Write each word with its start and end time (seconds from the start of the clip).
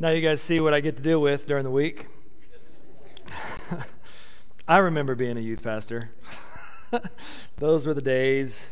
now 0.00 0.08
you 0.08 0.22
guys 0.22 0.40
see 0.40 0.60
what 0.60 0.72
I 0.72 0.80
get 0.80 0.96
to 0.96 1.02
deal 1.02 1.20
with 1.20 1.46
during 1.46 1.62
the 1.62 1.70
week. 1.70 2.06
I 4.68 4.78
remember 4.78 5.14
being 5.14 5.36
a 5.36 5.42
youth 5.42 5.62
pastor. 5.62 6.10
Those 7.58 7.86
were 7.86 7.92
the 7.92 8.00
days. 8.00 8.64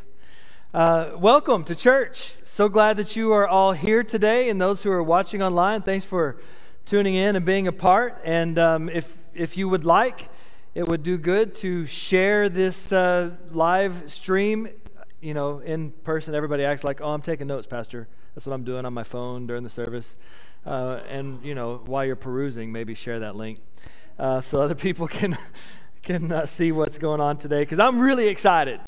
Uh, 0.73 1.11
welcome 1.19 1.65
to 1.65 1.75
church. 1.75 2.33
So 2.45 2.71
glad 2.71 2.97
that 2.97 3.15
you 3.15 3.31
are 3.33 3.47
all 3.47 3.73
here 3.73 4.03
today, 4.03 4.49
and 4.49 4.59
those 4.59 4.83
who 4.83 4.91
are 4.91 5.03
watching 5.03 5.43
online, 5.43 5.83
thanks 5.83 6.07
for 6.07 6.41
tuning 6.87 7.13
in 7.13 7.37
and 7.37 7.45
being 7.45 7.67
a 7.67 7.73
part. 7.73 8.19
And 8.25 8.59
um, 8.59 8.89
if 8.89 9.19
if 9.35 9.59
you 9.59 9.69
would 9.69 9.85
like, 9.85 10.31
it 10.75 10.89
would 10.89 11.03
do 11.03 11.19
good 11.19 11.55
to 11.57 11.85
share 11.85 12.49
this 12.49 12.91
uh, 12.91 13.33
live 13.51 14.05
stream. 14.07 14.69
You 15.21 15.35
know, 15.35 15.59
in 15.59 15.91
person, 15.91 16.35
everybody 16.35 16.65
acts 16.65 16.85
like, 16.85 17.03
"Oh, 17.03 17.11
I'm 17.11 17.23
taking 17.23 17.47
notes, 17.47 17.67
Pastor." 17.67 18.09
That's 18.35 18.47
what 18.47 18.55
I'm 18.55 18.65
doing 18.65 18.87
on 18.87 18.95
my 18.95 19.05
phone 19.05 19.47
during 19.47 19.65
the 19.65 19.71
service. 19.71 20.17
Uh, 20.69 21.01
and 21.09 21.43
you 21.43 21.55
know, 21.55 21.81
while 21.87 22.05
you're 22.05 22.15
perusing, 22.15 22.71
maybe 22.71 22.95
share 22.95 23.21
that 23.21 23.35
link 23.35 23.59
uh, 24.19 24.39
so 24.43 24.61
other 24.61 24.75
people 24.87 25.09
can 25.09 25.39
can 26.03 26.31
uh, 26.31 26.45
see 26.45 26.73
what's 26.73 26.99
going 26.99 27.23
on 27.23 27.39
today. 27.39 27.61
Because 27.61 27.79
I'm 27.79 27.99
really 27.99 28.29
excited. 28.29 28.79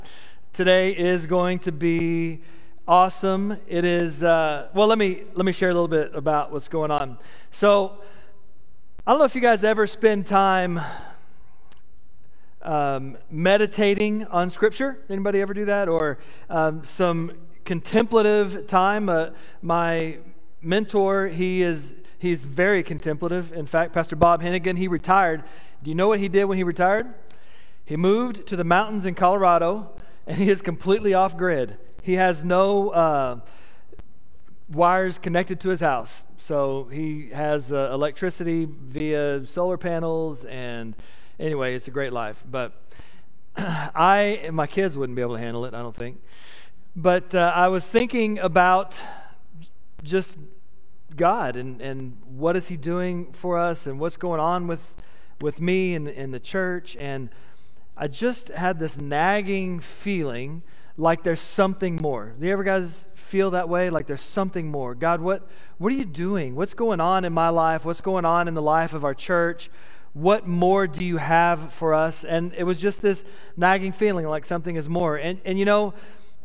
Today 0.53 0.91
is 0.91 1.25
going 1.25 1.57
to 1.59 1.71
be 1.71 2.41
awesome. 2.87 3.57
It 3.67 3.83
is. 3.83 4.21
Uh, 4.21 4.67
well, 4.75 4.85
let 4.85 4.99
me 4.99 5.23
let 5.33 5.43
me 5.43 5.51
share 5.51 5.71
a 5.71 5.73
little 5.73 5.87
bit 5.87 6.13
about 6.13 6.51
what's 6.51 6.67
going 6.67 6.91
on. 6.91 7.17
So, 7.49 7.97
I 9.07 9.13
don't 9.13 9.17
know 9.17 9.25
if 9.25 9.33
you 9.33 9.41
guys 9.41 9.63
ever 9.63 9.87
spend 9.87 10.27
time 10.27 10.79
um, 12.61 13.17
meditating 13.31 14.25
on 14.27 14.51
Scripture. 14.51 14.99
Anybody 15.09 15.41
ever 15.41 15.55
do 15.55 15.65
that, 15.65 15.89
or 15.89 16.19
um, 16.47 16.83
some 16.83 17.31
contemplative 17.65 18.67
time? 18.67 19.09
Uh, 19.09 19.31
my 19.63 20.19
mentor, 20.61 21.27
he 21.27 21.61
is 21.61 21.93
he's 22.19 22.43
very 22.43 22.83
contemplative. 22.83 23.51
In 23.51 23.65
fact, 23.65 23.93
Pastor 23.93 24.15
Bob 24.15 24.41
Hennigan, 24.41 24.77
he 24.77 24.87
retired. 24.87 25.43
Do 25.83 25.89
you 25.89 25.95
know 25.95 26.07
what 26.07 26.19
he 26.19 26.29
did 26.29 26.45
when 26.45 26.57
he 26.57 26.63
retired? 26.63 27.13
He 27.83 27.97
moved 27.97 28.45
to 28.47 28.55
the 28.55 28.63
mountains 28.63 29.05
in 29.05 29.15
Colorado, 29.15 29.91
and 30.27 30.37
he 30.37 30.49
is 30.49 30.61
completely 30.61 31.13
off 31.13 31.35
grid. 31.35 31.77
He 32.03 32.13
has 32.13 32.43
no 32.43 32.89
uh, 32.89 33.39
wires 34.69 35.17
connected 35.17 35.59
to 35.61 35.69
his 35.69 35.79
house. 35.79 36.23
So 36.37 36.85
he 36.85 37.29
has 37.29 37.73
uh, 37.73 37.89
electricity 37.91 38.65
via 38.65 39.45
solar 39.45 39.77
panels, 39.77 40.45
and 40.45 40.95
anyway, 41.39 41.75
it's 41.75 41.87
a 41.87 41.91
great 41.91 42.13
life. 42.13 42.43
But 42.49 42.73
I, 43.57 44.39
and 44.43 44.55
my 44.55 44.67
kids 44.67 44.97
wouldn't 44.97 45.15
be 45.15 45.21
able 45.21 45.35
to 45.35 45.41
handle 45.41 45.65
it, 45.65 45.73
I 45.73 45.81
don't 45.81 45.95
think. 45.95 46.21
But 46.95 47.33
uh, 47.33 47.51
I 47.55 47.67
was 47.67 47.87
thinking 47.87 48.39
about 48.39 48.99
just 50.03 50.37
God 51.17 51.55
and, 51.55 51.81
and 51.81 52.17
what 52.25 52.55
is 52.55 52.67
He 52.67 52.77
doing 52.77 53.31
for 53.33 53.57
us 53.57 53.85
and 53.87 53.99
what's 53.99 54.17
going 54.17 54.39
on 54.39 54.67
with, 54.67 54.95
with 55.39 55.59
me 55.59 55.95
and, 55.95 56.07
and 56.07 56.33
the 56.33 56.39
church. 56.39 56.95
And 56.97 57.29
I 57.97 58.07
just 58.07 58.49
had 58.49 58.79
this 58.79 58.97
nagging 58.97 59.79
feeling 59.79 60.63
like 60.97 61.23
there's 61.23 61.41
something 61.41 61.95
more. 61.97 62.33
Do 62.39 62.45
you 62.45 62.53
ever 62.53 62.63
guys 62.63 63.05
feel 63.15 63.51
that 63.51 63.69
way? 63.69 63.89
Like 63.89 64.07
there's 64.07 64.21
something 64.21 64.69
more. 64.69 64.95
God, 64.95 65.21
what, 65.21 65.47
what 65.77 65.91
are 65.91 65.95
you 65.95 66.05
doing? 66.05 66.55
What's 66.55 66.73
going 66.73 66.99
on 66.99 67.25
in 67.25 67.33
my 67.33 67.49
life? 67.49 67.85
What's 67.85 68.01
going 68.01 68.25
on 68.25 68.47
in 68.47 68.53
the 68.53 68.61
life 68.61 68.93
of 68.93 69.03
our 69.03 69.13
church? 69.13 69.69
What 70.13 70.45
more 70.45 70.87
do 70.87 71.03
you 71.03 71.17
have 71.17 71.73
for 71.73 71.93
us? 71.93 72.23
And 72.25 72.53
it 72.55 72.63
was 72.63 72.79
just 72.79 73.01
this 73.01 73.23
nagging 73.55 73.93
feeling 73.93 74.27
like 74.27 74.45
something 74.45 74.75
is 74.75 74.89
more. 74.89 75.15
And, 75.15 75.39
and 75.45 75.57
you 75.57 75.65
know, 75.65 75.93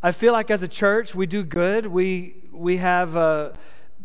I 0.01 0.11
feel 0.11 0.31
like 0.31 0.49
as 0.49 0.63
a 0.63 0.67
church, 0.67 1.13
we 1.13 1.27
do 1.27 1.43
good. 1.43 1.85
We, 1.85 2.35
we 2.51 2.77
have. 2.77 3.15
Uh, 3.15 3.51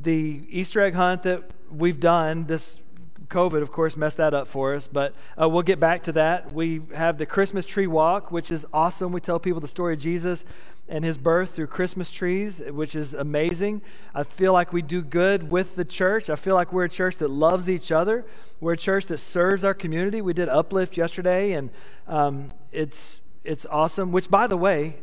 the 0.02 0.42
Easter 0.50 0.80
egg 0.80 0.94
hunt 0.94 1.22
that 1.22 1.44
we've 1.70 2.00
done, 2.00 2.46
this 2.46 2.80
COVID, 3.28 3.62
of 3.62 3.72
course, 3.72 3.96
messed 3.96 4.18
that 4.18 4.34
up 4.34 4.46
for 4.46 4.74
us, 4.74 4.86
but 4.86 5.14
uh, 5.40 5.48
we'll 5.48 5.62
get 5.62 5.80
back 5.80 6.02
to 6.04 6.12
that. 6.12 6.52
We 6.52 6.82
have 6.94 7.16
the 7.18 7.26
Christmas 7.26 7.64
tree 7.64 7.86
walk, 7.86 8.30
which 8.30 8.50
is 8.50 8.66
awesome. 8.72 9.12
We 9.12 9.20
tell 9.20 9.40
people 9.40 9.60
the 9.60 9.68
story 9.68 9.94
of 9.94 10.00
Jesus 10.00 10.44
and 10.88 11.04
his 11.04 11.16
birth 11.16 11.54
through 11.54 11.68
Christmas 11.68 12.10
trees, 12.10 12.60
which 12.70 12.94
is 12.94 13.14
amazing. 13.14 13.80
I 14.14 14.24
feel 14.24 14.52
like 14.52 14.72
we 14.72 14.82
do 14.82 15.00
good 15.00 15.50
with 15.50 15.76
the 15.76 15.84
church. 15.84 16.28
I 16.28 16.36
feel 16.36 16.54
like 16.54 16.72
we're 16.72 16.84
a 16.84 16.90
church 16.90 17.16
that 17.18 17.28
loves 17.28 17.70
each 17.70 17.90
other. 17.90 18.26
We're 18.60 18.74
a 18.74 18.76
church 18.76 19.06
that 19.06 19.18
serves 19.18 19.64
our 19.64 19.74
community. 19.74 20.20
We 20.20 20.34
did 20.34 20.48
Uplift 20.48 20.96
yesterday, 20.96 21.52
and 21.52 21.70
um, 22.06 22.52
it's 22.70 23.20
it's 23.44 23.64
awesome. 23.66 24.12
Which, 24.12 24.30
by 24.30 24.46
the 24.46 24.56
way, 24.56 24.96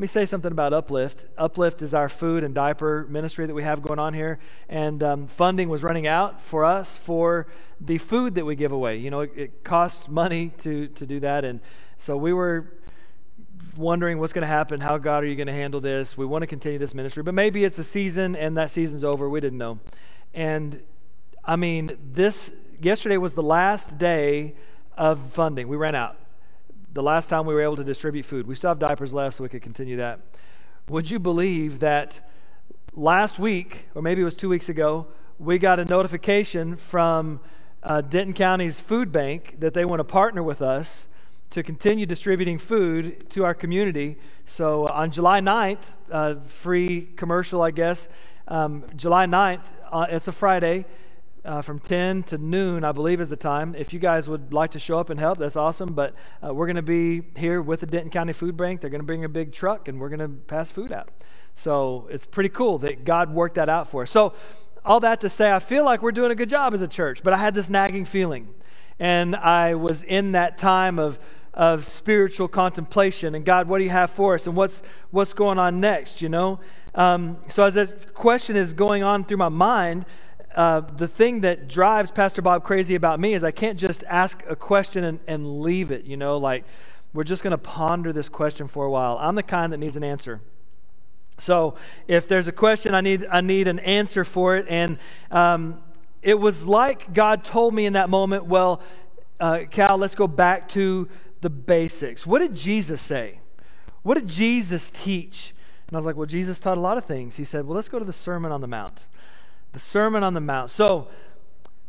me 0.00 0.06
say 0.06 0.24
something 0.24 0.50
about 0.50 0.72
Uplift. 0.72 1.26
Uplift 1.36 1.82
is 1.82 1.92
our 1.92 2.08
food 2.08 2.42
and 2.42 2.54
diaper 2.54 3.06
ministry 3.08 3.46
that 3.46 3.54
we 3.54 3.62
have 3.62 3.82
going 3.82 3.98
on 3.98 4.14
here, 4.14 4.38
and 4.68 5.02
um, 5.02 5.26
funding 5.26 5.68
was 5.68 5.82
running 5.82 6.06
out 6.06 6.40
for 6.40 6.64
us 6.64 6.96
for 6.96 7.46
the 7.80 7.98
food 7.98 8.34
that 8.36 8.46
we 8.46 8.56
give 8.56 8.72
away. 8.72 8.96
You 8.96 9.10
know, 9.10 9.20
it, 9.20 9.32
it 9.36 9.64
costs 9.64 10.08
money 10.08 10.52
to 10.58 10.88
to 10.88 11.06
do 11.06 11.20
that, 11.20 11.44
and 11.44 11.60
so 11.98 12.16
we 12.16 12.32
were 12.32 12.72
wondering 13.76 14.18
what's 14.18 14.32
going 14.32 14.42
to 14.42 14.48
happen. 14.48 14.80
How 14.80 14.96
God 14.96 15.22
are 15.22 15.26
you 15.26 15.36
going 15.36 15.48
to 15.48 15.52
handle 15.52 15.80
this? 15.80 16.16
We 16.16 16.24
want 16.24 16.42
to 16.42 16.46
continue 16.46 16.78
this 16.78 16.94
ministry, 16.94 17.22
but 17.22 17.34
maybe 17.34 17.64
it's 17.64 17.78
a 17.78 17.84
season 17.84 18.34
and 18.36 18.56
that 18.56 18.70
season's 18.70 19.04
over. 19.04 19.28
We 19.28 19.40
didn't 19.40 19.58
know, 19.58 19.80
and 20.32 20.82
I 21.44 21.56
mean, 21.56 21.98
this 22.12 22.52
yesterday 22.80 23.18
was 23.18 23.34
the 23.34 23.42
last 23.42 23.98
day 23.98 24.54
of 24.96 25.32
funding. 25.32 25.68
We 25.68 25.76
ran 25.76 25.94
out 25.94 26.16
the 26.92 27.02
last 27.02 27.28
time 27.28 27.46
we 27.46 27.54
were 27.54 27.60
able 27.60 27.76
to 27.76 27.84
distribute 27.84 28.24
food. 28.24 28.46
We 28.46 28.54
still 28.54 28.70
have 28.70 28.78
diapers 28.78 29.12
left, 29.12 29.36
so 29.36 29.42
we 29.42 29.48
could 29.48 29.62
continue 29.62 29.96
that. 29.98 30.20
Would 30.88 31.10
you 31.10 31.18
believe 31.18 31.80
that 31.80 32.20
last 32.94 33.38
week, 33.38 33.86
or 33.94 34.02
maybe 34.02 34.22
it 34.22 34.24
was 34.24 34.34
two 34.34 34.48
weeks 34.48 34.68
ago, 34.68 35.06
we 35.38 35.58
got 35.58 35.78
a 35.78 35.84
notification 35.84 36.76
from 36.76 37.40
uh, 37.82 38.00
Denton 38.00 38.34
County's 38.34 38.80
food 38.80 39.12
bank 39.12 39.56
that 39.60 39.72
they 39.72 39.84
want 39.84 40.00
to 40.00 40.04
partner 40.04 40.42
with 40.42 40.60
us 40.60 41.06
to 41.50 41.62
continue 41.62 42.06
distributing 42.06 42.58
food 42.58 43.28
to 43.30 43.44
our 43.44 43.54
community. 43.54 44.16
So 44.44 44.86
uh, 44.86 44.92
on 44.92 45.10
July 45.10 45.40
9th, 45.40 45.82
uh, 46.10 46.34
free 46.46 47.08
commercial, 47.16 47.62
I 47.62 47.70
guess, 47.70 48.08
um, 48.48 48.84
July 48.96 49.26
9th, 49.26 49.62
uh, 49.92 50.06
it's 50.10 50.28
a 50.28 50.32
Friday 50.32 50.86
uh, 51.44 51.62
from 51.62 51.78
10 51.78 52.24
to 52.24 52.38
noon, 52.38 52.84
I 52.84 52.92
believe, 52.92 53.20
is 53.20 53.28
the 53.28 53.36
time. 53.36 53.74
If 53.76 53.92
you 53.92 53.98
guys 53.98 54.28
would 54.28 54.52
like 54.52 54.72
to 54.72 54.78
show 54.78 54.98
up 54.98 55.10
and 55.10 55.18
help, 55.18 55.38
that's 55.38 55.56
awesome. 55.56 55.94
But 55.94 56.14
uh, 56.44 56.52
we're 56.52 56.66
going 56.66 56.76
to 56.76 56.82
be 56.82 57.22
here 57.36 57.62
with 57.62 57.80
the 57.80 57.86
Denton 57.86 58.10
County 58.10 58.32
Food 58.32 58.56
Bank. 58.56 58.80
They're 58.80 58.90
going 58.90 59.00
to 59.00 59.06
bring 59.06 59.24
a 59.24 59.28
big 59.28 59.52
truck 59.52 59.88
and 59.88 60.00
we're 60.00 60.08
going 60.08 60.20
to 60.20 60.28
pass 60.28 60.70
food 60.70 60.92
out. 60.92 61.08
So 61.54 62.08
it's 62.10 62.26
pretty 62.26 62.48
cool 62.48 62.78
that 62.78 63.04
God 63.04 63.32
worked 63.34 63.56
that 63.56 63.68
out 63.68 63.88
for 63.88 64.02
us. 64.02 64.10
So, 64.10 64.34
all 64.82 65.00
that 65.00 65.20
to 65.20 65.28
say, 65.28 65.52
I 65.52 65.58
feel 65.58 65.84
like 65.84 66.00
we're 66.00 66.10
doing 66.10 66.30
a 66.30 66.34
good 66.34 66.48
job 66.48 66.72
as 66.72 66.80
a 66.80 66.88
church, 66.88 67.22
but 67.22 67.34
I 67.34 67.36
had 67.36 67.54
this 67.54 67.68
nagging 67.68 68.06
feeling. 68.06 68.48
And 68.98 69.36
I 69.36 69.74
was 69.74 70.02
in 70.02 70.32
that 70.32 70.56
time 70.56 70.98
of, 70.98 71.18
of 71.52 71.84
spiritual 71.84 72.48
contemplation 72.48 73.34
and 73.34 73.44
God, 73.44 73.68
what 73.68 73.76
do 73.76 73.84
you 73.84 73.90
have 73.90 74.10
for 74.10 74.36
us? 74.36 74.46
And 74.46 74.56
what's, 74.56 74.82
what's 75.10 75.34
going 75.34 75.58
on 75.58 75.80
next, 75.80 76.22
you 76.22 76.30
know? 76.30 76.60
Um, 76.94 77.36
so, 77.48 77.64
as 77.64 77.74
this 77.74 77.92
question 78.14 78.56
is 78.56 78.72
going 78.72 79.02
on 79.02 79.24
through 79.24 79.36
my 79.36 79.48
mind, 79.50 80.06
uh, 80.54 80.80
the 80.80 81.06
thing 81.06 81.42
that 81.42 81.68
drives 81.68 82.10
Pastor 82.10 82.42
Bob 82.42 82.64
crazy 82.64 82.94
about 82.94 83.20
me 83.20 83.34
is 83.34 83.44
I 83.44 83.52
can't 83.52 83.78
just 83.78 84.02
ask 84.08 84.42
a 84.48 84.56
question 84.56 85.04
and, 85.04 85.20
and 85.26 85.60
leave 85.60 85.92
it, 85.92 86.04
you 86.04 86.16
know, 86.16 86.38
like 86.38 86.64
we're 87.12 87.24
just 87.24 87.42
going 87.42 87.52
to 87.52 87.58
ponder 87.58 88.12
this 88.12 88.28
question 88.28 88.68
for 88.68 88.84
a 88.84 88.90
while. 88.90 89.16
I'm 89.20 89.34
the 89.34 89.42
kind 89.42 89.72
that 89.72 89.78
needs 89.78 89.96
an 89.96 90.04
answer. 90.04 90.40
So 91.38 91.76
if 92.06 92.28
there's 92.28 92.48
a 92.48 92.52
question, 92.52 92.94
I 92.94 93.00
need, 93.00 93.26
I 93.30 93.40
need 93.40 93.68
an 93.68 93.78
answer 93.78 94.24
for 94.24 94.56
it. 94.56 94.66
And 94.68 94.98
um, 95.30 95.80
it 96.22 96.38
was 96.38 96.66
like 96.66 97.14
God 97.14 97.44
told 97.44 97.74
me 97.74 97.86
in 97.86 97.94
that 97.94 98.10
moment, 98.10 98.44
well, 98.44 98.82
uh, 99.38 99.60
Cal, 99.70 99.96
let's 99.96 100.14
go 100.14 100.26
back 100.26 100.68
to 100.70 101.08
the 101.40 101.50
basics. 101.50 102.26
What 102.26 102.40
did 102.40 102.54
Jesus 102.54 103.00
say? 103.00 103.40
What 104.02 104.14
did 104.14 104.28
Jesus 104.28 104.90
teach? 104.90 105.54
And 105.86 105.96
I 105.96 105.98
was 105.98 106.06
like, 106.06 106.16
well, 106.16 106.26
Jesus 106.26 106.60
taught 106.60 106.76
a 106.76 106.80
lot 106.80 106.98
of 106.98 107.04
things. 107.04 107.36
He 107.36 107.44
said, 107.44 107.66
well, 107.66 107.74
let's 107.74 107.88
go 107.88 107.98
to 107.98 108.04
the 108.04 108.12
Sermon 108.12 108.52
on 108.52 108.60
the 108.60 108.66
Mount 108.66 109.06
the 109.72 109.78
Sermon 109.78 110.22
on 110.22 110.34
the 110.34 110.40
Mount. 110.40 110.70
So, 110.70 111.08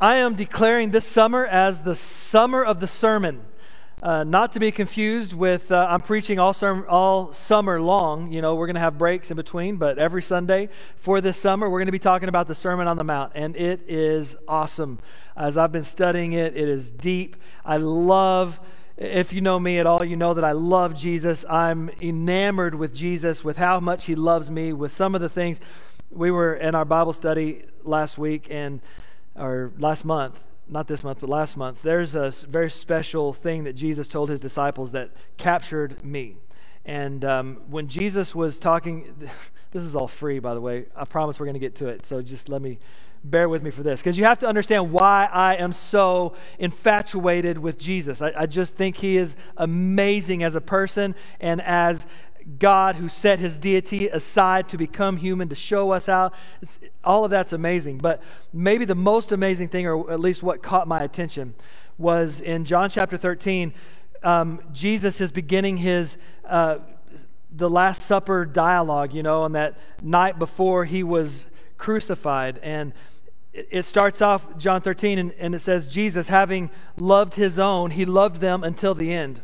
I 0.01 0.15
am 0.15 0.33
declaring 0.33 0.89
this 0.89 1.05
summer 1.05 1.45
as 1.45 1.81
the 1.81 1.93
summer 1.93 2.65
of 2.65 2.79
the 2.79 2.87
sermon. 2.87 3.45
Uh, 4.01 4.23
not 4.23 4.51
to 4.53 4.59
be 4.59 4.71
confused 4.71 5.31
with, 5.31 5.71
uh, 5.71 5.85
I'm 5.87 6.01
preaching 6.01 6.39
all, 6.39 6.53
serm- 6.53 6.87
all 6.89 7.33
summer 7.33 7.79
long. 7.79 8.31
You 8.31 8.41
know, 8.41 8.55
we're 8.55 8.65
going 8.65 8.73
to 8.73 8.81
have 8.81 8.97
breaks 8.97 9.29
in 9.29 9.37
between, 9.37 9.75
but 9.75 9.99
every 9.99 10.23
Sunday 10.23 10.69
for 10.95 11.21
this 11.21 11.37
summer, 11.37 11.69
we're 11.69 11.77
going 11.77 11.85
to 11.85 11.91
be 11.91 11.99
talking 11.99 12.29
about 12.29 12.47
the 12.47 12.55
Sermon 12.55 12.87
on 12.87 12.97
the 12.97 13.03
Mount. 13.03 13.33
And 13.35 13.55
it 13.55 13.81
is 13.87 14.35
awesome. 14.47 14.97
As 15.37 15.55
I've 15.55 15.71
been 15.71 15.83
studying 15.83 16.33
it, 16.33 16.57
it 16.57 16.67
is 16.67 16.89
deep. 16.89 17.35
I 17.63 17.77
love, 17.77 18.59
if 18.97 19.31
you 19.31 19.41
know 19.41 19.59
me 19.59 19.77
at 19.77 19.85
all, 19.85 20.03
you 20.03 20.15
know 20.15 20.33
that 20.33 20.43
I 20.43 20.53
love 20.53 20.95
Jesus. 20.95 21.45
I'm 21.47 21.91
enamored 22.01 22.73
with 22.73 22.95
Jesus, 22.95 23.43
with 23.43 23.57
how 23.57 23.79
much 23.79 24.07
he 24.07 24.15
loves 24.15 24.49
me, 24.49 24.73
with 24.73 24.93
some 24.93 25.13
of 25.13 25.21
the 25.21 25.29
things 25.29 25.59
we 26.09 26.31
were 26.31 26.55
in 26.55 26.73
our 26.73 26.85
Bible 26.85 27.13
study 27.13 27.65
last 27.83 28.17
week 28.17 28.47
and 28.49 28.81
or 29.35 29.71
last 29.77 30.03
month, 30.05 30.39
not 30.67 30.87
this 30.87 31.03
month, 31.03 31.19
but 31.21 31.29
last 31.29 31.57
month. 31.57 31.81
There's 31.81 32.15
a 32.15 32.31
very 32.49 32.69
special 32.69 33.33
thing 33.33 33.63
that 33.63 33.73
Jesus 33.73 34.07
told 34.07 34.29
his 34.29 34.39
disciples 34.39 34.91
that 34.91 35.11
captured 35.37 36.03
me. 36.03 36.37
And 36.85 37.23
um, 37.23 37.61
when 37.69 37.87
Jesus 37.87 38.33
was 38.33 38.57
talking, 38.57 39.13
this 39.71 39.83
is 39.83 39.95
all 39.95 40.07
free, 40.07 40.39
by 40.39 40.53
the 40.53 40.61
way. 40.61 40.85
I 40.95 41.05
promise 41.05 41.39
we're 41.39 41.45
going 41.45 41.53
to 41.53 41.59
get 41.59 41.75
to 41.75 41.87
it. 41.87 42.05
So 42.05 42.21
just 42.21 42.49
let 42.49 42.61
me 42.61 42.79
bear 43.23 43.47
with 43.47 43.61
me 43.61 43.69
for 43.69 43.83
this 43.83 43.99
because 43.99 44.17
you 44.17 44.23
have 44.23 44.39
to 44.39 44.47
understand 44.47 44.91
why 44.91 45.29
I 45.31 45.55
am 45.55 45.73
so 45.73 46.33
infatuated 46.57 47.57
with 47.57 47.77
Jesus. 47.77 48.21
I, 48.21 48.33
I, 48.35 48.45
just 48.47 48.75
think 48.75 48.97
he 48.97 49.17
is 49.17 49.35
amazing 49.57 50.41
as 50.41 50.55
a 50.55 50.61
person 50.61 51.13
and 51.39 51.61
as 51.61 52.07
God 52.59 52.95
who 52.95 53.09
set 53.09 53.39
his 53.39 53.57
deity 53.57 54.07
aside 54.07 54.69
to 54.69 54.77
become 54.77 55.17
human 55.17 55.49
to 55.49 55.55
show 55.55 55.91
us 55.91 56.05
how. 56.05 56.31
It's, 56.61 56.79
all 57.03 57.25
of 57.25 57.31
that's 57.31 57.53
amazing. 57.53 57.97
But 57.99 58.21
maybe 58.53 58.85
the 58.85 58.95
most 58.95 59.31
amazing 59.31 59.69
thing, 59.69 59.87
or 59.87 60.11
at 60.11 60.19
least 60.19 60.43
what 60.43 60.61
caught 60.61 60.87
my 60.87 61.03
attention, 61.03 61.55
was 61.97 62.39
in 62.39 62.65
John 62.65 62.89
chapter 62.89 63.17
13. 63.17 63.73
Um, 64.23 64.61
Jesus 64.71 65.21
is 65.21 65.31
beginning 65.31 65.77
his. 65.77 66.17
Uh, 66.45 66.79
the 67.53 67.69
Last 67.69 68.03
Supper 68.03 68.45
dialogue, 68.45 69.13
you 69.13 69.23
know, 69.23 69.41
on 69.41 69.51
that 69.53 69.77
night 70.01 70.39
before 70.39 70.85
he 70.85 71.03
was 71.03 71.45
crucified. 71.77 72.59
And 72.63 72.93
it 73.53 73.83
starts 73.83 74.21
off, 74.21 74.57
John 74.57 74.81
13, 74.81 75.19
and, 75.19 75.33
and, 75.33 75.53
it 75.53 75.59
says, 75.59 75.87
Jesus, 75.87 76.29
having 76.29 76.69
loved 76.95 77.35
his 77.35 77.59
own, 77.59 77.91
he 77.91 78.05
loved 78.05 78.39
them 78.39 78.63
until 78.63 78.95
the 78.95 79.11
end. 79.11 79.41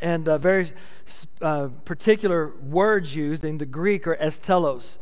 And 0.00 0.28
uh, 0.28 0.38
very 0.38 0.72
uh, 1.40 1.68
particular 1.84 2.52
words 2.56 3.14
used 3.14 3.44
in 3.44 3.58
the 3.58 3.66
Greek 3.66 4.06
are 4.06 4.20
eis 4.20 4.38
telos, 4.38 4.98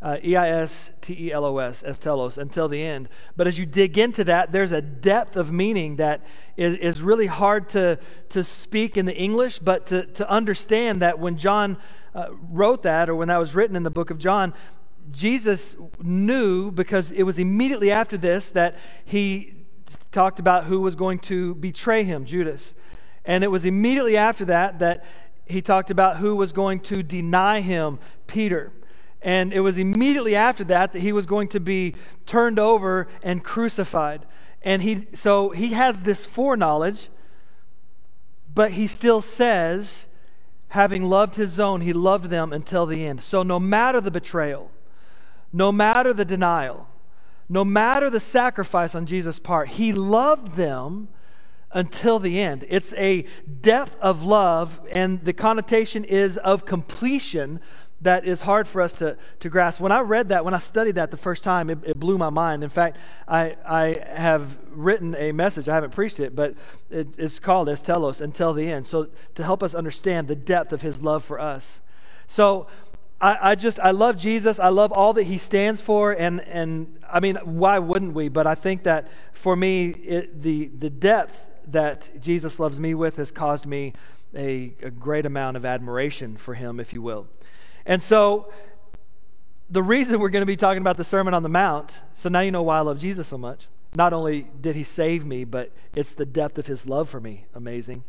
uh, 0.00 0.18
E 0.24 0.36
I 0.36 0.48
S 0.48 0.92
T 1.00 1.16
E 1.18 1.32
L 1.32 1.44
O 1.44 1.58
S, 1.58 1.82
eis 1.82 1.98
telos, 1.98 2.38
until 2.38 2.68
the 2.68 2.82
end. 2.82 3.08
But 3.36 3.46
as 3.46 3.58
you 3.58 3.66
dig 3.66 3.98
into 3.98 4.24
that, 4.24 4.52
there's 4.52 4.72
a 4.72 4.82
depth 4.82 5.36
of 5.36 5.52
meaning 5.52 5.96
that 5.96 6.24
is, 6.56 6.76
is 6.78 7.02
really 7.02 7.26
hard 7.26 7.68
to, 7.70 7.98
to 8.30 8.44
speak 8.44 8.96
in 8.96 9.06
the 9.06 9.16
English, 9.16 9.58
but 9.58 9.86
to, 9.86 10.06
to 10.06 10.30
understand 10.30 11.02
that 11.02 11.18
when 11.18 11.36
John 11.36 11.78
uh, 12.14 12.28
wrote 12.50 12.82
that, 12.84 13.08
or 13.08 13.14
when 13.14 13.28
that 13.28 13.38
was 13.38 13.54
written 13.54 13.76
in 13.76 13.82
the 13.82 13.90
book 13.90 14.10
of 14.10 14.18
John, 14.18 14.54
Jesus 15.10 15.76
knew 16.00 16.70
because 16.70 17.12
it 17.12 17.22
was 17.22 17.38
immediately 17.38 17.90
after 17.90 18.16
this 18.16 18.50
that 18.50 18.76
he 19.04 19.54
talked 20.10 20.40
about 20.40 20.64
who 20.64 20.80
was 20.80 20.96
going 20.96 21.18
to 21.20 21.54
betray 21.56 22.02
him, 22.02 22.24
Judas. 22.24 22.74
And 23.26 23.44
it 23.44 23.48
was 23.48 23.64
immediately 23.64 24.16
after 24.16 24.44
that 24.46 24.78
that 24.78 25.04
he 25.44 25.60
talked 25.60 25.90
about 25.90 26.16
who 26.18 26.34
was 26.36 26.52
going 26.52 26.80
to 26.80 27.02
deny 27.02 27.60
him, 27.60 27.98
Peter. 28.26 28.72
And 29.20 29.52
it 29.52 29.60
was 29.60 29.78
immediately 29.78 30.36
after 30.36 30.64
that 30.64 30.92
that 30.92 31.00
he 31.00 31.12
was 31.12 31.26
going 31.26 31.48
to 31.48 31.60
be 31.60 31.94
turned 32.26 32.58
over 32.58 33.08
and 33.22 33.42
crucified. 33.42 34.24
And 34.62 34.82
he 34.82 35.06
so 35.12 35.50
he 35.50 35.68
has 35.68 36.02
this 36.02 36.24
foreknowledge, 36.24 37.08
but 38.52 38.72
he 38.72 38.86
still 38.86 39.20
says, 39.20 40.06
having 40.68 41.04
loved 41.04 41.34
his 41.36 41.58
own, 41.58 41.80
he 41.80 41.92
loved 41.92 42.30
them 42.30 42.52
until 42.52 42.86
the 42.86 43.04
end. 43.06 43.22
So 43.22 43.42
no 43.42 43.58
matter 43.58 44.00
the 44.00 44.10
betrayal, 44.10 44.70
no 45.52 45.70
matter 45.72 46.12
the 46.12 46.24
denial, 46.24 46.88
no 47.48 47.64
matter 47.64 48.10
the 48.10 48.20
sacrifice 48.20 48.94
on 48.94 49.06
Jesus' 49.06 49.38
part, 49.38 49.68
he 49.68 49.92
loved 49.92 50.56
them 50.56 51.08
until 51.76 52.18
the 52.18 52.40
end. 52.40 52.64
It's 52.70 52.94
a 52.94 53.26
depth 53.60 53.96
of 54.00 54.22
love, 54.22 54.80
and 54.90 55.22
the 55.22 55.34
connotation 55.34 56.04
is 56.04 56.38
of 56.38 56.64
completion 56.64 57.60
that 58.00 58.26
is 58.26 58.40
hard 58.40 58.66
for 58.66 58.80
us 58.80 58.94
to, 58.94 59.18
to 59.40 59.50
grasp. 59.50 59.78
When 59.78 59.92
I 59.92 60.00
read 60.00 60.30
that, 60.30 60.42
when 60.42 60.54
I 60.54 60.58
studied 60.58 60.94
that 60.94 61.10
the 61.10 61.18
first 61.18 61.42
time, 61.42 61.68
it, 61.68 61.78
it, 61.84 62.00
blew 62.00 62.16
my 62.16 62.30
mind. 62.30 62.64
In 62.64 62.70
fact, 62.70 62.96
I, 63.28 63.56
I 63.66 64.02
have 64.08 64.56
written 64.70 65.14
a 65.16 65.32
message. 65.32 65.68
I 65.68 65.74
haven't 65.74 65.90
preached 65.90 66.18
it, 66.18 66.34
but 66.34 66.54
it, 66.90 67.08
it's 67.18 67.38
called 67.38 67.68
Eis 67.68 67.82
Telos, 67.82 68.22
Until 68.22 68.54
the 68.54 68.70
End. 68.72 68.86
So 68.86 69.08
to 69.34 69.44
help 69.44 69.62
us 69.62 69.74
understand 69.74 70.28
the 70.28 70.36
depth 70.36 70.72
of 70.72 70.80
his 70.80 71.02
love 71.02 71.24
for 71.24 71.38
us. 71.38 71.82
So 72.26 72.68
I, 73.20 73.50
I, 73.50 73.54
just 73.54 73.78
I 73.80 73.90
love 73.90 74.16
Jesus. 74.16 74.58
I 74.58 74.68
love 74.68 74.92
all 74.92 75.12
that 75.12 75.24
he 75.24 75.36
stands 75.36 75.82
for, 75.82 76.12
and 76.12 76.40
and 76.40 76.98
I 77.10 77.20
mean, 77.20 77.36
why 77.44 77.78
wouldn't 77.78 78.14
we? 78.14 78.28
But 78.28 78.46
I 78.46 78.54
think 78.54 78.84
that 78.84 79.08
for 79.32 79.56
me, 79.56 79.90
it, 79.90 80.42
the 80.42 80.70
the 80.78 80.90
depth 80.90 81.50
that 81.66 82.10
Jesus 82.20 82.58
loves 82.58 82.78
me 82.78 82.94
with 82.94 83.16
has 83.16 83.30
caused 83.30 83.66
me 83.66 83.92
a, 84.34 84.74
a 84.82 84.90
great 84.90 85.26
amount 85.26 85.56
of 85.56 85.64
admiration 85.64 86.36
for 86.36 86.54
him, 86.54 86.78
if 86.80 86.92
you 86.92 87.02
will. 87.02 87.26
And 87.84 88.02
so, 88.02 88.52
the 89.68 89.82
reason 89.82 90.20
we're 90.20 90.28
going 90.28 90.42
to 90.42 90.46
be 90.46 90.56
talking 90.56 90.80
about 90.80 90.96
the 90.96 91.04
Sermon 91.04 91.34
on 91.34 91.42
the 91.42 91.48
Mount. 91.48 92.00
So 92.14 92.28
now 92.28 92.40
you 92.40 92.50
know 92.50 92.62
why 92.62 92.78
I 92.78 92.80
love 92.80 92.98
Jesus 92.98 93.28
so 93.28 93.38
much. 93.38 93.66
Not 93.94 94.12
only 94.12 94.46
did 94.60 94.76
he 94.76 94.84
save 94.84 95.24
me, 95.24 95.44
but 95.44 95.72
it's 95.94 96.14
the 96.14 96.26
depth 96.26 96.58
of 96.58 96.66
his 96.66 96.86
love 96.86 97.08
for 97.08 97.20
me. 97.20 97.46
Amazing. 97.54 98.04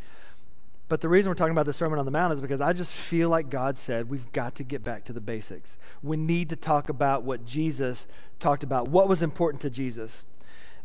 But 0.89 1.01
the 1.01 1.09
reason 1.09 1.29
we're 1.29 1.35
talking 1.35 1.51
about 1.51 1.65
the 1.65 1.73
Sermon 1.73 1.99
on 1.99 2.05
the 2.05 2.11
Mount 2.11 2.33
is 2.33 2.41
because 2.41 2.61
I 2.61 2.73
just 2.73 2.93
feel 2.93 3.29
like 3.29 3.49
God 3.49 3.77
said 3.77 4.09
we've 4.09 4.31
got 4.31 4.55
to 4.55 4.63
get 4.63 4.83
back 4.83 5.03
to 5.05 5.13
the 5.13 5.19
basics. 5.19 5.77
We 6.01 6.15
need 6.15 6.49
to 6.49 6.55
talk 6.55 6.89
about 6.89 7.23
what 7.23 7.45
Jesus 7.45 8.07
talked 8.39 8.63
about, 8.63 8.87
what 8.87 9.09
was 9.09 9.21
important 9.21 9.61
to 9.63 9.69
Jesus. 9.69 10.25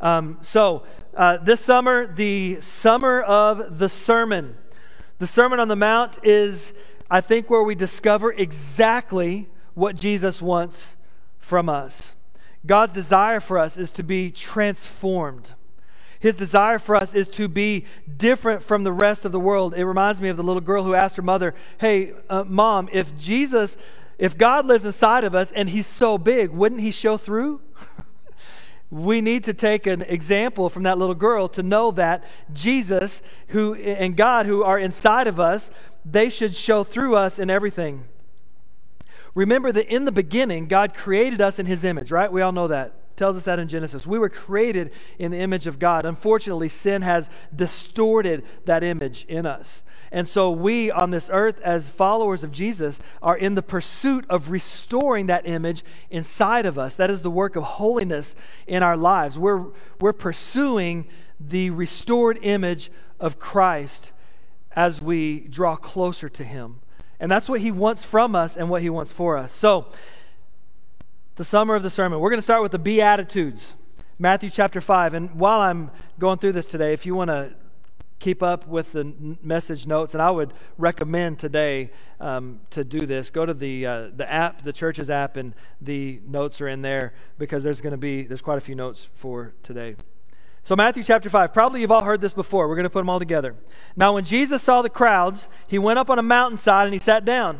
Um, 0.03 0.39
so, 0.43 0.83
uh, 1.17 1.39
this 1.39 1.61
summer, 1.61 2.13
the 2.13 2.61
summer 2.61 3.23
of 3.23 3.79
the 3.79 3.89
sermon. 3.89 4.59
The 5.21 5.29
Sermon 5.29 5.61
on 5.61 5.69
the 5.69 5.77
Mount 5.77 6.19
is, 6.25 6.73
I 7.09 7.21
think, 7.21 7.49
where 7.49 7.63
we 7.63 7.77
discover 7.77 8.33
exactly 8.33 9.49
what 9.75 9.95
Jesus 9.95 10.43
wants 10.43 10.97
from 11.39 11.69
us. 11.69 12.17
God's 12.67 12.93
desire 12.93 13.39
for 13.39 13.57
us 13.57 13.77
is 13.77 13.93
to 13.93 14.03
be 14.03 14.33
transformed. 14.33 15.53
His 16.19 16.35
desire 16.35 16.81
for 16.81 16.97
us 16.97 17.15
is 17.15 17.29
to 17.31 17.47
be 17.47 17.85
different 18.17 18.65
from 18.65 18.83
the 18.83 18.93
rest 18.93 19.25
of 19.25 19.31
the 19.31 19.39
world. 19.39 19.75
It 19.75 19.85
reminds 19.85 20.21
me 20.21 20.29
of 20.29 20.37
the 20.37 20.43
little 20.43 20.61
girl 20.61 20.83
who 20.83 20.95
asked 20.95 21.17
her 21.17 21.23
mother, 21.23 21.55
Hey, 21.79 22.15
uh, 22.29 22.43
mom, 22.45 22.89
if 22.91 23.17
Jesus, 23.17 23.77
if 24.19 24.37
God 24.37 24.67
lives 24.67 24.85
inside 24.85 25.23
of 25.23 25.35
us 25.37 25.53
and 25.53 25.71
he's 25.71 25.87
so 25.87 26.19
big, 26.19 26.51
wouldn't 26.51 26.81
he 26.81 26.91
show 26.91 27.17
through? 27.17 27.61
we 28.93 29.23
need 29.23 29.43
to 29.45 29.55
take 29.55 29.87
an 29.87 30.03
example 30.03 30.69
from 30.69 30.83
that 30.83 30.99
little 30.99 31.15
girl 31.15 31.49
to 31.49 31.63
know 31.63 31.91
that 31.93 32.23
Jesus 32.53 33.23
who 33.49 33.75
and 33.75 34.15
God 34.19 34.45
who 34.45 34.63
are 34.63 34.79
inside 34.79 35.27
of 35.27 35.41
us, 35.41 35.71
they 36.05 36.29
should 36.29 36.55
show 36.55 36.85
through 36.85 37.17
us 37.17 37.39
in 37.39 37.49
everything. 37.49 38.05
Remember 39.35 39.73
that 39.73 39.91
in 39.91 40.05
the 40.05 40.13
beginning, 40.13 40.67
God 40.67 40.93
created 40.93 41.41
us 41.41 41.59
in 41.59 41.65
his 41.65 41.85
image, 41.85 42.11
right? 42.11 42.31
We 42.31 42.43
all 42.43 42.53
know 42.53 42.69
that 42.69 42.93
tells 43.17 43.37
us 43.37 43.45
that 43.45 43.59
in 43.59 43.69
Genesis. 43.69 44.07
We 44.07 44.19
were 44.19 44.29
created 44.29 44.91
in 45.19 45.31
the 45.31 45.39
image 45.39 45.67
of 45.67 45.79
God. 45.79 46.05
Unfortunately, 46.05 46.69
sin 46.69 47.03
has 47.03 47.31
distorted 47.55 48.45
that 48.65 48.83
image 48.83 49.25
in 49.29 49.47
us. 49.47 49.83
And 50.13 50.29
so 50.29 50.51
we 50.51 50.91
on 50.91 51.11
this 51.11 51.31
earth, 51.33 51.59
as 51.63 51.89
followers 51.89 52.45
of 52.45 52.53
Jesus, 52.53 53.01
are 53.23 53.37
in 53.37 53.55
the 53.55 53.63
pursuit 53.63 54.27
of 54.29 54.51
restoring 54.51 55.27
that 55.27 55.47
image 55.49 55.85
inside 56.11 56.67
of 56.67 56.79
us. 56.79 56.95
That 56.97 57.11
is 57.11 57.23
the 57.23 57.31
work 57.31 57.57
of 57.57 57.63
holiness 57.65 58.35
in 58.67 58.83
our 58.83 58.97
lives. 58.97 59.39
We're, 59.39 59.69
we're 60.01 60.13
pursuing 60.13 61.07
the 61.41 61.71
restored 61.71 62.39
image 62.43 62.93
of 63.19 63.39
Christ 63.39 64.13
as 64.77 65.01
we 65.01 65.41
draw 65.41 65.77
closer 65.77 66.29
to 66.29 66.45
Him. 66.45 66.81
And 67.19 67.31
that's 67.31 67.49
what 67.49 67.61
He 67.61 67.71
wants 67.71 68.05
from 68.05 68.35
us 68.35 68.57
and 68.57 68.69
what 68.69 68.83
He 68.83 68.91
wants 68.91 69.13
for 69.13 69.39
us. 69.39 69.53
So, 69.53 69.87
the 71.37 71.45
summer 71.45 71.75
of 71.75 71.83
the 71.83 71.91
sermon. 71.91 72.21
We're 72.21 72.31
going 72.31 72.39
to 72.39 72.43
start 72.43 72.63
with 72.63 72.73
the 72.73 72.79
Beatitudes, 72.79 73.75
Matthew 74.19 74.51
chapter 74.51 74.81
5. 74.81 75.15
And 75.15 75.35
while 75.35 75.61
I'm 75.61 75.91
going 76.19 76.39
through 76.39 76.53
this 76.53 76.67
today, 76.67 76.93
if 76.93 77.07
you 77.07 77.15
want 77.15 77.29
to 77.29 77.55
keep 78.19 78.43
up 78.43 78.69
with 78.69 78.93
the 78.93 79.37
message 79.43 79.87
notes, 79.87 80.15
and 80.15 80.23
I 80.23 80.31
would 80.31 80.53
recommend 80.79 81.39
today 81.39 81.91
um, 82.21 82.61
to 82.71 82.85
do 82.85 83.05
this. 83.05 83.31
Go 83.31 83.45
to 83.45 83.55
the 83.55 83.85
uh, 83.85 84.11
the 84.15 84.31
app, 84.31 84.63
the 84.63 84.73
church's 84.73 85.11
app, 85.11 85.37
and 85.37 85.55
the 85.81 86.21
notes 86.25 86.61
are 86.61 86.69
in 86.69 86.83
there 86.83 87.15
because 87.37 87.65
there's 87.65 87.81
going 87.81 87.91
to 87.91 87.97
be 87.97 88.23
there's 88.23 88.43
quite 88.43 88.59
a 88.59 88.61
few 88.61 88.77
notes 88.77 89.09
for 89.15 89.55
today. 89.65 89.97
So 90.63 90.77
Matthew 90.77 91.03
chapter 91.03 91.29
five. 91.29 91.53
Probably 91.53 91.81
you've 91.81 91.91
all 91.91 92.05
heard 92.05 92.21
this 92.21 92.33
before. 92.33 92.69
We're 92.69 92.77
going 92.77 92.85
to 92.85 92.91
put 92.91 93.01
them 93.01 93.11
all 93.11 93.19
together. 93.19 93.57
Now, 93.97 94.15
when 94.15 94.25
Jesus 94.25 94.63
saw 94.63 94.83
the 94.83 94.91
crowds, 94.91 95.49
he 95.67 95.79
went 95.79 95.99
up 95.99 96.09
on 96.09 96.21
a 96.21 96.23
mountainside 96.23 96.87
and 96.87 96.95
he 96.95 97.01
sat 97.01 97.25
down 97.25 97.59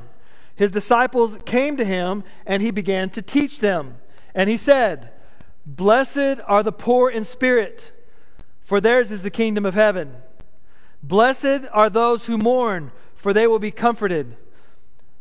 his 0.55 0.71
disciples 0.71 1.39
came 1.45 1.77
to 1.77 1.85
him 1.85 2.25
and 2.47 2.63
he 2.63 2.71
began 2.71 3.11
to 3.11 3.23
teach 3.23 3.61
them. 3.61 3.97
And 4.35 4.49
he 4.49 4.57
said, 4.57 5.11
Blessed 5.65 6.41
are 6.47 6.63
the 6.63 6.73
poor 6.73 7.11
in 7.11 7.25
spirit, 7.25 7.93
for 8.61 8.81
theirs 8.81 9.11
is 9.11 9.23
the 9.23 9.31
kingdom 9.31 9.65
of 9.65 9.75
heaven. 9.75 10.17
Blessed 11.03 11.67
are 11.73 11.91
those 11.91 12.27
who 12.27 12.39
mourn, 12.39 12.93
for 13.15 13.33
they 13.33 13.47
will 13.47 13.59
be 13.59 13.71
comforted. 13.71 14.37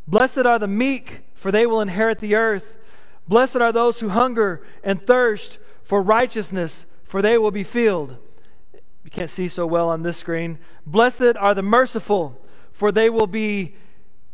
Blessed 0.07 0.45
are 0.45 0.59
the 0.59 0.67
meek, 0.67 1.21
for 1.33 1.51
they 1.51 1.65
will 1.65 1.81
inherit 1.81 2.19
the 2.19 2.35
earth. 2.35 2.77
Blessed 3.27 3.57
are 3.57 3.71
those 3.71 3.99
who 3.99 4.09
hunger 4.09 4.61
and 4.83 5.05
thirst 5.05 5.59
for 5.83 6.01
righteousness, 6.01 6.85
for 7.03 7.21
they 7.21 7.37
will 7.37 7.51
be 7.51 7.63
filled. 7.63 8.17
You 9.03 9.11
can't 9.11 9.29
see 9.29 9.47
so 9.47 9.65
well 9.65 9.89
on 9.89 10.03
this 10.03 10.17
screen. 10.17 10.59
Blessed 10.85 11.35
are 11.37 11.53
the 11.53 11.63
merciful, 11.63 12.39
for 12.71 12.91
they 12.91 13.09
will 13.09 13.27
be 13.27 13.75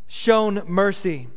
shown 0.08 0.64
mercy. 0.68 1.28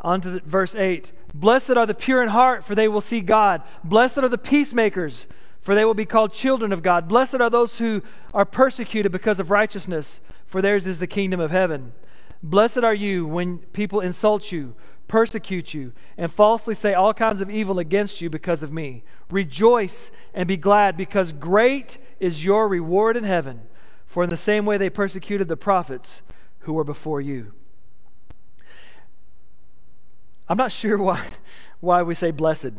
On 0.00 0.20
to 0.20 0.30
the, 0.30 0.40
verse 0.40 0.74
8 0.74 1.12
Blessed 1.34 1.70
are 1.70 1.86
the 1.86 1.94
pure 1.94 2.22
in 2.22 2.28
heart, 2.28 2.64
for 2.64 2.74
they 2.74 2.88
will 2.88 3.00
see 3.00 3.20
God. 3.20 3.62
Blessed 3.84 4.18
are 4.18 4.28
the 4.28 4.38
peacemakers, 4.38 5.26
for 5.60 5.74
they 5.74 5.84
will 5.84 5.94
be 5.94 6.04
called 6.04 6.32
children 6.32 6.72
of 6.72 6.82
God. 6.82 7.08
Blessed 7.08 7.36
are 7.36 7.50
those 7.50 7.78
who 7.78 8.02
are 8.34 8.44
persecuted 8.44 9.12
because 9.12 9.38
of 9.38 9.50
righteousness, 9.50 10.20
for 10.46 10.60
theirs 10.60 10.86
is 10.86 10.98
the 10.98 11.06
kingdom 11.06 11.40
of 11.40 11.50
heaven. 11.50 11.92
Blessed 12.42 12.78
are 12.78 12.94
you 12.94 13.26
when 13.26 13.58
people 13.58 14.00
insult 14.00 14.50
you, 14.50 14.74
persecute 15.08 15.72
you, 15.72 15.92
and 16.18 16.32
falsely 16.32 16.74
say 16.74 16.92
all 16.92 17.14
kinds 17.14 17.40
of 17.40 17.50
evil 17.50 17.78
against 17.78 18.20
you 18.20 18.28
because 18.28 18.62
of 18.62 18.72
me. 18.72 19.04
Rejoice 19.30 20.10
and 20.34 20.48
be 20.48 20.56
glad, 20.56 20.96
because 20.96 21.32
great 21.32 21.98
is 22.18 22.44
your 22.44 22.68
reward 22.68 23.16
in 23.16 23.24
heaven. 23.24 23.62
For 24.06 24.24
in 24.24 24.30
the 24.30 24.36
same 24.36 24.66
way 24.66 24.76
they 24.76 24.90
persecuted 24.90 25.48
the 25.48 25.56
prophets 25.56 26.20
who 26.62 26.72
were 26.72 26.84
before 26.84 27.20
you. 27.20 27.52
I'm 30.48 30.56
not 30.56 30.72
sure 30.72 30.98
why, 31.02 31.24
why 31.80 32.02
we 32.02 32.14
say 32.14 32.30
blessed. 32.30 32.72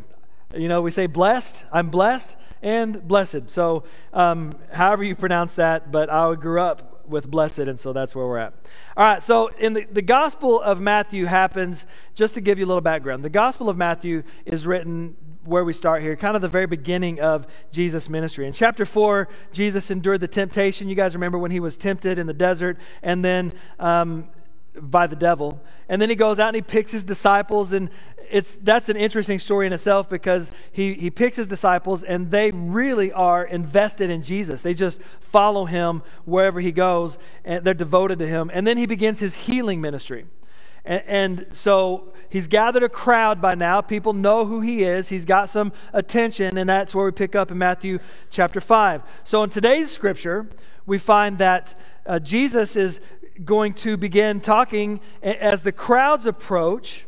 You 0.55 0.67
know, 0.67 0.81
we 0.81 0.91
say 0.91 1.07
blessed, 1.07 1.65
I'm 1.71 1.89
blessed, 1.89 2.35
and 2.61 3.07
blessed. 3.07 3.49
So, 3.49 3.83
um, 4.13 4.53
however 4.71 5.03
you 5.03 5.15
pronounce 5.15 5.55
that, 5.55 5.91
but 5.91 6.09
I 6.09 6.35
grew 6.35 6.61
up 6.61 6.92
with 7.07 7.29
blessed, 7.29 7.60
and 7.60 7.79
so 7.79 7.93
that's 7.93 8.15
where 8.15 8.25
we're 8.25 8.38
at. 8.38 8.53
All 8.95 9.05
right, 9.05 9.22
so 9.22 9.48
in 9.60 9.74
the, 9.74 9.86
the 9.86 10.01
Gospel 10.01 10.62
of 10.62 10.79
Matthew 10.79 11.25
happens, 11.25 11.86
just 12.15 12.33
to 12.36 12.41
give 12.41 12.60
you 12.60 12.65
a 12.65 12.67
little 12.67 12.81
background, 12.81 13.24
the 13.24 13.29
Gospel 13.29 13.69
of 13.69 13.77
Matthew 13.77 14.24
is 14.45 14.65
written 14.65 15.15
where 15.45 15.65
we 15.65 15.74
start 15.74 16.01
here, 16.01 16.15
kind 16.15 16.36
of 16.36 16.41
the 16.41 16.48
very 16.48 16.67
beginning 16.67 17.19
of 17.19 17.45
Jesus' 17.72 18.10
ministry. 18.10 18.48
In 18.48 18.53
chapter 18.53 18.86
4, 18.86 19.27
Jesus 19.51 19.91
endured 19.91 20.22
the 20.22 20.27
temptation. 20.27 20.88
You 20.88 20.95
guys 20.95 21.13
remember 21.13 21.38
when 21.38 21.51
he 21.51 21.60
was 21.60 21.75
tempted 21.75 22.17
in 22.17 22.27
the 22.27 22.33
desert, 22.33 22.77
and 23.01 23.24
then 23.24 23.53
um, 23.79 24.29
by 24.75 25.07
the 25.07 25.15
devil. 25.15 25.62
And 25.89 26.01
then 26.01 26.10
he 26.10 26.15
goes 26.15 26.39
out 26.39 26.50
and 26.50 26.55
he 26.55 26.62
picks 26.62 26.91
his 26.91 27.03
disciples, 27.03 27.74
and 27.74 27.89
it's 28.33 28.55
that's 28.63 28.89
an 28.89 28.97
interesting 28.97 29.37
story 29.37 29.67
in 29.67 29.73
itself 29.73 30.09
because 30.09 30.51
he, 30.71 30.95
he 30.95 31.11
picks 31.11 31.37
his 31.37 31.47
disciples 31.47 32.01
and 32.01 32.31
they 32.31 32.49
really 32.49 33.11
are 33.11 33.45
invested 33.45 34.09
in 34.09 34.23
Jesus. 34.23 34.63
They 34.63 34.73
just 34.73 34.99
follow 35.19 35.65
him 35.65 36.01
wherever 36.25 36.59
he 36.59 36.71
goes, 36.71 37.19
and 37.45 37.63
they're 37.63 37.75
devoted 37.75 38.17
to 38.19 38.27
him. 38.27 38.49
And 38.51 38.65
then 38.65 38.77
he 38.77 38.87
begins 38.87 39.19
his 39.19 39.35
healing 39.35 39.81
ministry. 39.81 40.25
And, 40.83 41.03
and, 41.05 41.45
so 41.53 42.11
he's 42.27 42.47
gathered 42.47 42.81
a 42.81 42.89
crowd 42.89 43.39
by 43.39 43.53
now. 43.53 43.81
People 43.81 44.13
know 44.13 44.45
who 44.45 44.61
he 44.61 44.83
is. 44.83 45.09
He's 45.09 45.25
got 45.25 45.51
some 45.51 45.71
attention, 45.93 46.57
and 46.57 46.67
that's 46.67 46.95
where 46.95 47.05
we 47.05 47.11
pick 47.11 47.35
up 47.35 47.51
in 47.51 47.59
Matthew 47.59 47.99
chapter 48.31 48.59
5. 48.59 49.03
So 49.23 49.43
in 49.43 49.51
today's 49.51 49.91
scripture, 49.91 50.49
we 50.87 50.97
find 50.97 51.37
that 51.37 51.79
uh, 52.07 52.17
Jesus 52.17 52.75
is 52.75 52.99
going 53.45 53.75
to 53.75 53.95
begin 53.95 54.41
talking 54.41 55.01
as 55.21 55.61
the 55.61 55.71
crowds 55.71 56.25
approach. 56.25 57.05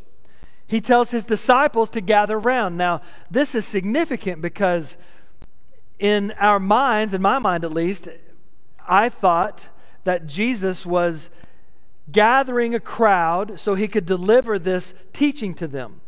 He 0.68 0.82
tells 0.82 1.12
his 1.12 1.24
disciples 1.24 1.90
to 1.92 2.02
gather 2.02 2.38
around. 2.38 2.78
Now, 2.78 3.02
this 3.30 3.54
is 3.54 3.66
significant 3.66 4.42
because 4.42 4.98
in 6.00 6.32
our 6.34 6.60
minds, 6.60 7.14
in 7.14 7.22
my 7.22 7.40
mind 7.40 7.64
at 7.64 7.72
least, 7.72 8.08
I 8.88 9.10
thought 9.10 9.70
that 10.04 10.28
Jesus 10.28 10.86
was 10.86 11.30
gathering 12.12 12.76
a 12.76 12.80
crowd 12.80 13.60
so 13.60 13.76
he 13.76 13.88
could 13.88 14.06
deliver 14.06 14.60
this 14.60 14.94
teaching 15.14 15.54
to 15.56 15.68
them. 15.68 16.02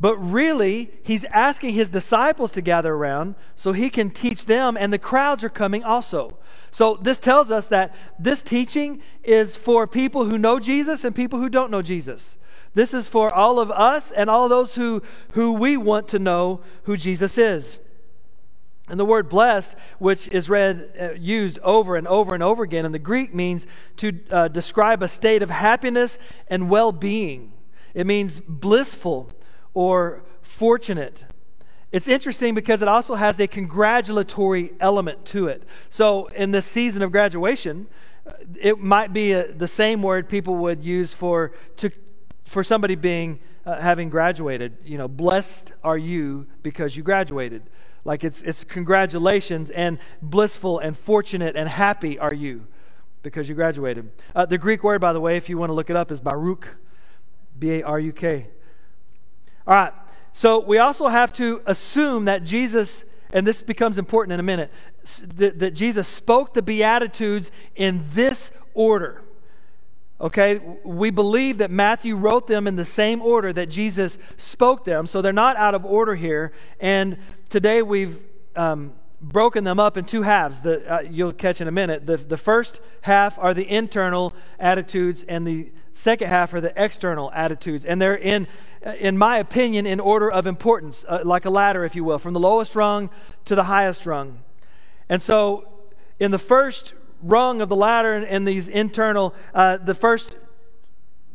But 0.00 0.16
really, 0.16 0.90
he's 1.04 1.24
asking 1.26 1.74
his 1.74 1.88
disciples 1.88 2.50
to 2.52 2.60
gather 2.60 2.92
around 2.92 3.36
so 3.54 3.72
he 3.72 3.88
can 3.88 4.10
teach 4.10 4.46
them, 4.46 4.76
and 4.76 4.92
the 4.92 4.98
crowds 4.98 5.44
are 5.44 5.48
coming 5.48 5.84
also. 5.84 6.38
So, 6.72 6.96
this 6.96 7.18
tells 7.20 7.50
us 7.50 7.68
that 7.68 7.94
this 8.18 8.42
teaching 8.42 9.00
is 9.22 9.54
for 9.54 9.86
people 9.86 10.24
who 10.24 10.38
know 10.38 10.58
Jesus 10.58 11.04
and 11.04 11.14
people 11.14 11.38
who 11.38 11.48
don't 11.48 11.70
know 11.70 11.82
Jesus. 11.82 12.36
This 12.74 12.94
is 12.94 13.08
for 13.08 13.32
all 13.32 13.60
of 13.60 13.70
us 13.70 14.10
and 14.10 14.30
all 14.30 14.48
those 14.48 14.74
who, 14.74 15.02
who 15.32 15.52
we 15.52 15.76
want 15.76 16.08
to 16.08 16.18
know 16.18 16.60
who 16.84 16.96
Jesus 16.96 17.36
is. 17.36 17.80
And 18.88 18.98
the 18.98 19.04
word 19.04 19.28
blessed, 19.28 19.76
which 19.98 20.28
is 20.28 20.50
read, 20.50 20.92
uh, 21.00 21.12
used 21.12 21.58
over 21.60 21.96
and 21.96 22.06
over 22.08 22.34
and 22.34 22.42
over 22.42 22.62
again 22.62 22.84
in 22.84 22.92
the 22.92 22.98
Greek, 22.98 23.34
means 23.34 23.66
to 23.98 24.18
uh, 24.30 24.48
describe 24.48 25.02
a 25.02 25.08
state 25.08 25.42
of 25.42 25.50
happiness 25.50 26.18
and 26.48 26.68
well 26.68 26.92
being. 26.92 27.52
It 27.94 28.06
means 28.06 28.40
blissful 28.40 29.30
or 29.72 30.24
fortunate. 30.40 31.24
It's 31.92 32.08
interesting 32.08 32.54
because 32.54 32.82
it 32.82 32.88
also 32.88 33.14
has 33.14 33.38
a 33.38 33.46
congratulatory 33.46 34.72
element 34.80 35.26
to 35.26 35.46
it. 35.46 35.62
So, 35.90 36.26
in 36.28 36.50
this 36.50 36.66
season 36.66 37.02
of 37.02 37.12
graduation, 37.12 37.86
uh, 38.26 38.32
it 38.58 38.78
might 38.78 39.12
be 39.12 39.32
a, 39.32 39.52
the 39.52 39.68
same 39.68 40.02
word 40.02 40.28
people 40.28 40.56
would 40.56 40.82
use 40.82 41.12
for, 41.12 41.52
to, 41.76 41.90
for 42.44 42.62
somebody 42.62 42.94
being, 42.94 43.40
uh, 43.64 43.80
having 43.80 44.08
graduated. 44.08 44.76
You 44.84 44.98
know, 44.98 45.08
blessed 45.08 45.72
are 45.82 45.98
you 45.98 46.46
because 46.62 46.96
you 46.96 47.02
graduated. 47.02 47.62
Like 48.04 48.24
it's, 48.24 48.42
it's 48.42 48.64
congratulations 48.64 49.70
and 49.70 49.98
blissful 50.20 50.78
and 50.78 50.96
fortunate 50.96 51.56
and 51.56 51.68
happy 51.68 52.18
are 52.18 52.34
you 52.34 52.66
because 53.22 53.48
you 53.48 53.54
graduated. 53.54 54.10
Uh, 54.34 54.46
the 54.46 54.58
Greek 54.58 54.82
word, 54.82 55.00
by 55.00 55.12
the 55.12 55.20
way, 55.20 55.36
if 55.36 55.48
you 55.48 55.56
want 55.56 55.70
to 55.70 55.74
look 55.74 55.90
it 55.90 55.96
up, 55.96 56.10
is 56.10 56.20
baruch, 56.20 56.76
B 57.58 57.74
A 57.74 57.82
R 57.82 58.00
U 58.00 58.12
K. 58.12 58.48
All 59.66 59.74
right. 59.74 59.92
So 60.32 60.58
we 60.58 60.78
also 60.78 61.08
have 61.08 61.32
to 61.34 61.62
assume 61.66 62.24
that 62.24 62.42
Jesus, 62.42 63.04
and 63.32 63.46
this 63.46 63.62
becomes 63.62 63.98
important 63.98 64.32
in 64.32 64.40
a 64.40 64.42
minute, 64.42 64.70
that, 65.36 65.58
that 65.58 65.72
Jesus 65.72 66.08
spoke 66.08 66.54
the 66.54 66.62
Beatitudes 66.62 67.50
in 67.76 68.04
this 68.14 68.50
order. 68.74 69.22
Okay, 70.22 70.60
we 70.84 71.10
believe 71.10 71.58
that 71.58 71.72
Matthew 71.72 72.14
wrote 72.14 72.46
them 72.46 72.68
in 72.68 72.76
the 72.76 72.84
same 72.84 73.20
order 73.20 73.52
that 73.52 73.68
Jesus 73.68 74.18
spoke 74.36 74.84
them, 74.84 75.04
so 75.08 75.20
they're 75.20 75.32
not 75.32 75.56
out 75.56 75.74
of 75.74 75.84
order 75.84 76.14
here. 76.14 76.52
And 76.78 77.16
today 77.48 77.82
we've 77.82 78.20
um, 78.54 78.92
broken 79.20 79.64
them 79.64 79.80
up 79.80 79.96
in 79.96 80.04
two 80.04 80.22
halves. 80.22 80.60
that 80.60 80.86
uh, 80.86 81.00
you'll 81.00 81.32
catch 81.32 81.60
in 81.60 81.66
a 81.66 81.72
minute. 81.72 82.06
The, 82.06 82.18
the 82.18 82.36
first 82.36 82.80
half 83.00 83.36
are 83.36 83.52
the 83.52 83.68
internal 83.68 84.32
attitudes, 84.60 85.24
and 85.26 85.44
the 85.44 85.72
second 85.92 86.28
half 86.28 86.54
are 86.54 86.60
the 86.60 86.72
external 86.76 87.32
attitudes. 87.34 87.84
And 87.84 88.00
they're 88.00 88.14
in 88.14 88.46
in 88.98 89.18
my 89.18 89.38
opinion, 89.38 89.86
in 89.86 90.00
order 90.00 90.30
of 90.30 90.46
importance, 90.46 91.04
uh, 91.08 91.20
like 91.24 91.44
a 91.44 91.50
ladder, 91.50 91.84
if 91.84 91.94
you 91.94 92.02
will, 92.04 92.18
from 92.18 92.32
the 92.32 92.40
lowest 92.40 92.74
rung 92.74 93.10
to 93.44 93.54
the 93.54 93.64
highest 93.64 94.06
rung. 94.06 94.42
And 95.08 95.22
so, 95.22 95.68
in 96.18 96.30
the 96.32 96.38
first 96.38 96.94
rung 97.22 97.60
of 97.60 97.68
the 97.68 97.76
ladder 97.76 98.14
and, 98.14 98.26
and 98.26 98.46
these 98.46 98.68
internal, 98.68 99.34
uh, 99.54 99.76
the 99.78 99.94
first 99.94 100.36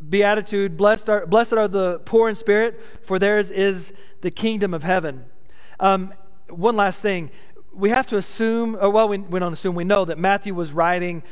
beatitude, 0.10 0.78
blessed 0.78 1.10
are, 1.10 1.26
blessed 1.26 1.54
are 1.54 1.68
the 1.68 2.00
poor 2.00 2.30
in 2.30 2.36
spirit, 2.36 2.80
for 3.04 3.18
theirs 3.18 3.50
is 3.50 3.92
the 4.22 4.32
kingdom 4.32 4.74
of 4.74 4.84
heaven. 4.84 5.26
Um, 5.80 6.14
one 6.50 6.76
last 6.76 7.02
thing. 7.02 7.32
We 7.74 7.90
have 7.92 8.08
to 8.08 8.18
assume, 8.18 8.76
or 8.80 8.90
well, 8.90 9.08
we, 9.08 9.20
we 9.20 9.40
don't 9.40 9.54
assume, 9.54 9.76
we 9.76 9.84
know 9.84 10.06
that 10.06 10.18
Matthew 10.18 10.54
was 10.54 10.74
writing 10.74 11.24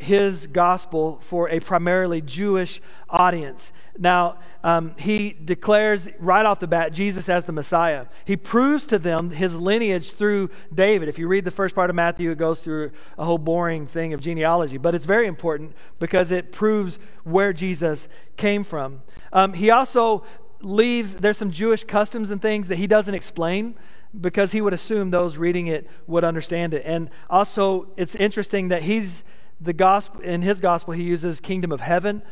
his 0.00 0.46
gospel 0.46 1.18
for 1.20 1.48
a 1.50 1.60
primarily 1.60 2.22
Jewish 2.22 2.80
audience. 3.08 3.70
Now, 3.98 4.38
um, 4.64 4.94
he 4.98 5.32
declares 5.32 6.08
right 6.18 6.44
off 6.44 6.58
the 6.58 6.66
bat 6.66 6.92
Jesus 6.92 7.28
as 7.28 7.44
the 7.44 7.52
Messiah. 7.52 8.06
He 8.24 8.36
proves 8.36 8.86
to 8.86 8.98
them 8.98 9.30
his 9.30 9.56
lineage 9.56 10.12
through 10.12 10.50
David. 10.74 11.08
If 11.08 11.18
you 11.18 11.28
read 11.28 11.44
the 11.44 11.50
first 11.50 11.74
part 11.74 11.90
of 11.90 11.96
Matthew, 11.96 12.30
it 12.30 12.38
goes 12.38 12.60
through 12.60 12.92
a 13.18 13.24
whole 13.26 13.38
boring 13.38 13.86
thing 13.86 14.14
of 14.14 14.22
genealogy, 14.22 14.78
but 14.78 14.94
it's 14.94 15.04
very 15.04 15.26
important 15.26 15.74
because 15.98 16.30
it 16.30 16.50
proves 16.50 16.98
where 17.24 17.52
Jesus 17.52 18.08
came 18.38 18.64
from. 18.64 19.02
Um, 19.34 19.52
he 19.52 19.70
also 19.70 20.24
leaves, 20.62 21.16
there's 21.16 21.38
some 21.38 21.50
Jewish 21.50 21.84
customs 21.84 22.30
and 22.30 22.40
things 22.40 22.68
that 22.68 22.76
he 22.76 22.86
doesn't 22.86 23.14
explain 23.14 23.74
because 24.18 24.52
he 24.52 24.60
would 24.60 24.72
assume 24.72 25.10
those 25.10 25.36
reading 25.36 25.66
it 25.66 25.86
would 26.06 26.24
understand 26.24 26.72
it. 26.74 26.82
And 26.86 27.10
also, 27.28 27.88
it's 27.96 28.14
interesting 28.14 28.68
that 28.68 28.82
he's 28.82 29.24
the 29.60 29.72
gospel 29.72 30.20
in 30.20 30.42
his 30.42 30.60
gospel 30.60 30.94
he 30.94 31.02
uses 31.02 31.40
kingdom 31.40 31.72
of 31.72 31.80
heaven 31.80 32.22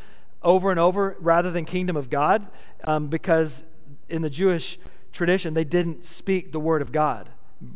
over 0.42 0.70
and 0.70 0.80
over 0.80 1.16
rather 1.20 1.50
than 1.50 1.64
kingdom 1.64 1.97
of 1.97 2.11
god 2.11 2.47
um, 2.85 3.08
because 3.08 3.62
in 4.08 4.23
the 4.23 4.30
jewish 4.30 4.78
tradition 5.12 5.54
they 5.54 5.64
didn't 5.64 6.04
speak 6.04 6.52
the 6.52 6.61
word 6.61 6.82
of 6.82 6.92
god. 6.92 7.28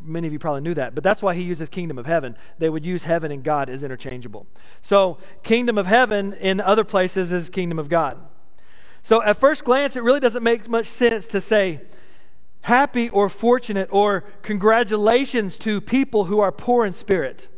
Many 0.05 0.29
of 0.29 0.33
you 0.33 0.39
probably 0.39 0.61
knew 0.61 0.75
that 0.75 0.95
but 0.95 1.03
that's 1.03 1.23
why 1.23 1.35
he 1.35 1.43
uses 1.43 1.69
kingdom 1.69 1.99
of 1.99 2.07
heaven. 2.07 2.37
They 2.59 2.71
would 2.71 2.87
use 2.87 3.03
heaven 3.03 3.33
and 3.33 3.43
god 3.43 3.69
as 3.69 3.83
interchangeable. 3.83 4.47
So 4.81 5.19
kingdom 5.43 5.77
of 5.77 5.87
heaven 5.87 6.35
in 6.35 6.61
other 6.61 6.85
places 6.85 7.33
is 7.33 7.51
kingdom 7.51 7.79
of 7.79 7.89
god. 7.89 8.19
So 9.03 9.23
at 9.23 9.37
first 9.39 9.65
glance 9.65 9.97
it 9.97 10.03
really 10.03 10.21
doesn't 10.21 10.43
make 10.43 10.69
much 10.69 10.87
sense 10.87 11.27
to 11.29 11.41
say 11.41 11.81
happy 12.63 13.09
or 13.09 13.29
fortunate 13.29 13.89
or 13.91 14.23
congratulations 14.43 15.57
to 15.59 15.81
people 15.81 16.25
who 16.27 16.39
are 16.39 16.53
poor 16.53 16.87
in 16.87 16.93
spirit 16.93 17.49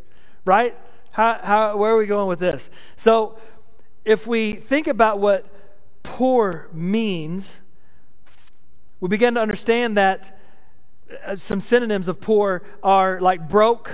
right 0.47 0.75
how, 1.15 1.39
how, 1.45 1.77
where 1.77 1.93
are 1.93 1.97
we 1.97 2.07
going 2.07 2.27
with 2.27 2.41
this? 2.41 2.69
So, 2.97 3.39
if 4.05 4.27
we 4.27 4.55
think 4.55 4.89
about 4.89 5.21
what 5.21 5.47
poor 6.03 6.69
means, 6.73 7.61
we 8.99 9.09
begin 9.09 9.35
to 9.35 9.41
understand 9.41 9.97
that 9.97 10.37
uh, 11.25 11.37
some 11.37 11.61
synonyms 11.61 12.09
of 12.09 12.21
poor 12.21 12.65
are 12.83 13.21
like 13.21 13.49
broke, 13.49 13.93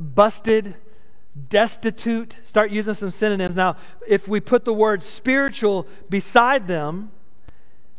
busted, 0.00 0.74
destitute. 1.48 2.40
Start 2.42 2.72
using 2.72 2.94
some 2.94 3.12
synonyms. 3.12 3.54
Now, 3.54 3.76
if 4.08 4.26
we 4.26 4.40
put 4.40 4.64
the 4.64 4.74
word 4.74 5.04
spiritual 5.04 5.86
beside 6.08 6.66
them, 6.66 7.12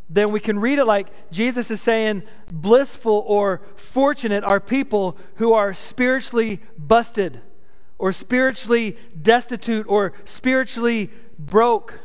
then 0.09 0.33
we 0.33 0.41
can 0.41 0.59
read 0.59 0.79
it 0.79 0.85
like 0.85 1.07
Jesus 1.31 1.71
is 1.71 1.81
saying, 1.81 2.23
blissful 2.51 3.23
or 3.25 3.61
fortunate 3.77 4.43
are 4.43 4.59
people 4.59 5.17
who 5.35 5.53
are 5.53 5.73
spiritually 5.73 6.59
busted 6.77 7.39
or 8.01 8.11
spiritually 8.11 8.97
destitute 9.21 9.85
or 9.87 10.13
spiritually 10.25 11.11
broke. 11.37 11.99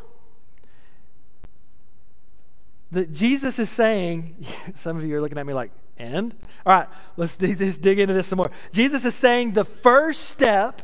That 2.93 3.15
Jesus 3.15 3.59
is 3.59 3.71
saying, 3.71 4.37
some 4.77 4.99
of 4.99 5.05
you 5.05 5.17
are 5.17 5.23
looking 5.23 5.39
at 5.39 5.47
me 5.47 5.55
like, 5.55 5.71
and? 5.97 6.35
All 6.67 6.75
right, 6.75 6.89
let's 7.17 7.37
dig, 7.39 7.57
this, 7.57 7.79
dig 7.79 7.99
into 7.99 8.13
this 8.13 8.27
some 8.27 8.37
more. 8.37 8.51
Jesus 8.73 9.07
is 9.07 9.15
saying 9.15 9.53
the 9.53 9.65
first 9.65 10.27
step 10.27 10.83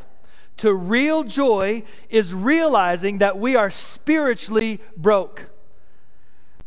to 0.57 0.73
real 0.73 1.25
joy 1.25 1.83
is 2.09 2.33
realizing 2.33 3.19
that 3.19 3.38
we 3.38 3.54
are 3.54 3.69
spiritually 3.69 4.81
broke. 4.97 5.50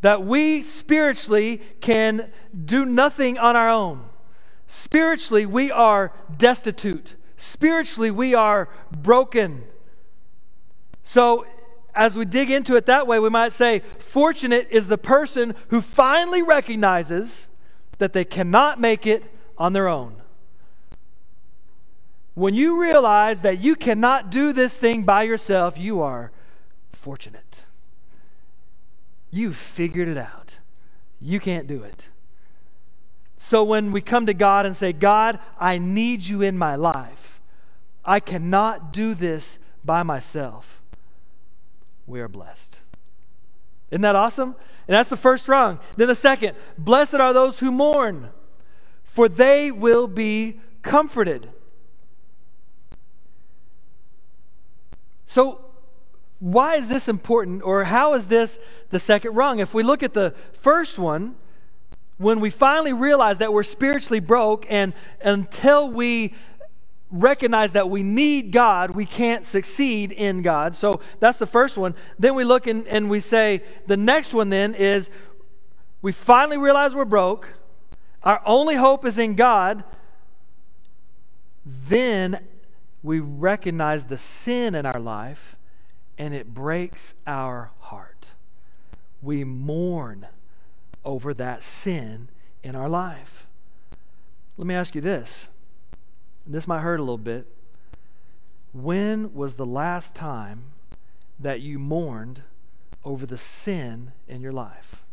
That 0.01 0.23
we 0.23 0.61
spiritually 0.61 1.63
can 1.81 2.31
do 2.63 2.85
nothing 2.85 3.39
on 3.39 3.55
our 3.55 3.71
own. 3.71 4.05
Spiritually, 4.67 5.47
we 5.47 5.71
are 5.71 6.13
destitute. 6.37 7.15
Spiritually, 7.37 8.11
we 8.11 8.33
are 8.33 8.69
broken. 8.91 9.63
So, 11.03 11.45
as 11.93 12.15
we 12.15 12.25
dig 12.25 12.51
into 12.51 12.75
it 12.75 12.85
that 12.87 13.07
way, 13.07 13.19
we 13.19 13.29
might 13.29 13.53
say, 13.53 13.81
Fortunate 13.99 14.67
is 14.69 14.87
the 14.87 14.97
person 14.97 15.55
who 15.69 15.81
finally 15.81 16.41
recognizes 16.41 17.47
that 17.97 18.13
they 18.13 18.25
cannot 18.25 18.79
make 18.79 19.07
it 19.07 19.23
on 19.57 19.73
their 19.73 19.87
own. 19.87 20.17
When 22.33 22.53
you 22.53 22.81
realize 22.81 23.41
that 23.41 23.59
you 23.59 23.75
cannot 23.75 24.29
do 24.29 24.51
this 24.51 24.77
thing 24.77 25.03
by 25.03 25.23
yourself, 25.23 25.77
you 25.77 26.01
are 26.01 26.31
fortunate. 26.91 27.63
You've 29.31 29.55
figured 29.55 30.09
it 30.09 30.17
out. 30.17 30.59
You 31.21 31.39
can't 31.39 31.65
do 31.65 31.81
it. 31.83 32.09
So 33.37 33.63
when 33.63 33.91
we 33.91 34.01
come 34.01 34.25
to 34.25 34.33
God 34.33 34.65
and 34.65 34.75
say, 34.75 34.91
God, 34.91 35.39
I 35.59 35.77
need 35.77 36.23
you 36.23 36.41
in 36.41 36.57
my 36.57 36.75
life, 36.75 37.24
I 38.05 38.19
cannot 38.19 38.93
do 38.93 39.13
this 39.13 39.57
by 39.83 40.03
myself, 40.03 40.81
we 42.07 42.19
are 42.21 42.27
blessed. 42.27 42.81
Isn't 43.91 44.01
that 44.01 44.15
awesome? 44.15 44.55
And 44.87 44.95
that's 44.95 45.09
the 45.09 45.17
first 45.17 45.47
rung. 45.47 45.79
Then 45.95 46.07
the 46.07 46.15
second, 46.15 46.55
blessed 46.77 47.15
are 47.15 47.33
those 47.33 47.59
who 47.59 47.71
mourn, 47.71 48.29
for 49.03 49.27
they 49.27 49.71
will 49.71 50.07
be 50.07 50.59
comforted. 50.81 51.49
So, 55.25 55.61
why 56.39 56.75
is 56.75 56.87
this 56.87 57.07
important, 57.07 57.63
or 57.63 57.85
how 57.85 58.13
is 58.13 58.27
this 58.27 58.59
the 58.89 58.99
second 58.99 59.33
rung? 59.35 59.59
If 59.59 59.73
we 59.73 59.83
look 59.83 60.03
at 60.03 60.13
the 60.13 60.33
first 60.53 60.99
one, 60.99 61.35
when 62.17 62.39
we 62.39 62.49
finally 62.49 62.93
realize 62.93 63.39
that 63.39 63.51
we're 63.51 63.63
spiritually 63.63 64.19
broke, 64.19 64.65
and 64.69 64.93
until 65.21 65.89
we 65.89 66.33
recognize 67.11 67.73
that 67.73 67.89
we 67.89 68.03
need 68.03 68.51
God, 68.51 68.91
we 68.91 69.05
can't 69.05 69.45
succeed 69.45 70.11
in 70.11 70.41
God. 70.41 70.75
So 70.75 71.01
that's 71.19 71.39
the 71.39 71.45
first 71.45 71.77
one. 71.77 71.95
Then 72.17 72.35
we 72.35 72.43
look 72.43 72.67
and, 72.67 72.87
and 72.87 73.09
we 73.09 73.19
say, 73.19 73.63
the 73.87 73.97
next 73.97 74.33
one 74.33 74.49
then 74.49 74.73
is 74.73 75.09
we 76.01 76.11
finally 76.11 76.57
realize 76.57 76.95
we're 76.95 77.05
broke, 77.05 77.49
our 78.23 78.41
only 78.45 78.75
hope 78.75 79.05
is 79.05 79.17
in 79.17 79.35
God. 79.35 79.83
Then 81.65 82.39
we 83.03 83.19
recognize 83.19 84.05
the 84.05 84.17
sin 84.17 84.75
in 84.75 84.85
our 84.85 84.99
life 84.99 85.55
and 86.17 86.33
it 86.33 86.53
breaks 86.53 87.13
our 87.27 87.71
heart. 87.79 88.31
We 89.21 89.43
mourn 89.43 90.27
over 91.03 91.33
that 91.35 91.61
sin 91.61 92.29
in 92.63 92.75
our 92.75 92.89
life. 92.89 93.45
Let 94.57 94.67
me 94.67 94.73
ask 94.73 94.95
you 94.95 95.01
this 95.01 95.49
this 96.47 96.67
might 96.67 96.81
hurt 96.81 96.99
a 96.99 97.03
little 97.03 97.17
bit. 97.17 97.47
When 98.73 99.33
was 99.33 99.55
the 99.55 99.65
last 99.65 100.15
time 100.15 100.65
that 101.39 101.61
you 101.61 101.79
mourned 101.79 102.43
over 103.03 103.25
the 103.25 103.37
sin 103.37 104.11
in 104.27 104.41
your 104.41 104.51
life? 104.51 105.03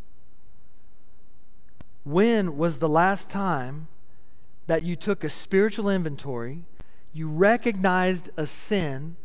When 2.05 2.57
was 2.57 2.79
the 2.79 2.89
last 2.89 3.31
time 3.31 3.89
that 4.67 4.83
you 4.83 4.97
took 4.97 5.23
a 5.23 5.31
spiritual 5.31 5.89
inventory, 5.89 6.65
you 7.13 7.29
recognized 7.29 8.31
a 8.37 8.47
sin, 8.47 9.17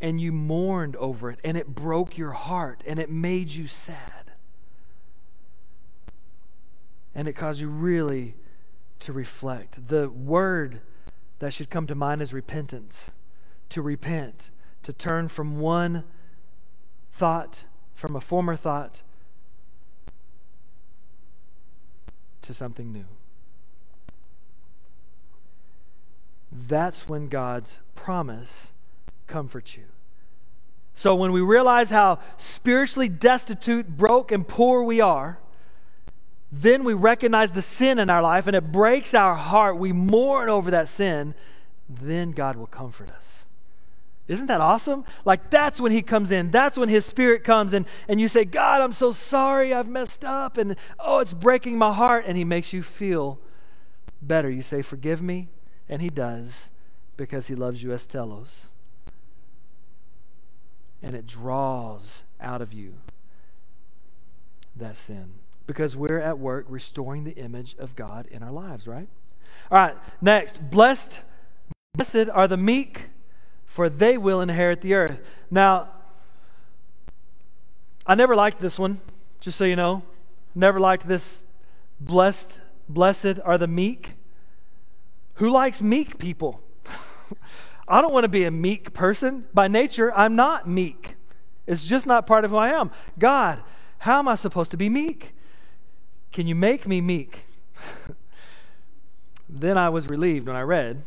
and 0.00 0.20
you 0.20 0.32
mourned 0.32 0.96
over 0.96 1.30
it, 1.30 1.38
and 1.42 1.56
it 1.56 1.74
broke 1.74 2.16
your 2.16 2.32
heart, 2.32 2.82
and 2.86 2.98
it 2.98 3.10
made 3.10 3.50
you 3.50 3.66
sad? 3.66 4.32
And 7.14 7.26
it 7.26 7.32
caused 7.32 7.60
you 7.60 7.68
really 7.68 8.34
to 9.00 9.12
reflect. 9.12 9.88
The 9.88 10.08
word 10.08 10.80
that 11.40 11.52
should 11.52 11.70
come 11.70 11.86
to 11.88 11.94
mind 11.94 12.22
is 12.22 12.32
repentance. 12.32 13.10
To 13.70 13.82
repent, 13.82 14.50
to 14.82 14.92
turn 14.92 15.28
from 15.28 15.58
one 15.58 16.04
thought, 17.12 17.64
from 17.94 18.16
a 18.16 18.20
former 18.20 18.56
thought, 18.56 19.02
to 22.42 22.54
something 22.54 22.92
new. 22.92 23.04
That's 26.50 27.08
when 27.08 27.28
God's 27.28 27.78
promise 27.94 28.72
comforts 29.26 29.76
you. 29.76 29.84
So 30.94 31.14
when 31.14 31.32
we 31.32 31.40
realize 31.40 31.90
how 31.90 32.18
spiritually 32.36 33.08
destitute, 33.08 33.96
broke, 33.96 34.32
and 34.32 34.46
poor 34.46 34.82
we 34.82 35.00
are, 35.00 35.38
then 36.52 36.82
we 36.82 36.94
recognize 36.94 37.52
the 37.52 37.62
sin 37.62 37.98
in 37.98 38.10
our 38.10 38.22
life 38.22 38.46
and 38.46 38.56
it 38.56 38.72
breaks 38.72 39.14
our 39.14 39.34
heart. 39.34 39.76
We 39.76 39.92
mourn 39.92 40.48
over 40.48 40.70
that 40.72 40.88
sin. 40.88 41.34
Then 41.88 42.32
God 42.32 42.56
will 42.56 42.66
comfort 42.66 43.08
us. 43.10 43.44
Isn't 44.26 44.46
that 44.46 44.60
awesome? 44.60 45.04
Like 45.24 45.50
that's 45.50 45.80
when 45.80 45.92
He 45.92 46.02
comes 46.02 46.30
in. 46.30 46.50
That's 46.50 46.76
when 46.76 46.88
His 46.88 47.04
Spirit 47.04 47.44
comes 47.44 47.72
in. 47.72 47.86
And 48.08 48.20
you 48.20 48.28
say, 48.28 48.44
God, 48.44 48.80
I'm 48.80 48.92
so 48.92 49.12
sorry. 49.12 49.72
I've 49.74 49.88
messed 49.88 50.24
up. 50.24 50.56
And 50.56 50.76
oh, 50.98 51.18
it's 51.18 51.32
breaking 51.32 51.78
my 51.78 51.92
heart. 51.92 52.24
And 52.26 52.36
He 52.36 52.44
makes 52.44 52.72
you 52.72 52.82
feel 52.82 53.38
better. 54.22 54.48
You 54.48 54.62
say, 54.62 54.82
Forgive 54.82 55.20
me. 55.20 55.48
And 55.88 56.00
He 56.00 56.10
does 56.10 56.70
because 57.16 57.48
He 57.48 57.56
loves 57.56 57.82
you 57.82 57.92
eis 57.92 58.06
telos. 58.06 58.66
And 61.02 61.16
it 61.16 61.26
draws 61.26 62.22
out 62.40 62.62
of 62.62 62.72
you 62.72 62.94
that 64.76 64.96
sin 64.96 65.32
because 65.66 65.96
we're 65.96 66.18
at 66.18 66.38
work 66.38 66.66
restoring 66.68 67.24
the 67.24 67.32
image 67.32 67.76
of 67.78 67.96
God 67.96 68.26
in 68.30 68.42
our 68.42 68.52
lives, 68.52 68.86
right? 68.86 69.08
All 69.70 69.78
right, 69.78 69.96
next. 70.20 70.70
Blessed, 70.70 71.20
blessed 71.94 72.28
are 72.32 72.48
the 72.48 72.56
meek, 72.56 73.10
for 73.66 73.88
they 73.88 74.18
will 74.18 74.40
inherit 74.40 74.80
the 74.80 74.94
earth. 74.94 75.20
Now, 75.50 75.88
I 78.06 78.14
never 78.14 78.34
liked 78.34 78.60
this 78.60 78.78
one, 78.78 79.00
just 79.40 79.56
so 79.56 79.64
you 79.64 79.76
know. 79.76 80.02
Never 80.54 80.80
liked 80.80 81.06
this 81.06 81.42
blessed, 82.00 82.60
blessed 82.88 83.38
are 83.44 83.58
the 83.58 83.68
meek. 83.68 84.14
Who 85.34 85.50
likes 85.50 85.80
meek 85.80 86.18
people? 86.18 86.60
I 87.88 88.00
don't 88.00 88.12
want 88.12 88.24
to 88.24 88.28
be 88.28 88.44
a 88.44 88.50
meek 88.50 88.92
person. 88.92 89.46
By 89.54 89.68
nature, 89.68 90.12
I'm 90.14 90.34
not 90.34 90.68
meek. 90.68 91.14
It's 91.66 91.86
just 91.86 92.06
not 92.06 92.26
part 92.26 92.44
of 92.44 92.50
who 92.50 92.56
I 92.56 92.70
am. 92.70 92.90
God, 93.18 93.62
how 93.98 94.18
am 94.18 94.26
I 94.26 94.34
supposed 94.34 94.72
to 94.72 94.76
be 94.76 94.88
meek? 94.88 95.32
Can 96.32 96.46
you 96.46 96.54
make 96.54 96.86
me 96.86 97.00
meek? 97.00 97.44
then 99.48 99.76
I 99.76 99.88
was 99.88 100.08
relieved 100.08 100.46
when 100.46 100.56
I 100.56 100.62
read, 100.62 101.02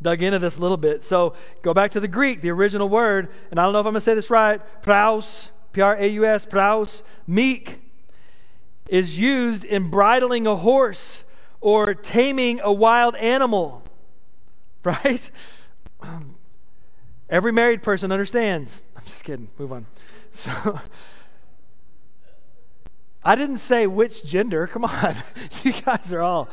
dug 0.00 0.22
into 0.22 0.38
this 0.38 0.56
a 0.56 0.60
little 0.60 0.76
bit. 0.76 1.04
So 1.04 1.34
go 1.62 1.74
back 1.74 1.90
to 1.92 2.00
the 2.00 2.08
Greek, 2.08 2.40
the 2.40 2.50
original 2.50 2.88
word, 2.88 3.28
and 3.50 3.60
I 3.60 3.64
don't 3.64 3.72
know 3.72 3.80
if 3.80 3.86
I'm 3.86 3.92
going 3.92 4.00
to 4.00 4.00
say 4.00 4.14
this 4.14 4.30
right. 4.30 4.60
Praus, 4.82 5.50
P 5.72 5.80
R 5.80 5.96
A 5.96 6.06
U 6.08 6.24
S, 6.24 6.44
praus, 6.44 7.02
meek, 7.26 7.80
is 8.88 9.18
used 9.18 9.64
in 9.64 9.90
bridling 9.90 10.46
a 10.46 10.56
horse 10.56 11.24
or 11.60 11.94
taming 11.94 12.60
a 12.62 12.72
wild 12.72 13.14
animal, 13.16 13.82
right? 14.84 15.30
Every 17.30 17.52
married 17.52 17.82
person 17.82 18.10
understands. 18.10 18.80
I'm 18.96 19.04
just 19.04 19.24
kidding. 19.24 19.48
Move 19.58 19.72
on. 19.72 19.86
So, 20.30 20.78
I 23.28 23.34
didn't 23.34 23.58
say 23.58 23.86
which 23.86 24.24
gender. 24.24 24.66
Come 24.66 24.86
on. 24.86 25.14
you 25.62 25.72
guys 25.72 26.10
are 26.14 26.22
all. 26.22 26.48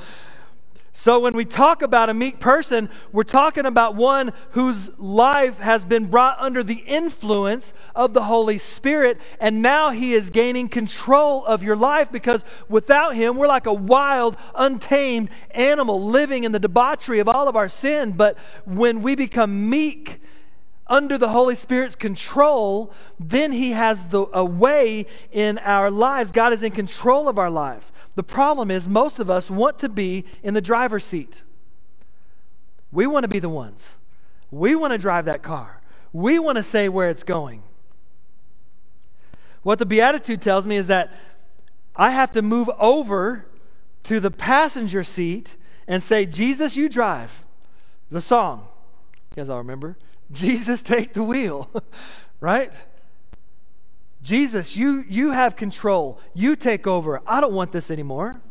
So, 0.92 1.20
when 1.20 1.32
we 1.32 1.46
talk 1.46 1.82
about 1.82 2.10
a 2.10 2.14
meek 2.14 2.42
person, 2.42 2.90
we're 3.14 3.24
talking 3.24 3.66
about 3.66 3.96
one 3.96 4.34
whose 4.52 4.92
life 5.00 5.58
has 5.60 5.86
been 5.86 6.08
brought 6.08 6.38
under 6.38 6.64
the 6.64 6.84
influence 6.86 7.74
of 7.96 8.14
the 8.14 8.24
Holy 8.24 8.58
Spirit, 8.58 9.22
and 9.40 9.62
now 9.62 9.92
he 9.92 10.14
is 10.14 10.30
gaining 10.30 10.68
control 10.68 11.46
of 11.46 11.64
your 11.64 11.78
life 11.78 12.12
because 12.12 12.44
without 12.68 13.16
him, 13.16 13.38
we're 13.38 13.48
like 13.48 13.68
a 13.68 13.74
wild, 13.74 14.36
untamed 14.54 15.30
animal 15.52 16.04
living 16.04 16.44
in 16.44 16.52
the 16.52 16.60
debauchery 16.60 17.20
of 17.20 17.30
all 17.30 17.48
of 17.48 17.56
our 17.56 17.70
sin. 17.70 18.12
But 18.12 18.38
when 18.66 19.02
we 19.02 19.16
become 19.16 19.70
meek, 19.70 20.20
under 20.88 21.17
the 21.17 21.30
Holy 21.30 21.56
Spirit's 21.56 21.95
control, 21.95 22.93
then 23.19 23.52
He 23.52 23.71
has 23.71 24.08
the, 24.08 24.28
a 24.34 24.45
way 24.45 25.08
in 25.32 25.58
our 25.60 25.89
lives. 25.89 26.32
God 26.32 26.54
is 26.54 26.63
in 26.63 26.71
control 26.71 27.28
of 27.28 27.39
our 27.39 27.50
life. 27.50 27.91
The 28.15 28.24
problem 28.24 28.71
is, 28.71 28.88
most 28.88 29.19
of 29.19 29.30
us 29.30 29.50
want 29.50 29.80
to 29.80 29.89
be 29.89 30.26
in 30.43 30.54
the 30.54 30.62
driver's 30.62 31.04
seat. 31.04 31.43
We 32.91 33.08
want 33.08 33.24
to 33.24 33.28
be 33.28 33.39
the 33.39 33.50
ones. 33.50 33.98
We 34.52 34.76
want 34.76 34.91
to 34.91 34.98
drive 34.98 35.26
that 35.26 35.43
car. 35.43 35.82
We 36.13 36.39
want 36.39 36.58
to 36.58 36.63
say 36.63 36.88
where 36.88 37.10
it's 37.10 37.24
going. 37.24 37.63
What 39.63 39.80
the 39.80 39.86
Beatitude 39.86 40.41
tells 40.41 40.67
me 40.67 40.78
is 40.78 40.88
that 40.88 41.12
I 41.95 42.12
have 42.12 42.32
to 42.34 42.41
move 42.41 42.69
over 42.80 43.48
to 44.04 44.19
the 44.19 44.32
passenger 44.32 45.04
seat 45.04 45.56
and 45.88 46.02
say, 46.02 46.26
Jesus, 46.26 46.78
you 46.78 46.88
drive. 46.88 47.43
The 48.12 48.21
song. 48.21 48.67
You 49.32 49.38
guys 49.38 49.50
all 49.50 49.58
remember? 49.58 49.98
Jesus, 50.32 50.82
take 50.82 51.14
the 51.14 51.24
wheel. 51.24 51.70
right? 52.40 52.74
Jesus, 54.22 54.76
you, 54.76 55.06
you 55.08 55.32
have 55.32 55.56
control. 55.56 56.20
You 56.34 56.56
take 56.56 56.88
over. 56.88 57.22
I 57.28 57.42
don't 57.42 57.54
want 57.54 57.72
this 57.72 57.92
anymore. 57.92 58.42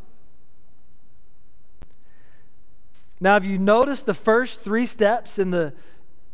Now, 3.21 3.35
have 3.35 3.45
you 3.45 3.59
noticed 3.59 4.07
the 4.07 4.15
first 4.15 4.61
three 4.61 4.87
steps 4.87 5.39
in 5.39 5.51
the 5.51 5.73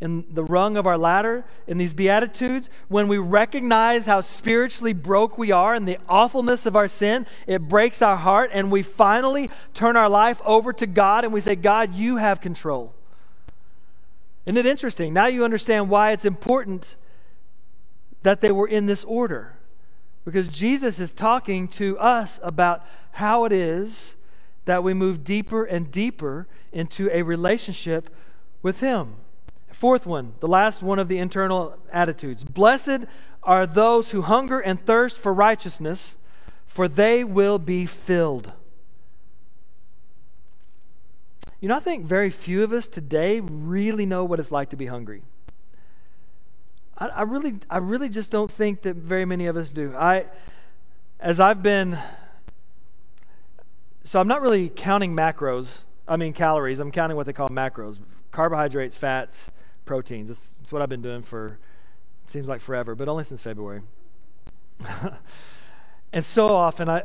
in 0.00 0.24
the 0.32 0.42
rung 0.42 0.76
of 0.76 0.86
our 0.86 0.96
ladder 0.96 1.44
in 1.66 1.76
these 1.76 1.92
beatitudes 1.92 2.70
when 2.88 3.06
we 3.06 3.18
recognize 3.18 4.06
how 4.06 4.20
spiritually 4.22 4.94
broke 4.94 5.36
we 5.36 5.52
are 5.52 5.74
and 5.74 5.86
the 5.86 5.98
awfulness 6.08 6.64
of 6.64 6.74
our 6.74 6.88
sin 6.88 7.26
it 7.46 7.68
breaks 7.68 8.00
our 8.00 8.16
heart 8.16 8.50
and 8.54 8.70
we 8.70 8.82
finally 8.82 9.50
turn 9.74 9.96
our 9.96 10.08
life 10.08 10.40
over 10.44 10.72
to 10.72 10.86
god 10.86 11.24
and 11.24 11.34
we 11.34 11.40
say 11.40 11.54
god 11.54 11.94
you 11.94 12.16
have 12.16 12.40
control 12.40 12.94
isn't 14.46 14.56
it 14.56 14.66
interesting 14.66 15.12
now 15.12 15.26
you 15.26 15.44
understand 15.44 15.88
why 15.88 16.12
it's 16.12 16.24
important 16.24 16.96
that 18.22 18.40
they 18.40 18.52
were 18.52 18.68
in 18.68 18.86
this 18.86 19.04
order 19.04 19.56
because 20.24 20.48
jesus 20.48 20.98
is 20.98 21.12
talking 21.12 21.68
to 21.68 21.98
us 21.98 22.40
about 22.42 22.84
how 23.12 23.44
it 23.44 23.52
is 23.52 24.16
that 24.64 24.84
we 24.84 24.94
move 24.94 25.24
deeper 25.24 25.64
and 25.64 25.90
deeper 25.90 26.46
into 26.72 27.10
a 27.12 27.22
relationship 27.22 28.14
with 28.62 28.80
Him. 28.80 29.16
Fourth 29.72 30.06
one, 30.06 30.34
the 30.40 30.48
last 30.48 30.82
one 30.82 30.98
of 30.98 31.08
the 31.08 31.18
internal 31.18 31.78
attitudes. 31.92 32.44
Blessed 32.44 33.06
are 33.42 33.66
those 33.66 34.10
who 34.10 34.22
hunger 34.22 34.60
and 34.60 34.84
thirst 34.84 35.18
for 35.18 35.32
righteousness, 35.32 36.18
for 36.66 36.86
they 36.86 37.24
will 37.24 37.58
be 37.58 37.86
filled. 37.86 38.52
You 41.60 41.68
know, 41.68 41.76
I 41.76 41.80
think 41.80 42.06
very 42.06 42.30
few 42.30 42.62
of 42.62 42.72
us 42.72 42.88
today 42.88 43.40
really 43.40 44.06
know 44.06 44.24
what 44.24 44.40
it's 44.40 44.50
like 44.50 44.70
to 44.70 44.76
be 44.76 44.86
hungry. 44.86 45.22
I, 46.96 47.08
I 47.08 47.22
really, 47.22 47.56
I 47.68 47.78
really 47.78 48.08
just 48.08 48.30
don't 48.30 48.50
think 48.50 48.82
that 48.82 48.96
very 48.96 49.24
many 49.24 49.46
of 49.46 49.56
us 49.56 49.70
do. 49.70 49.94
I, 49.94 50.26
as 51.18 51.38
I've 51.38 51.62
been, 51.62 51.98
so 54.04 54.20
I'm 54.20 54.28
not 54.28 54.40
really 54.40 54.70
counting 54.70 55.14
macros 55.14 55.80
I 56.10 56.16
mean 56.16 56.32
calories. 56.32 56.80
I'm 56.80 56.90
counting 56.90 57.16
what 57.16 57.26
they 57.26 57.32
call 57.32 57.48
macros 57.48 58.00
carbohydrates, 58.32 58.96
fats, 58.96 59.50
proteins. 59.84 60.28
That's, 60.28 60.56
that's 60.58 60.72
what 60.72 60.82
I've 60.82 60.88
been 60.88 61.02
doing 61.02 61.22
for, 61.22 61.58
seems 62.26 62.48
like 62.48 62.60
forever, 62.60 62.94
but 62.94 63.08
only 63.08 63.24
since 63.24 63.40
February. 63.40 63.82
and 66.12 66.24
so 66.24 66.48
often, 66.48 66.88
I 66.88 67.04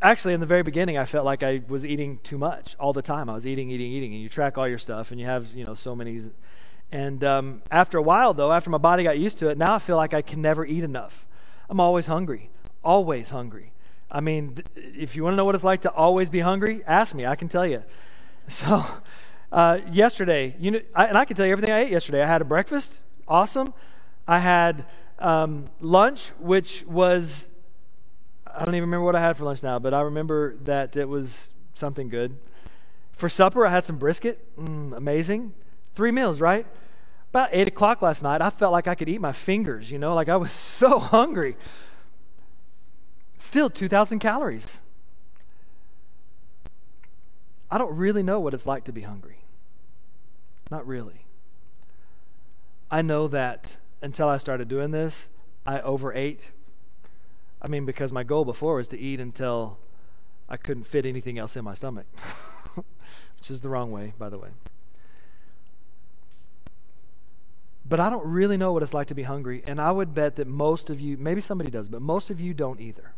actually, 0.00 0.34
in 0.34 0.40
the 0.40 0.46
very 0.46 0.62
beginning, 0.62 0.98
I 0.98 1.04
felt 1.04 1.24
like 1.24 1.42
I 1.42 1.62
was 1.68 1.84
eating 1.84 2.20
too 2.22 2.38
much 2.38 2.76
all 2.78 2.92
the 2.92 3.02
time. 3.02 3.28
I 3.28 3.34
was 3.34 3.46
eating, 3.46 3.70
eating, 3.70 3.92
eating, 3.92 4.12
and 4.14 4.22
you 4.22 4.28
track 4.28 4.58
all 4.58 4.68
your 4.68 4.78
stuff, 4.78 5.10
and 5.10 5.20
you 5.20 5.26
have, 5.26 5.52
you 5.52 5.64
know, 5.64 5.74
so 5.74 5.94
many. 5.94 6.20
And 6.90 7.22
um, 7.24 7.62
after 7.70 7.98
a 7.98 8.02
while, 8.02 8.34
though, 8.34 8.52
after 8.52 8.70
my 8.70 8.78
body 8.78 9.02
got 9.02 9.18
used 9.18 9.38
to 9.38 9.48
it, 9.48 9.58
now 9.58 9.74
I 9.74 9.78
feel 9.78 9.96
like 9.96 10.14
I 10.14 10.22
can 10.22 10.40
never 10.40 10.64
eat 10.64 10.84
enough. 10.84 11.26
I'm 11.68 11.80
always 11.80 12.06
hungry, 12.06 12.50
always 12.82 13.30
hungry. 13.30 13.72
I 14.10 14.20
mean, 14.20 14.58
if 14.74 15.14
you 15.14 15.22
want 15.22 15.34
to 15.34 15.36
know 15.36 15.44
what 15.44 15.54
it's 15.54 15.64
like 15.64 15.82
to 15.82 15.90
always 15.92 16.30
be 16.30 16.40
hungry, 16.40 16.82
ask 16.86 17.14
me. 17.14 17.26
I 17.26 17.36
can 17.36 17.48
tell 17.48 17.66
you. 17.66 17.82
So, 18.50 18.82
uh, 19.52 19.80
yesterday, 19.92 20.56
you 20.58 20.70
know, 20.70 20.80
I, 20.94 21.04
and 21.04 21.18
I 21.18 21.26
can 21.26 21.36
tell 21.36 21.44
you 21.44 21.52
everything 21.52 21.70
I 21.70 21.80
ate 21.80 21.90
yesterday. 21.90 22.22
I 22.22 22.26
had 22.26 22.40
a 22.40 22.46
breakfast, 22.46 23.02
awesome. 23.26 23.74
I 24.26 24.38
had 24.38 24.86
um, 25.18 25.68
lunch, 25.80 26.30
which 26.38 26.82
was, 26.86 27.50
I 28.58 28.64
don't 28.64 28.74
even 28.74 28.88
remember 28.88 29.04
what 29.04 29.14
I 29.14 29.20
had 29.20 29.36
for 29.36 29.44
lunch 29.44 29.62
now, 29.62 29.78
but 29.78 29.94
I 29.94 30.00
remember 30.00 30.56
that 30.64 30.96
it 30.96 31.08
was 31.08 31.54
something 31.74 32.08
good. 32.08 32.36
For 33.12 33.28
supper, 33.28 33.64
I 33.64 33.70
had 33.70 33.84
some 33.84 33.98
brisket, 33.98 34.44
mm, 34.58 34.96
amazing. 34.96 35.54
Three 35.94 36.10
meals, 36.10 36.40
right? 36.40 36.66
About 37.30 37.50
8 37.52 37.68
o'clock 37.68 38.02
last 38.02 38.20
night, 38.20 38.42
I 38.42 38.50
felt 38.50 38.72
like 38.72 38.88
I 38.88 38.96
could 38.96 39.08
eat 39.08 39.20
my 39.20 39.30
fingers, 39.30 39.92
you 39.92 39.98
know, 40.00 40.12
like 40.12 40.28
I 40.28 40.36
was 40.36 40.50
so 40.80 40.98
hungry. 40.98 41.56
Still 43.38 43.70
2,000 43.70 44.18
calories. 44.18 44.80
I 47.70 47.78
don't 47.78 47.94
really 47.94 48.24
know 48.24 48.40
what 48.40 48.54
it's 48.54 48.66
like 48.66 48.82
to 48.84 48.92
be 48.92 49.02
hungry. 49.02 49.44
Not 50.68 50.84
really. 50.84 51.26
I 52.90 53.02
know 53.02 53.28
that 53.28 53.76
until 54.02 54.28
I 54.28 54.38
started 54.38 54.66
doing 54.66 54.90
this, 54.90 55.28
I 55.64 55.80
overate. 55.80 56.50
I 57.60 57.68
mean, 57.68 57.84
because 57.84 58.12
my 58.12 58.22
goal 58.22 58.44
before 58.44 58.76
was 58.76 58.88
to 58.88 58.98
eat 58.98 59.20
until 59.20 59.78
I 60.48 60.56
couldn't 60.56 60.84
fit 60.84 61.04
anything 61.04 61.38
else 61.38 61.56
in 61.56 61.64
my 61.64 61.74
stomach, 61.74 62.06
which 62.74 63.50
is 63.50 63.60
the 63.60 63.68
wrong 63.68 63.90
way, 63.90 64.14
by 64.18 64.28
the 64.28 64.38
way. 64.38 64.50
But 67.88 68.00
I 68.00 68.10
don't 68.10 68.26
really 68.26 68.56
know 68.56 68.72
what 68.72 68.82
it's 68.82 68.94
like 68.94 69.06
to 69.08 69.14
be 69.14 69.22
hungry, 69.22 69.62
and 69.66 69.80
I 69.80 69.90
would 69.90 70.14
bet 70.14 70.36
that 70.36 70.46
most 70.46 70.90
of 70.90 71.00
you, 71.00 71.16
maybe 71.16 71.40
somebody 71.40 71.70
does, 71.70 71.88
but 71.88 72.02
most 72.02 72.30
of 72.30 72.40
you 72.40 72.52
don't 72.52 72.80
either. 72.80 73.12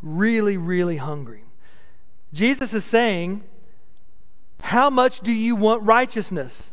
Really, 0.00 0.56
really 0.56 0.96
hungry. 0.96 1.44
Jesus 2.32 2.72
is 2.72 2.84
saying, 2.84 3.44
How 4.60 4.88
much 4.88 5.20
do 5.20 5.32
you 5.32 5.56
want 5.56 5.82
righteousness? 5.82 6.72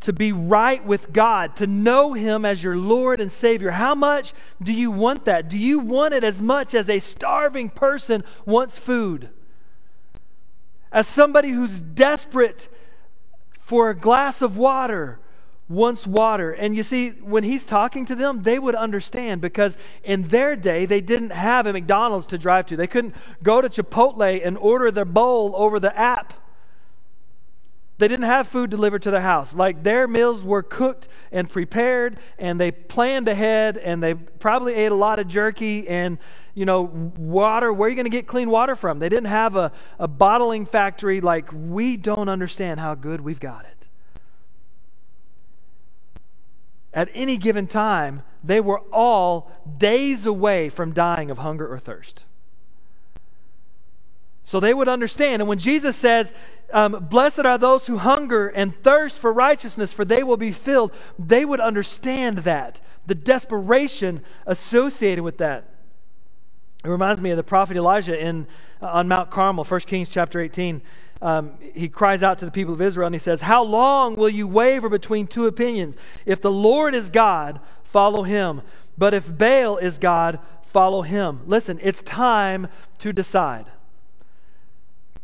To 0.00 0.12
be 0.12 0.32
right 0.32 0.84
with 0.84 1.12
God, 1.12 1.56
to 1.56 1.66
know 1.66 2.12
Him 2.12 2.44
as 2.44 2.62
your 2.62 2.76
Lord 2.76 3.20
and 3.20 3.30
Savior. 3.32 3.72
How 3.72 3.94
much 3.94 4.32
do 4.62 4.72
you 4.72 4.90
want 4.90 5.24
that? 5.24 5.48
Do 5.48 5.58
you 5.58 5.80
want 5.80 6.14
it 6.14 6.22
as 6.22 6.40
much 6.40 6.74
as 6.74 6.88
a 6.88 7.00
starving 7.00 7.68
person 7.68 8.22
wants 8.46 8.78
food? 8.78 9.30
As 10.92 11.06
somebody 11.06 11.50
who's 11.50 11.80
desperate 11.80 12.68
for 13.60 13.90
a 13.90 13.94
glass 13.94 14.40
of 14.40 14.56
water 14.56 15.18
wants 15.68 16.06
water. 16.06 16.52
And 16.52 16.74
you 16.74 16.82
see, 16.82 17.10
when 17.10 17.44
he's 17.44 17.64
talking 17.64 18.06
to 18.06 18.14
them, 18.14 18.42
they 18.42 18.58
would 18.58 18.74
understand 18.74 19.40
because 19.40 19.76
in 20.02 20.28
their 20.28 20.56
day, 20.56 20.86
they 20.86 21.00
didn't 21.00 21.30
have 21.30 21.66
a 21.66 21.72
McDonald's 21.72 22.26
to 22.28 22.38
drive 22.38 22.66
to. 22.66 22.76
They 22.76 22.86
couldn't 22.86 23.14
go 23.42 23.60
to 23.60 23.68
Chipotle 23.68 24.40
and 24.42 24.56
order 24.56 24.90
their 24.90 25.04
bowl 25.04 25.52
over 25.54 25.78
the 25.78 25.96
app. 25.98 26.34
They 27.98 28.08
didn't 28.08 28.26
have 28.26 28.48
food 28.48 28.70
delivered 28.70 29.02
to 29.02 29.10
their 29.10 29.20
house. 29.20 29.54
Like 29.54 29.82
their 29.82 30.06
meals 30.08 30.44
were 30.44 30.62
cooked 30.62 31.08
and 31.30 31.50
prepared, 31.50 32.18
and 32.38 32.60
they 32.60 32.70
planned 32.70 33.28
ahead, 33.28 33.76
and 33.76 34.02
they 34.02 34.14
probably 34.14 34.74
ate 34.74 34.92
a 34.92 34.94
lot 34.94 35.18
of 35.18 35.28
jerky 35.28 35.86
and, 35.88 36.18
you 36.54 36.64
know, 36.64 36.82
water. 36.82 37.72
Where 37.72 37.86
are 37.86 37.90
you 37.90 37.96
going 37.96 38.06
to 38.06 38.10
get 38.10 38.26
clean 38.26 38.50
water 38.50 38.76
from? 38.76 39.00
They 39.00 39.08
didn't 39.08 39.26
have 39.26 39.56
a, 39.56 39.72
a 39.98 40.08
bottling 40.08 40.64
factory 40.64 41.20
like 41.20 41.50
we 41.52 41.96
don't 41.96 42.28
understand 42.28 42.80
how 42.80 42.94
good 42.94 43.20
we've 43.20 43.40
got 43.40 43.64
it. 43.64 43.78
at 46.98 47.08
any 47.14 47.36
given 47.36 47.66
time, 47.66 48.22
they 48.42 48.60
were 48.60 48.80
all 48.92 49.52
days 49.78 50.26
away 50.26 50.68
from 50.68 50.92
dying 50.92 51.30
of 51.30 51.38
hunger 51.38 51.72
or 51.72 51.78
thirst. 51.78 52.24
So 54.48 54.60
they 54.60 54.72
would 54.72 54.88
understand. 54.88 55.42
And 55.42 55.48
when 55.48 55.58
Jesus 55.58 55.94
says, 55.94 56.32
um, 56.72 57.06
Blessed 57.10 57.40
are 57.40 57.58
those 57.58 57.86
who 57.86 57.98
hunger 57.98 58.48
and 58.48 58.74
thirst 58.82 59.18
for 59.18 59.30
righteousness, 59.30 59.92
for 59.92 60.06
they 60.06 60.22
will 60.22 60.38
be 60.38 60.52
filled, 60.52 60.90
they 61.18 61.44
would 61.44 61.60
understand 61.60 62.38
that, 62.38 62.80
the 63.06 63.14
desperation 63.14 64.22
associated 64.46 65.22
with 65.22 65.36
that. 65.36 65.68
It 66.82 66.88
reminds 66.88 67.20
me 67.20 67.28
of 67.30 67.36
the 67.36 67.42
prophet 67.42 67.76
Elijah 67.76 68.18
in, 68.18 68.46
uh, 68.80 68.86
on 68.86 69.06
Mount 69.06 69.30
Carmel, 69.30 69.64
1 69.64 69.80
Kings 69.80 70.08
chapter 70.08 70.40
18 70.40 70.80
um, 71.20 71.58
he 71.74 71.88
cries 71.88 72.22
out 72.22 72.38
to 72.38 72.44
the 72.44 72.50
people 72.50 72.72
of 72.72 72.80
Israel 72.80 73.06
and 73.06 73.14
he 73.14 73.18
says, 73.18 73.40
How 73.40 73.62
long 73.64 74.14
will 74.14 74.28
you 74.28 74.46
waver 74.46 74.88
between 74.88 75.26
two 75.26 75.46
opinions? 75.46 75.96
If 76.24 76.40
the 76.40 76.50
Lord 76.50 76.94
is 76.94 77.10
God, 77.10 77.60
follow 77.82 78.22
him. 78.22 78.62
But 78.96 79.14
if 79.14 79.36
Baal 79.36 79.78
is 79.78 79.98
God, 79.98 80.38
follow 80.62 81.02
him. 81.02 81.40
Listen, 81.44 81.80
it's 81.82 82.02
time 82.02 82.68
to 82.98 83.12
decide. 83.12 83.66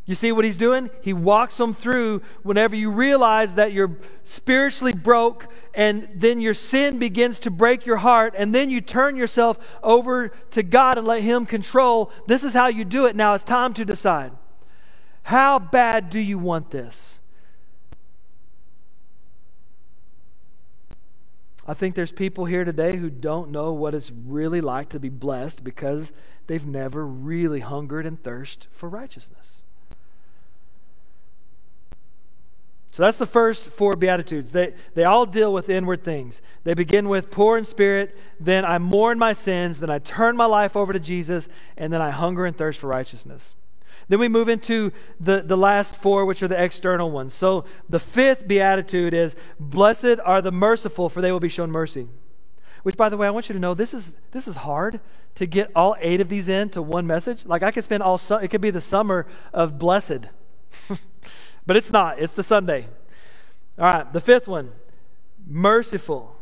You 0.06 0.14
see 0.14 0.32
what 0.32 0.44
he's 0.44 0.56
doing? 0.56 0.90
He 1.00 1.14
walks 1.14 1.56
them 1.56 1.72
through 1.72 2.20
whenever 2.42 2.76
you 2.76 2.90
realize 2.90 3.54
that 3.54 3.72
you're 3.72 3.96
spiritually 4.24 4.92
broke 4.92 5.48
and 5.72 6.08
then 6.14 6.42
your 6.42 6.52
sin 6.52 6.98
begins 6.98 7.38
to 7.40 7.50
break 7.50 7.86
your 7.86 7.96
heart 7.96 8.34
and 8.36 8.54
then 8.54 8.68
you 8.68 8.82
turn 8.82 9.16
yourself 9.16 9.58
over 9.82 10.28
to 10.50 10.62
God 10.62 10.98
and 10.98 11.06
let 11.06 11.22
him 11.22 11.46
control. 11.46 12.12
This 12.26 12.44
is 12.44 12.52
how 12.52 12.66
you 12.66 12.84
do 12.84 13.06
it. 13.06 13.16
Now 13.16 13.32
it's 13.32 13.44
time 13.44 13.72
to 13.74 13.84
decide. 13.84 14.32
How 15.22 15.58
bad 15.58 16.10
do 16.10 16.20
you 16.20 16.38
want 16.38 16.70
this? 16.70 17.18
I 21.66 21.72
think 21.72 21.94
there's 21.94 22.12
people 22.12 22.44
here 22.44 22.64
today 22.64 22.96
who 22.96 23.08
don't 23.08 23.50
know 23.50 23.72
what 23.72 23.94
it's 23.94 24.10
really 24.10 24.60
like 24.60 24.90
to 24.90 25.00
be 25.00 25.08
blessed 25.08 25.64
because 25.64 26.12
they've 26.46 26.66
never 26.66 27.06
really 27.06 27.60
hungered 27.60 28.04
and 28.04 28.22
thirsted 28.22 28.66
for 28.70 28.90
righteousness. 28.90 29.63
So 32.94 33.02
that's 33.02 33.18
the 33.18 33.26
first 33.26 33.70
four 33.70 33.96
Beatitudes. 33.96 34.52
They, 34.52 34.72
they 34.94 35.02
all 35.02 35.26
deal 35.26 35.52
with 35.52 35.68
inward 35.68 36.04
things. 36.04 36.40
They 36.62 36.74
begin 36.74 37.08
with 37.08 37.28
poor 37.28 37.58
in 37.58 37.64
spirit, 37.64 38.16
then 38.38 38.64
I 38.64 38.78
mourn 38.78 39.18
my 39.18 39.32
sins, 39.32 39.80
then 39.80 39.90
I 39.90 39.98
turn 39.98 40.36
my 40.36 40.44
life 40.44 40.76
over 40.76 40.92
to 40.92 41.00
Jesus, 41.00 41.48
and 41.76 41.92
then 41.92 42.00
I 42.00 42.10
hunger 42.10 42.46
and 42.46 42.56
thirst 42.56 42.78
for 42.78 42.86
righteousness. 42.86 43.56
Then 44.06 44.20
we 44.20 44.28
move 44.28 44.48
into 44.48 44.92
the, 45.18 45.42
the 45.42 45.56
last 45.56 45.96
four, 45.96 46.24
which 46.24 46.40
are 46.40 46.46
the 46.46 46.62
external 46.62 47.10
ones. 47.10 47.34
So 47.34 47.64
the 47.88 47.98
fifth 47.98 48.46
beatitude 48.46 49.12
is 49.12 49.34
Blessed 49.58 50.20
are 50.24 50.40
the 50.40 50.52
merciful, 50.52 51.08
for 51.08 51.20
they 51.20 51.32
will 51.32 51.40
be 51.40 51.48
shown 51.48 51.72
mercy. 51.72 52.06
Which, 52.84 52.96
by 52.96 53.08
the 53.08 53.16
way, 53.16 53.26
I 53.26 53.30
want 53.30 53.48
you 53.48 53.54
to 53.54 53.58
know 53.58 53.74
this 53.74 53.92
is, 53.92 54.14
this 54.30 54.46
is 54.46 54.54
hard 54.54 55.00
to 55.34 55.46
get 55.46 55.72
all 55.74 55.96
eight 55.98 56.20
of 56.20 56.28
these 56.28 56.46
into 56.46 56.80
one 56.80 57.08
message. 57.08 57.44
Like 57.44 57.64
I 57.64 57.72
could 57.72 57.82
spend 57.82 58.04
all, 58.04 58.18
su- 58.18 58.36
it 58.36 58.52
could 58.52 58.60
be 58.60 58.70
the 58.70 58.80
summer 58.80 59.26
of 59.52 59.80
blessed. 59.80 60.28
but 61.66 61.76
it's 61.76 61.92
not, 61.92 62.18
it's 62.18 62.34
the 62.34 62.44
Sunday. 62.44 62.88
All 63.78 63.92
right, 63.92 64.12
the 64.12 64.20
fifth 64.20 64.48
one 64.48 64.72
merciful. 65.46 66.36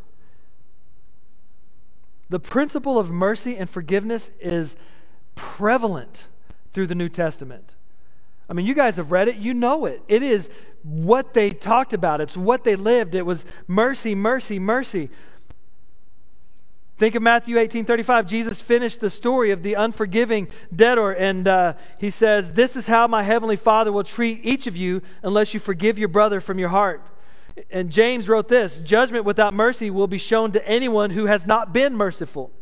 The 2.29 2.41
principle 2.41 2.99
of 2.99 3.11
mercy 3.11 3.57
and 3.57 3.69
forgiveness 3.69 4.31
is 4.41 4.77
prevalent 5.35 6.29
through 6.73 6.87
the 6.87 6.95
New 6.95 7.09
Testament. 7.09 7.75
I 8.49 8.55
mean, 8.55 8.67
you 8.67 8.75
guys 8.75 8.97
have 8.97 9.13
read 9.13 9.29
it, 9.29 9.37
you 9.37 9.55
know 9.55 9.87
it. 9.87 10.03
It 10.09 10.23
is 10.23 10.49
what 10.83 11.35
they 11.35 11.51
talked 11.51 11.93
about, 11.93 12.21
it's 12.21 12.37
what 12.37 12.65
they 12.65 12.77
lived. 12.77 13.15
It 13.15 13.27
was 13.27 13.45
mercy, 13.67 14.15
mercy, 14.15 14.59
mercy. 14.59 15.11
Think 17.03 17.17
of 17.17 17.23
Matthew 17.25 17.59
18 17.59 17.85
35. 17.85 18.29
Jesus 18.29 18.61
finished 18.61 19.01
the 19.01 19.11
story 19.11 19.51
of 19.51 19.65
the 19.65 19.75
unforgiving 19.75 20.47
debtor, 20.73 21.11
and 21.11 21.49
uh, 21.49 21.75
he 21.99 22.11
says, 22.11 22.53
This 22.53 22.77
is 22.77 22.87
how 22.87 23.09
my 23.09 23.25
heavenly 23.25 23.57
Father 23.57 23.91
will 23.91 24.05
treat 24.05 24.39
each 24.45 24.69
of 24.69 24.77
you 24.77 25.03
unless 25.21 25.53
you 25.53 25.59
forgive 25.59 25.99
your 25.99 26.07
brother 26.07 26.41
from 26.41 26.61
your 26.61 26.69
heart. 26.69 27.05
And 27.73 27.91
James 27.91 28.29
wrote 28.29 28.47
this 28.47 28.79
Judgment 28.79 29.25
without 29.25 29.53
mercy 29.53 29.91
will 29.91 30.07
be 30.07 30.17
shown 30.17 30.53
to 30.53 30.65
anyone 30.65 31.11
who 31.11 31.27
has 31.27 31.45
not 31.45 31.73
been 31.73 31.97
merciful. 31.97 32.53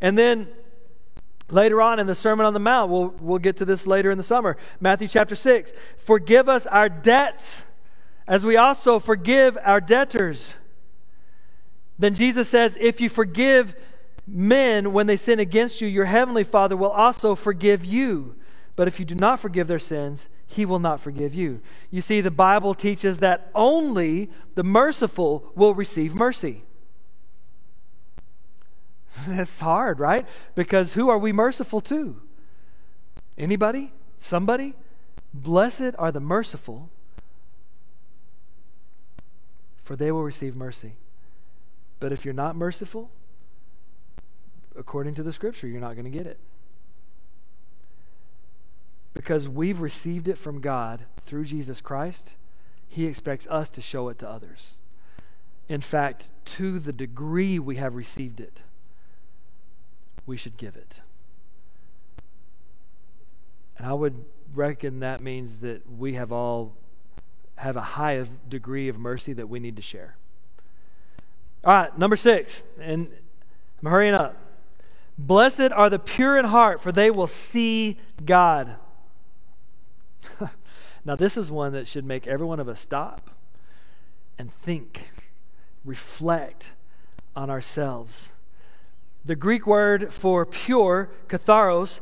And 0.00 0.18
then 0.18 0.48
later 1.48 1.80
on 1.80 2.00
in 2.00 2.08
the 2.08 2.16
Sermon 2.16 2.46
on 2.46 2.54
the 2.54 2.58
Mount, 2.58 2.90
we'll, 2.90 3.14
we'll 3.20 3.38
get 3.38 3.56
to 3.58 3.64
this 3.64 3.86
later 3.86 4.10
in 4.10 4.18
the 4.18 4.24
summer, 4.24 4.56
Matthew 4.80 5.06
chapter 5.06 5.36
6. 5.36 5.72
Forgive 5.96 6.48
us 6.48 6.66
our 6.66 6.88
debts 6.88 7.62
as 8.26 8.44
we 8.44 8.56
also 8.56 8.98
forgive 8.98 9.56
our 9.62 9.80
debtors. 9.80 10.54
Then 12.00 12.14
Jesus 12.14 12.48
says, 12.48 12.78
If 12.80 13.00
you 13.00 13.10
forgive 13.10 13.76
men 14.26 14.92
when 14.94 15.06
they 15.06 15.16
sin 15.16 15.38
against 15.38 15.82
you, 15.82 15.86
your 15.86 16.06
heavenly 16.06 16.44
Father 16.44 16.76
will 16.76 16.90
also 16.90 17.34
forgive 17.34 17.84
you. 17.84 18.34
But 18.74 18.88
if 18.88 18.98
you 18.98 19.04
do 19.04 19.14
not 19.14 19.38
forgive 19.38 19.66
their 19.66 19.78
sins, 19.78 20.28
he 20.46 20.64
will 20.64 20.78
not 20.78 21.00
forgive 21.00 21.34
you. 21.34 21.60
You 21.90 22.00
see, 22.00 22.22
the 22.22 22.30
Bible 22.30 22.74
teaches 22.74 23.18
that 23.18 23.50
only 23.54 24.30
the 24.54 24.64
merciful 24.64 25.52
will 25.54 25.74
receive 25.74 26.14
mercy. 26.14 26.62
That's 29.28 29.60
hard, 29.60 30.00
right? 30.00 30.26
Because 30.54 30.94
who 30.94 31.10
are 31.10 31.18
we 31.18 31.32
merciful 31.32 31.82
to? 31.82 32.18
Anybody? 33.36 33.92
Somebody? 34.16 34.74
Blessed 35.34 35.94
are 35.98 36.10
the 36.10 36.20
merciful, 36.20 36.88
for 39.84 39.96
they 39.96 40.10
will 40.10 40.24
receive 40.24 40.56
mercy. 40.56 40.94
But 42.00 42.12
if 42.12 42.24
you're 42.24 42.34
not 42.34 42.56
merciful, 42.56 43.10
according 44.74 45.14
to 45.14 45.22
the 45.22 45.32
scripture, 45.32 45.68
you're 45.68 45.80
not 45.80 45.94
going 45.94 46.10
to 46.10 46.10
get 46.10 46.26
it. 46.26 46.38
Because 49.12 49.48
we've 49.48 49.80
received 49.80 50.26
it 50.26 50.38
from 50.38 50.60
God 50.60 51.02
through 51.20 51.44
Jesus 51.44 51.80
Christ, 51.80 52.34
He 52.88 53.06
expects 53.06 53.46
us 53.48 53.68
to 53.70 53.82
show 53.82 54.08
it 54.08 54.18
to 54.20 54.28
others. 54.28 54.76
In 55.68 55.80
fact, 55.80 56.30
to 56.46 56.78
the 56.78 56.92
degree 56.92 57.58
we 57.58 57.76
have 57.76 57.94
received 57.94 58.40
it, 58.40 58.62
we 60.26 60.36
should 60.36 60.56
give 60.56 60.74
it. 60.74 61.00
And 63.76 63.86
I 63.86 63.92
would 63.92 64.24
reckon 64.54 65.00
that 65.00 65.22
means 65.22 65.58
that 65.58 65.82
we 65.90 66.14
have 66.14 66.32
all 66.32 66.76
have 67.56 67.76
a 67.76 67.82
high 67.82 68.24
degree 68.48 68.88
of 68.88 68.98
mercy 68.98 69.32
that 69.34 69.48
we 69.48 69.60
need 69.60 69.76
to 69.76 69.82
share. 69.82 70.16
All 71.62 71.74
right, 71.74 71.98
number 71.98 72.16
six, 72.16 72.64
and 72.80 73.08
I'm 73.82 73.90
hurrying 73.90 74.14
up. 74.14 74.36
Blessed 75.18 75.72
are 75.72 75.90
the 75.90 75.98
pure 75.98 76.38
in 76.38 76.46
heart, 76.46 76.80
for 76.80 76.90
they 76.90 77.10
will 77.10 77.26
see 77.26 77.98
God. 78.24 78.76
now, 81.04 81.16
this 81.16 81.36
is 81.36 81.50
one 81.50 81.72
that 81.74 81.86
should 81.86 82.06
make 82.06 82.26
every 82.26 82.46
one 82.46 82.60
of 82.60 82.68
us 82.68 82.80
stop 82.80 83.30
and 84.38 84.54
think, 84.62 85.10
reflect 85.84 86.70
on 87.36 87.50
ourselves. 87.50 88.30
The 89.26 89.36
Greek 89.36 89.66
word 89.66 90.14
for 90.14 90.46
pure, 90.46 91.10
katharos, 91.28 92.00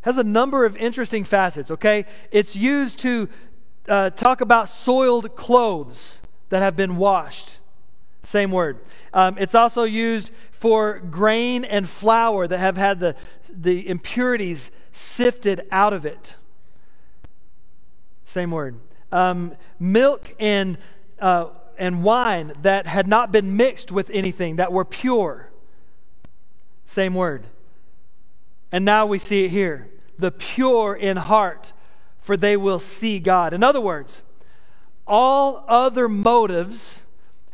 has 0.00 0.18
a 0.18 0.24
number 0.24 0.64
of 0.64 0.76
interesting 0.76 1.22
facets, 1.22 1.70
okay? 1.70 2.04
It's 2.32 2.56
used 2.56 2.98
to 3.00 3.28
uh, 3.88 4.10
talk 4.10 4.40
about 4.40 4.68
soiled 4.68 5.36
clothes 5.36 6.18
that 6.48 6.62
have 6.62 6.74
been 6.74 6.96
washed. 6.96 7.55
Same 8.26 8.50
word. 8.50 8.80
Um, 9.14 9.38
it's 9.38 9.54
also 9.54 9.84
used 9.84 10.32
for 10.50 10.98
grain 10.98 11.64
and 11.64 11.88
flour 11.88 12.48
that 12.48 12.58
have 12.58 12.76
had 12.76 12.98
the, 12.98 13.14
the 13.48 13.88
impurities 13.88 14.72
sifted 14.90 15.62
out 15.70 15.92
of 15.92 16.04
it. 16.04 16.34
Same 18.24 18.50
word. 18.50 18.80
Um, 19.12 19.54
milk 19.78 20.34
and, 20.40 20.76
uh, 21.20 21.50
and 21.78 22.02
wine 22.02 22.52
that 22.62 22.88
had 22.88 23.06
not 23.06 23.30
been 23.30 23.56
mixed 23.56 23.92
with 23.92 24.10
anything, 24.10 24.56
that 24.56 24.72
were 24.72 24.84
pure. 24.84 25.48
Same 26.84 27.14
word. 27.14 27.44
And 28.72 28.84
now 28.84 29.06
we 29.06 29.20
see 29.20 29.44
it 29.44 29.52
here 29.52 29.88
the 30.18 30.32
pure 30.32 30.96
in 30.96 31.16
heart, 31.16 31.72
for 32.18 32.36
they 32.36 32.56
will 32.56 32.80
see 32.80 33.20
God. 33.20 33.52
In 33.52 33.62
other 33.62 33.80
words, 33.80 34.22
all 35.06 35.64
other 35.68 36.08
motives 36.08 37.02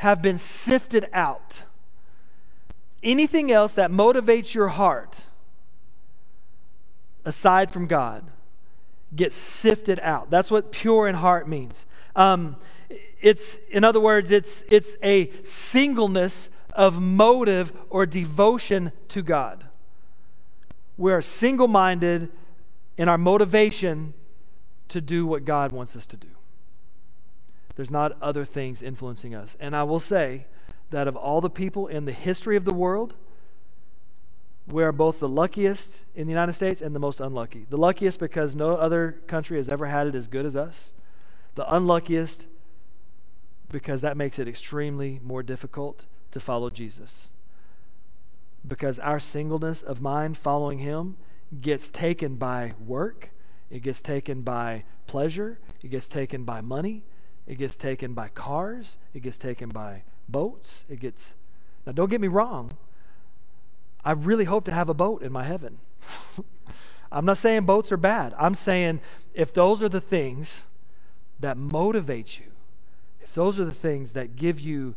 have 0.03 0.21
been 0.21 0.37
sifted 0.37 1.09
out. 1.13 1.63
Anything 3.05 3.53
else 3.53 3.73
that 3.75 3.89
motivates 3.89 4.53
your 4.53 4.67
heart 4.67 5.21
aside 7.25 7.71
from 7.71 7.87
God 7.87 8.25
gets 9.15 9.37
sifted 9.37 10.01
out. 10.01 10.29
That's 10.29 10.51
what 10.51 10.73
pure 10.73 11.07
in 11.07 11.15
heart 11.15 11.49
means. 11.49 11.87
Um, 12.17 12.57
it's, 13.21 13.61
in 13.71 13.85
other 13.85 14.01
words, 14.01 14.33
it's, 14.33 14.65
it's 14.69 14.97
a 15.05 15.31
singleness 15.45 16.51
of 16.73 17.01
motive 17.01 17.73
or 17.89 18.05
devotion 18.05 18.91
to 19.07 19.23
God. 19.23 19.67
We 20.97 21.13
are 21.13 21.23
single 21.23 21.69
minded 21.69 22.29
in 22.97 23.09
our 23.09 23.19
motivation 23.19 24.15
to 24.89 25.01
do 25.01 25.27
what 25.27 25.45
God 25.45 25.71
wants 25.71 25.95
us 25.95 26.07
to 26.07 26.17
do. 26.17 26.27
There's 27.77 27.91
not 27.91 28.17
other 28.21 28.45
things 28.45 28.83
influencing 28.83 29.35
us. 29.35 29.57
And 29.59 29.75
I 29.75 29.83
will 29.83 30.01
say 30.01 30.47
that 30.91 31.09
of 31.09 31.17
all 31.17 31.41
the 31.41 31.51
people 31.51 31.87
in 31.87 32.05
the 32.05 32.13
history 32.13 32.57
of 32.57 32.65
the 32.65 32.75
world, 32.75 33.15
we 34.67 34.83
are 34.83 34.93
both 34.93 35.19
the 35.19 35.29
luckiest 35.29 36.05
in 36.15 36.27
the 36.27 36.33
United 36.33 36.53
States 36.53 36.81
and 36.81 36.95
the 36.95 37.01
most 37.01 37.21
unlucky. 37.21 37.67
The 37.69 37.77
luckiest 37.77 38.21
because 38.21 38.55
no 38.55 38.77
other 38.77 39.21
country 39.27 39.57
has 39.57 39.69
ever 39.69 39.87
had 39.87 40.07
it 40.07 40.15
as 40.15 40.29
good 40.29 40.47
as 40.47 40.55
us. 40.55 40.93
The 41.55 41.75
unluckiest 41.75 42.47
because 43.71 44.03
that 44.03 44.17
makes 44.17 44.39
it 44.39 44.47
extremely 44.47 45.19
more 45.25 45.43
difficult 45.43 46.07
to 46.31 46.39
follow 46.39 46.71
Jesus. 46.71 47.31
Because 48.67 48.99
our 48.99 49.19
singleness 49.19 49.83
of 49.83 50.01
mind 50.01 50.37
following 50.37 50.79
Him 50.79 51.17
gets 51.61 51.91
taken 51.91 52.37
by 52.37 52.75
work, 52.79 53.31
it 53.71 53.83
gets 53.83 54.01
taken 54.01 54.43
by 54.43 54.85
pleasure, 55.07 55.59
it 55.83 55.89
gets 55.89 56.07
taken 56.07 56.45
by 56.45 56.61
money, 56.61 57.03
it 57.47 57.59
gets 57.59 57.77
taken 57.77 58.15
by 58.15 58.29
cars. 58.29 58.97
It 59.15 59.21
gets 59.21 59.37
taken 59.37 59.69
by 59.69 60.03
boats. 60.29 60.85
It 60.89 61.01
gets. 61.01 61.35
Now, 61.87 61.93
don't 61.93 62.11
get 62.11 62.21
me 62.21 62.29
wrong. 62.29 62.73
I 64.05 64.13
really 64.13 64.45
hope 64.45 64.65
to 64.65 64.73
have 64.73 64.89
a 64.89 64.95
boat 64.95 65.23
in 65.23 65.33
my 65.33 65.45
heaven. 65.45 65.79
I'm 67.13 67.25
not 67.25 67.39
saying 67.39 67.65
boats 67.65 67.93
are 67.93 67.97
bad. 67.97 68.35
I'm 68.39 68.55
saying 68.55 69.01
if 69.35 69.53
those 69.53 69.83
are 69.83 69.89
the 69.89 70.01
things 70.01 70.65
that 71.41 71.57
motivate 71.57 72.39
you, 72.39 72.47
if 73.21 73.35
those 73.35 73.61
are 73.61 73.65
the 73.65 73.71
things 73.71 74.13
that 74.13 74.37
give 74.37 74.59
you 74.59 74.95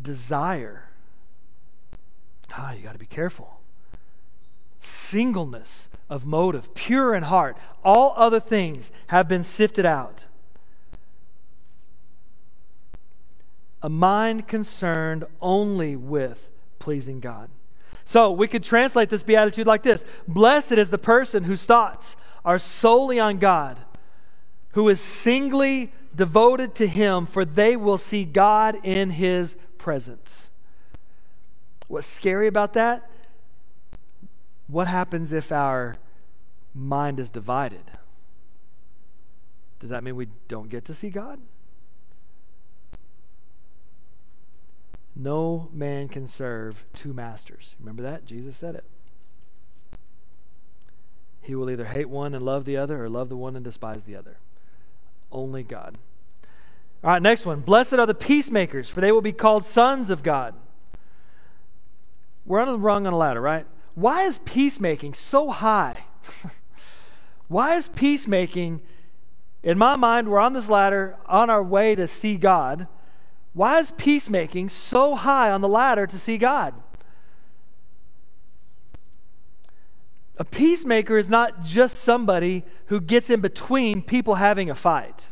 desire, 0.00 0.90
ah, 2.52 2.72
you 2.72 2.82
got 2.82 2.92
to 2.92 2.98
be 2.98 3.06
careful. 3.06 3.60
Singleness 4.80 5.88
of 6.08 6.26
motive, 6.26 6.74
pure 6.74 7.14
in 7.14 7.24
heart, 7.24 7.56
all 7.82 8.12
other 8.16 8.38
things 8.38 8.90
have 9.08 9.26
been 9.26 9.42
sifted 9.42 9.86
out. 9.86 10.26
A 13.82 13.88
mind 13.88 14.48
concerned 14.48 15.24
only 15.40 15.96
with 15.96 16.48
pleasing 16.78 17.20
God. 17.20 17.50
So 18.04 18.30
we 18.30 18.46
could 18.46 18.62
translate 18.62 19.10
this 19.10 19.22
beatitude 19.22 19.66
like 19.66 19.82
this 19.82 20.04
Blessed 20.28 20.72
is 20.72 20.90
the 20.90 20.98
person 20.98 21.44
whose 21.44 21.62
thoughts 21.62 22.16
are 22.44 22.58
solely 22.58 23.18
on 23.18 23.38
God, 23.38 23.78
who 24.70 24.88
is 24.88 25.00
singly 25.00 25.92
devoted 26.14 26.74
to 26.76 26.86
him, 26.86 27.26
for 27.26 27.44
they 27.44 27.76
will 27.76 27.98
see 27.98 28.24
God 28.24 28.78
in 28.84 29.10
his 29.10 29.56
presence. 29.78 30.48
What's 31.88 32.06
scary 32.06 32.46
about 32.46 32.72
that? 32.74 33.10
What 34.68 34.88
happens 34.88 35.32
if 35.32 35.52
our 35.52 35.96
mind 36.74 37.20
is 37.20 37.30
divided? 37.30 37.84
Does 39.80 39.90
that 39.90 40.02
mean 40.02 40.16
we 40.16 40.28
don't 40.48 40.68
get 40.68 40.84
to 40.86 40.94
see 40.94 41.10
God? 41.10 41.38
No 45.16 45.70
man 45.72 46.08
can 46.08 46.28
serve 46.28 46.84
two 46.92 47.14
masters. 47.14 47.74
Remember 47.80 48.02
that? 48.02 48.26
Jesus 48.26 48.58
said 48.58 48.74
it. 48.74 48.84
He 51.40 51.54
will 51.54 51.70
either 51.70 51.86
hate 51.86 52.10
one 52.10 52.34
and 52.34 52.44
love 52.44 52.66
the 52.66 52.76
other 52.76 53.02
or 53.02 53.08
love 53.08 53.30
the 53.30 53.36
one 53.36 53.56
and 53.56 53.64
despise 53.64 54.04
the 54.04 54.14
other. 54.14 54.36
Only 55.32 55.62
God. 55.62 55.96
All 57.02 57.10
right, 57.10 57.22
next 57.22 57.46
one. 57.46 57.60
Blessed 57.60 57.94
are 57.94 58.06
the 58.06 58.14
peacemakers, 58.14 58.90
for 58.90 59.00
they 59.00 59.12
will 59.12 59.22
be 59.22 59.32
called 59.32 59.64
sons 59.64 60.10
of 60.10 60.22
God. 60.22 60.54
We're 62.44 62.60
on 62.60 62.68
the 62.68 62.78
rung 62.78 63.06
on 63.06 63.12
a 63.12 63.16
ladder, 63.16 63.40
right? 63.40 63.66
Why 63.94 64.24
is 64.24 64.38
peacemaking 64.40 65.14
so 65.14 65.50
high? 65.50 66.04
Why 67.48 67.76
is 67.76 67.88
peacemaking, 67.88 68.82
in 69.62 69.78
my 69.78 69.96
mind, 69.96 70.28
we're 70.28 70.40
on 70.40 70.52
this 70.52 70.68
ladder 70.68 71.16
on 71.26 71.48
our 71.48 71.62
way 71.62 71.94
to 71.94 72.06
see 72.06 72.36
God. 72.36 72.88
Why 73.56 73.78
is 73.78 73.90
peacemaking 73.92 74.68
so 74.68 75.14
high 75.14 75.50
on 75.50 75.62
the 75.62 75.68
ladder 75.68 76.06
to 76.06 76.18
see 76.18 76.36
God? 76.36 76.74
A 80.36 80.44
peacemaker 80.44 81.16
is 81.16 81.30
not 81.30 81.64
just 81.64 81.96
somebody 81.96 82.64
who 82.88 83.00
gets 83.00 83.30
in 83.30 83.40
between 83.40 84.02
people 84.02 84.34
having 84.34 84.68
a 84.68 84.74
fight. 84.74 85.28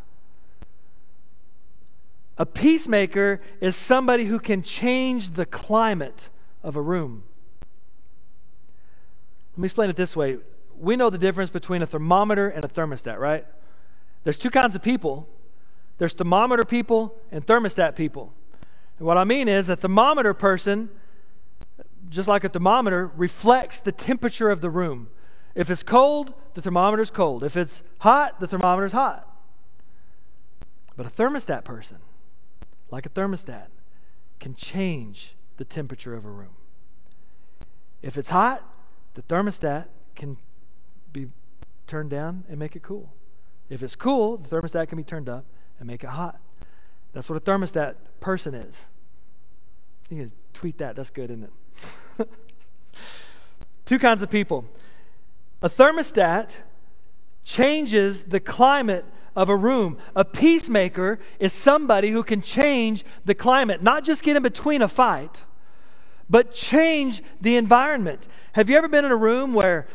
A 2.38 2.46
peacemaker 2.46 3.42
is 3.60 3.76
somebody 3.76 4.24
who 4.24 4.40
can 4.40 4.62
change 4.62 5.34
the 5.34 5.44
climate 5.44 6.30
of 6.62 6.76
a 6.76 6.80
room. 6.80 7.24
Let 9.52 9.58
me 9.58 9.66
explain 9.66 9.90
it 9.90 9.96
this 9.96 10.16
way. 10.16 10.38
We 10.78 10.96
know 10.96 11.10
the 11.10 11.18
difference 11.18 11.50
between 11.50 11.82
a 11.82 11.86
thermometer 11.86 12.48
and 12.48 12.64
a 12.64 12.68
thermostat, 12.68 13.18
right? 13.18 13.44
There's 14.22 14.38
two 14.38 14.48
kinds 14.48 14.74
of 14.74 14.80
people 14.80 15.28
there's 15.98 16.14
thermometer 16.14 16.64
people 16.64 17.14
and 17.30 17.46
thermostat 17.46 17.96
people. 17.96 18.32
And 18.98 19.06
what 19.06 19.16
I 19.16 19.24
mean 19.24 19.48
is, 19.48 19.68
a 19.68 19.76
thermometer 19.76 20.34
person, 20.34 20.90
just 22.08 22.28
like 22.28 22.44
a 22.44 22.48
thermometer, 22.48 23.10
reflects 23.16 23.80
the 23.80 23.92
temperature 23.92 24.50
of 24.50 24.60
the 24.60 24.70
room. 24.70 25.08
If 25.54 25.70
it's 25.70 25.82
cold, 25.82 26.34
the 26.54 26.62
thermometer's 26.62 27.10
cold. 27.10 27.44
If 27.44 27.56
it's 27.56 27.82
hot, 27.98 28.40
the 28.40 28.48
thermometer's 28.48 28.92
hot. 28.92 29.28
But 30.96 31.06
a 31.06 31.10
thermostat 31.10 31.64
person, 31.64 31.98
like 32.90 33.06
a 33.06 33.08
thermostat, 33.08 33.66
can 34.40 34.54
change 34.54 35.34
the 35.56 35.64
temperature 35.64 36.14
of 36.14 36.24
a 36.24 36.30
room. 36.30 36.56
If 38.02 38.18
it's 38.18 38.30
hot, 38.30 38.62
the 39.14 39.22
thermostat 39.22 39.86
can 40.14 40.36
be 41.12 41.28
turned 41.86 42.10
down 42.10 42.44
and 42.48 42.58
make 42.58 42.76
it 42.76 42.82
cool. 42.82 43.12
If 43.68 43.82
it's 43.82 43.96
cool, 43.96 44.36
the 44.36 44.48
thermostat 44.48 44.88
can 44.88 44.96
be 44.96 45.04
turned 45.04 45.28
up 45.28 45.44
and 45.78 45.86
make 45.86 46.04
it 46.04 46.10
hot. 46.10 46.38
That's 47.12 47.28
what 47.28 47.36
a 47.36 47.40
thermostat 47.40 47.94
person 48.20 48.54
is. 48.54 48.86
You 50.10 50.18
can 50.18 50.32
tweet 50.52 50.78
that. 50.78 50.96
That's 50.96 51.10
good, 51.10 51.30
isn't 51.30 51.50
it? 52.18 52.28
Two 53.84 53.98
kinds 53.98 54.22
of 54.22 54.30
people. 54.30 54.64
A 55.62 55.70
thermostat 55.70 56.56
changes 57.44 58.24
the 58.24 58.40
climate 58.40 59.04
of 59.36 59.48
a 59.48 59.56
room. 59.56 59.98
A 60.14 60.24
peacemaker 60.24 61.18
is 61.38 61.52
somebody 61.52 62.10
who 62.10 62.22
can 62.22 62.40
change 62.40 63.04
the 63.24 63.34
climate, 63.34 63.82
not 63.82 64.04
just 64.04 64.22
get 64.22 64.36
in 64.36 64.42
between 64.42 64.82
a 64.82 64.88
fight, 64.88 65.42
but 66.30 66.54
change 66.54 67.22
the 67.40 67.56
environment. 67.56 68.28
Have 68.52 68.70
you 68.70 68.76
ever 68.76 68.88
been 68.88 69.04
in 69.04 69.10
a 69.10 69.16
room 69.16 69.52
where 69.52 69.86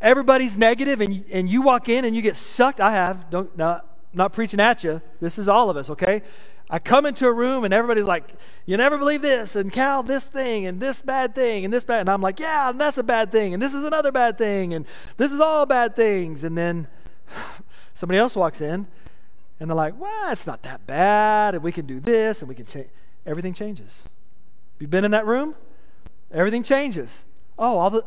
everybody's 0.00 0.56
negative 0.56 1.00
and, 1.00 1.24
and 1.30 1.48
you 1.48 1.62
walk 1.62 1.88
in 1.88 2.04
and 2.04 2.14
you 2.14 2.22
get 2.22 2.36
sucked? 2.36 2.80
I 2.80 2.92
have. 2.92 3.28
Don't, 3.30 3.54
not, 3.56 3.87
not 4.12 4.32
preaching 4.32 4.60
at 4.60 4.84
you. 4.84 5.00
This 5.20 5.38
is 5.38 5.48
all 5.48 5.70
of 5.70 5.76
us, 5.76 5.90
okay? 5.90 6.22
I 6.70 6.78
come 6.78 7.06
into 7.06 7.26
a 7.26 7.32
room 7.32 7.64
and 7.64 7.72
everybody's 7.72 8.04
like, 8.04 8.24
You 8.66 8.76
never 8.76 8.98
believe 8.98 9.22
this, 9.22 9.56
and 9.56 9.72
Cal, 9.72 10.02
this 10.02 10.28
thing, 10.28 10.66
and 10.66 10.80
this 10.80 11.00
bad 11.00 11.34
thing, 11.34 11.64
and 11.64 11.72
this 11.72 11.84
bad. 11.84 12.00
And 12.00 12.08
I'm 12.10 12.20
like, 12.20 12.38
Yeah, 12.38 12.70
and 12.70 12.80
that's 12.80 12.98
a 12.98 13.02
bad 13.02 13.32
thing, 13.32 13.54
and 13.54 13.62
this 13.62 13.74
is 13.74 13.84
another 13.84 14.12
bad 14.12 14.36
thing, 14.36 14.74
and 14.74 14.84
this 15.16 15.32
is 15.32 15.40
all 15.40 15.64
bad 15.66 15.96
things. 15.96 16.44
And 16.44 16.56
then 16.56 16.88
somebody 17.94 18.18
else 18.18 18.36
walks 18.36 18.60
in 18.60 18.86
and 19.60 19.70
they're 19.70 19.76
like, 19.76 19.98
Well, 19.98 20.30
it's 20.30 20.46
not 20.46 20.62
that 20.62 20.86
bad, 20.86 21.54
and 21.54 21.64
we 21.64 21.72
can 21.72 21.86
do 21.86 22.00
this, 22.00 22.42
and 22.42 22.48
we 22.48 22.54
can 22.54 22.66
change. 22.66 22.88
Everything 23.24 23.54
changes. 23.54 24.04
You 24.78 24.86
been 24.86 25.04
in 25.04 25.10
that 25.10 25.26
room? 25.26 25.54
Everything 26.30 26.62
changes. 26.62 27.24
Oh, 27.58 27.78
all, 27.78 27.90
the, 27.90 28.02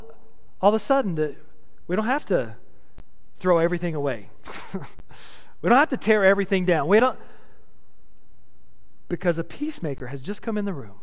all 0.62 0.74
of 0.74 0.82
a 0.82 0.84
sudden, 0.84 1.16
the, 1.16 1.36
we 1.88 1.96
don't 1.96 2.06
have 2.06 2.26
to 2.28 2.56
throw 3.40 3.58
everything 3.58 3.96
away. 3.96 4.30
we 5.62 5.70
don't 5.70 5.78
have 5.78 5.90
to 5.90 5.98
tear 5.98 6.26
everything 6.26 6.66
down. 6.66 6.88
We 6.88 7.00
don't 7.00 7.18
because 9.12 9.38
a 9.38 9.44
peacemaker 9.44 10.08
has 10.08 10.22
just 10.22 10.42
come 10.42 10.58
in 10.58 10.64
the 10.64 10.74
room 10.74 10.96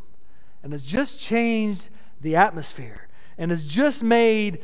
and 0.63 0.73
has 0.73 0.83
just 0.83 1.21
changed 1.21 1.91
the 2.23 2.37
atmosphere 2.37 3.07
and 3.37 3.51
has 3.51 3.65
just 3.65 4.03
made 4.03 4.61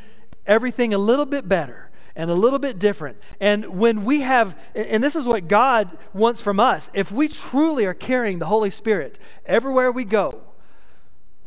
everything 0.46 0.94
a 0.94 0.98
little 0.98 1.26
bit 1.26 1.46
better 1.46 1.90
and 2.16 2.30
a 2.30 2.35
little 2.35 2.59
bit 2.59 2.78
different. 2.78 3.18
And 3.40 3.78
when 3.78 4.04
we 4.04 4.20
have, 4.22 4.57
and 4.74 5.04
this 5.04 5.14
is 5.14 5.26
what 5.26 5.46
God 5.46 5.96
wants 6.14 6.40
from 6.40 6.59
us, 6.59 6.88
if 6.94 7.12
we 7.12 7.28
truly 7.28 7.85
are 7.85 7.94
carrying 7.94 8.38
the 8.38 8.46
Holy 8.46 8.70
Spirit 8.70 9.18
everywhere 9.44 9.92
we 9.92 10.04
go, 10.04 10.40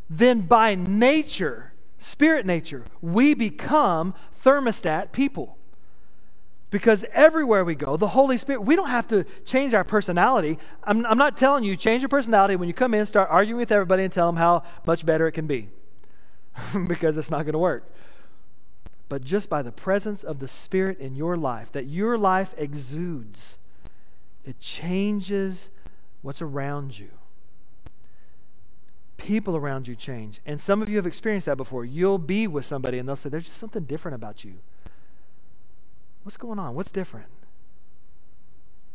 then 0.08 0.42
by 0.42 0.74
nature, 0.74 1.72
spirit 1.98 2.46
nature, 2.46 2.84
we 3.02 3.34
become 3.34 4.14
thermostat 4.42 5.10
people. 5.10 5.57
Because 6.70 7.04
everywhere 7.12 7.64
we 7.64 7.74
go, 7.74 7.96
the 7.96 8.08
Holy 8.08 8.36
Spirit, 8.36 8.60
we 8.60 8.76
don't 8.76 8.90
have 8.90 9.08
to 9.08 9.24
change 9.46 9.72
our 9.72 9.84
personality. 9.84 10.58
I'm, 10.84 11.06
I'm 11.06 11.16
not 11.16 11.36
telling 11.36 11.64
you, 11.64 11.76
change 11.76 12.02
your 12.02 12.10
personality 12.10 12.56
when 12.56 12.68
you 12.68 12.74
come 12.74 12.92
in, 12.92 13.06
start 13.06 13.28
arguing 13.30 13.58
with 13.58 13.72
everybody 13.72 14.04
and 14.04 14.12
tell 14.12 14.26
them 14.26 14.36
how 14.36 14.64
much 14.86 15.06
better 15.06 15.26
it 15.26 15.32
can 15.32 15.46
be. 15.46 15.68
because 16.86 17.16
it's 17.16 17.30
not 17.30 17.44
going 17.44 17.52
to 17.52 17.58
work. 17.58 17.84
But 19.08 19.24
just 19.24 19.48
by 19.48 19.62
the 19.62 19.72
presence 19.72 20.22
of 20.22 20.38
the 20.38 20.48
Spirit 20.48 20.98
in 20.98 21.14
your 21.14 21.36
life, 21.36 21.72
that 21.72 21.86
your 21.86 22.18
life 22.18 22.54
exudes, 22.58 23.56
it 24.44 24.60
changes 24.60 25.70
what's 26.22 26.42
around 26.42 26.98
you. 26.98 27.08
People 29.16 29.56
around 29.56 29.88
you 29.88 29.96
change. 29.96 30.40
And 30.46 30.60
some 30.60 30.82
of 30.82 30.88
you 30.88 30.96
have 30.96 31.06
experienced 31.06 31.46
that 31.46 31.56
before. 31.56 31.84
You'll 31.84 32.18
be 32.18 32.46
with 32.46 32.64
somebody 32.64 32.98
and 32.98 33.08
they'll 33.08 33.16
say, 33.16 33.28
There's 33.28 33.46
just 33.46 33.58
something 33.58 33.84
different 33.84 34.14
about 34.14 34.44
you. 34.44 34.54
What's 36.28 36.36
going 36.36 36.58
on? 36.58 36.74
What's 36.74 36.90
different? 36.90 37.24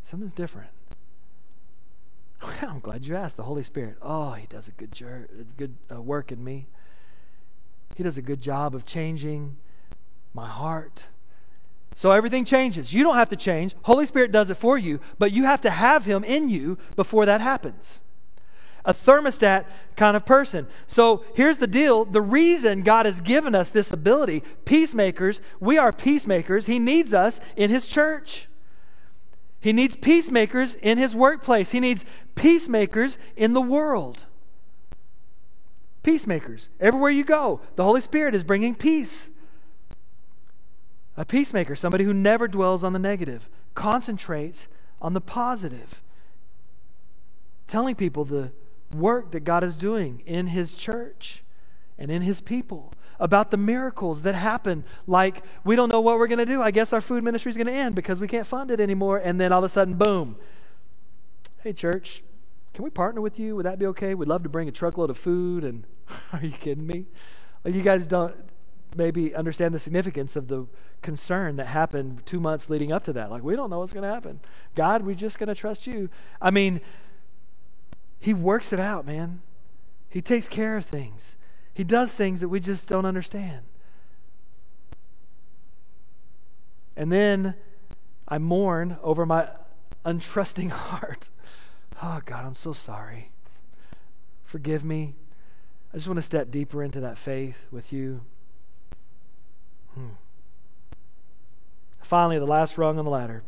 Something's 0.04 0.32
different. 0.32 0.70
Well, 2.40 2.52
I'm 2.62 2.78
glad 2.78 3.04
you 3.04 3.16
asked. 3.16 3.36
The 3.36 3.42
Holy 3.42 3.64
Spirit. 3.64 3.96
Oh, 4.00 4.34
He 4.34 4.46
does 4.46 4.68
a 4.68 4.70
good, 4.70 4.92
jer- 4.92 5.28
good 5.56 5.74
uh, 5.92 6.00
work 6.00 6.30
in 6.30 6.44
me. 6.44 6.68
He 7.96 8.04
does 8.04 8.16
a 8.16 8.22
good 8.22 8.40
job 8.40 8.72
of 8.72 8.86
changing 8.86 9.56
my 10.32 10.46
heart. 10.46 11.06
So 11.96 12.12
everything 12.12 12.44
changes. 12.44 12.94
You 12.94 13.02
don't 13.02 13.16
have 13.16 13.30
to 13.30 13.36
change. 13.36 13.74
Holy 13.82 14.06
Spirit 14.06 14.30
does 14.30 14.48
it 14.48 14.56
for 14.56 14.78
you, 14.78 15.00
but 15.18 15.32
you 15.32 15.42
have 15.42 15.60
to 15.62 15.70
have 15.70 16.04
Him 16.04 16.22
in 16.22 16.48
you 16.48 16.78
before 16.94 17.26
that 17.26 17.40
happens 17.40 18.00
a 18.84 18.92
thermostat 18.92 19.64
kind 19.96 20.16
of 20.16 20.26
person. 20.26 20.66
So 20.86 21.24
here's 21.34 21.58
the 21.58 21.66
deal 21.66 22.04
the 22.04 22.20
reason 22.20 22.82
God 22.82 23.06
has 23.06 23.20
given 23.20 23.54
us 23.54 23.70
this 23.70 23.92
ability, 23.92 24.42
peacemakers, 24.64 25.40
we 25.60 25.78
are 25.78 25.92
peacemakers. 25.92 26.66
He 26.66 26.78
needs 26.78 27.14
us 27.14 27.40
in 27.56 27.70
His 27.70 27.86
church. 27.86 28.48
He 29.60 29.72
needs 29.72 29.96
peacemakers 29.96 30.74
in 30.76 30.98
His 30.98 31.16
workplace. 31.16 31.70
He 31.70 31.80
needs 31.80 32.04
peacemakers 32.34 33.16
in 33.36 33.54
the 33.54 33.62
world. 33.62 34.24
Peacemakers. 36.02 36.68
Everywhere 36.80 37.10
you 37.10 37.24
go, 37.24 37.60
the 37.76 37.84
Holy 37.84 38.02
Spirit 38.02 38.34
is 38.34 38.44
bringing 38.44 38.74
peace. 38.74 39.30
A 41.16 41.24
peacemaker, 41.24 41.76
somebody 41.76 42.04
who 42.04 42.12
never 42.12 42.46
dwells 42.46 42.84
on 42.84 42.92
the 42.92 42.98
negative, 42.98 43.48
concentrates 43.74 44.68
on 45.00 45.14
the 45.14 45.20
positive, 45.20 46.02
telling 47.66 47.94
people 47.94 48.24
the 48.24 48.52
work 48.94 49.32
that 49.32 49.40
God 49.40 49.64
is 49.64 49.74
doing 49.74 50.22
in 50.26 50.48
His 50.48 50.74
church 50.74 51.42
and 51.98 52.10
in 52.10 52.22
His 52.22 52.40
people, 52.40 52.92
about 53.20 53.50
the 53.50 53.56
miracles 53.56 54.22
that 54.22 54.34
happen. 54.34 54.84
Like, 55.06 55.42
we 55.64 55.76
don't 55.76 55.88
know 55.88 56.00
what 56.00 56.18
we're 56.18 56.26
going 56.26 56.38
to 56.38 56.46
do. 56.46 56.60
I 56.62 56.70
guess 56.70 56.92
our 56.92 57.00
food 57.00 57.22
ministry 57.22 57.50
is 57.50 57.56
going 57.56 57.68
to 57.68 57.72
end 57.72 57.94
because 57.94 58.20
we 58.20 58.28
can't 58.28 58.46
fund 58.46 58.70
it 58.70 58.80
anymore. 58.80 59.18
And 59.18 59.40
then 59.40 59.52
all 59.52 59.60
of 59.60 59.64
a 59.64 59.68
sudden, 59.68 59.94
boom. 59.94 60.36
Hey, 61.62 61.72
church, 61.72 62.22
can 62.74 62.84
we 62.84 62.90
partner 62.90 63.20
with 63.20 63.38
you? 63.38 63.56
Would 63.56 63.66
that 63.66 63.78
be 63.78 63.86
okay? 63.86 64.14
We'd 64.14 64.28
love 64.28 64.42
to 64.42 64.48
bring 64.48 64.68
a 64.68 64.72
truckload 64.72 65.10
of 65.10 65.18
food. 65.18 65.64
And 65.64 65.84
are 66.32 66.40
you 66.44 66.50
kidding 66.50 66.86
me? 66.86 67.06
Like, 67.64 67.74
you 67.74 67.82
guys 67.82 68.06
don't. 68.06 68.34
maybe 68.96 69.34
understand 69.34 69.74
the 69.74 69.78
significance 69.78 70.36
of 70.36 70.48
the 70.48 70.66
concern 71.02 71.56
that 71.56 71.66
happened 71.66 72.22
two 72.26 72.40
months 72.40 72.68
leading 72.68 72.90
up 72.90 73.04
to 73.04 73.12
that. 73.12 73.30
Like, 73.30 73.42
we 73.42 73.54
don't 73.54 73.70
know 73.70 73.78
what's 73.78 73.92
going 73.92 74.02
to 74.02 74.12
happen. 74.12 74.40
God, 74.74 75.02
we're 75.02 75.14
just 75.14 75.38
going 75.38 75.48
to 75.48 75.54
trust 75.54 75.86
you. 75.86 76.10
I 76.42 76.50
mean, 76.50 76.80
He 78.24 78.32
works 78.32 78.72
it 78.72 78.80
out, 78.80 79.04
man. 79.04 79.42
He 80.08 80.22
takes 80.22 80.48
care 80.48 80.78
of 80.78 80.86
things, 80.86 81.36
He 81.74 81.84
does 81.84 82.14
things 82.14 82.40
that 82.40 82.48
we 82.48 82.58
just 82.58 82.88
don't 82.88 83.04
understand. 83.04 83.66
And 86.96 87.12
then 87.12 87.54
I 88.26 88.38
mourn 88.38 88.96
over 89.02 89.26
my 89.26 89.50
untrusting 90.06 90.70
heart. 90.70 91.28
Oh, 92.02 92.22
God, 92.24 92.46
I'm 92.46 92.54
so 92.54 92.72
sorry. 92.72 93.30
Forgive 94.46 94.84
me. 94.84 95.16
I 95.92 95.98
just 95.98 96.08
want 96.08 96.16
to 96.16 96.22
step 96.22 96.50
deeper 96.50 96.82
into 96.82 97.00
that 97.00 97.18
faith 97.18 97.66
with 97.70 97.92
you. 97.92 98.22
Hmm. 99.92 100.14
Finally, 102.00 102.38
the 102.38 102.46
last 102.46 102.78
rung 102.78 102.98
on 102.98 103.04
the 103.04 103.10
ladder. 103.10 103.42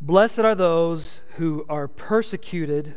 Blessed 0.00 0.38
are 0.38 0.54
those 0.54 1.20
who 1.36 1.66
are 1.68 1.86
persecuted 1.86 2.94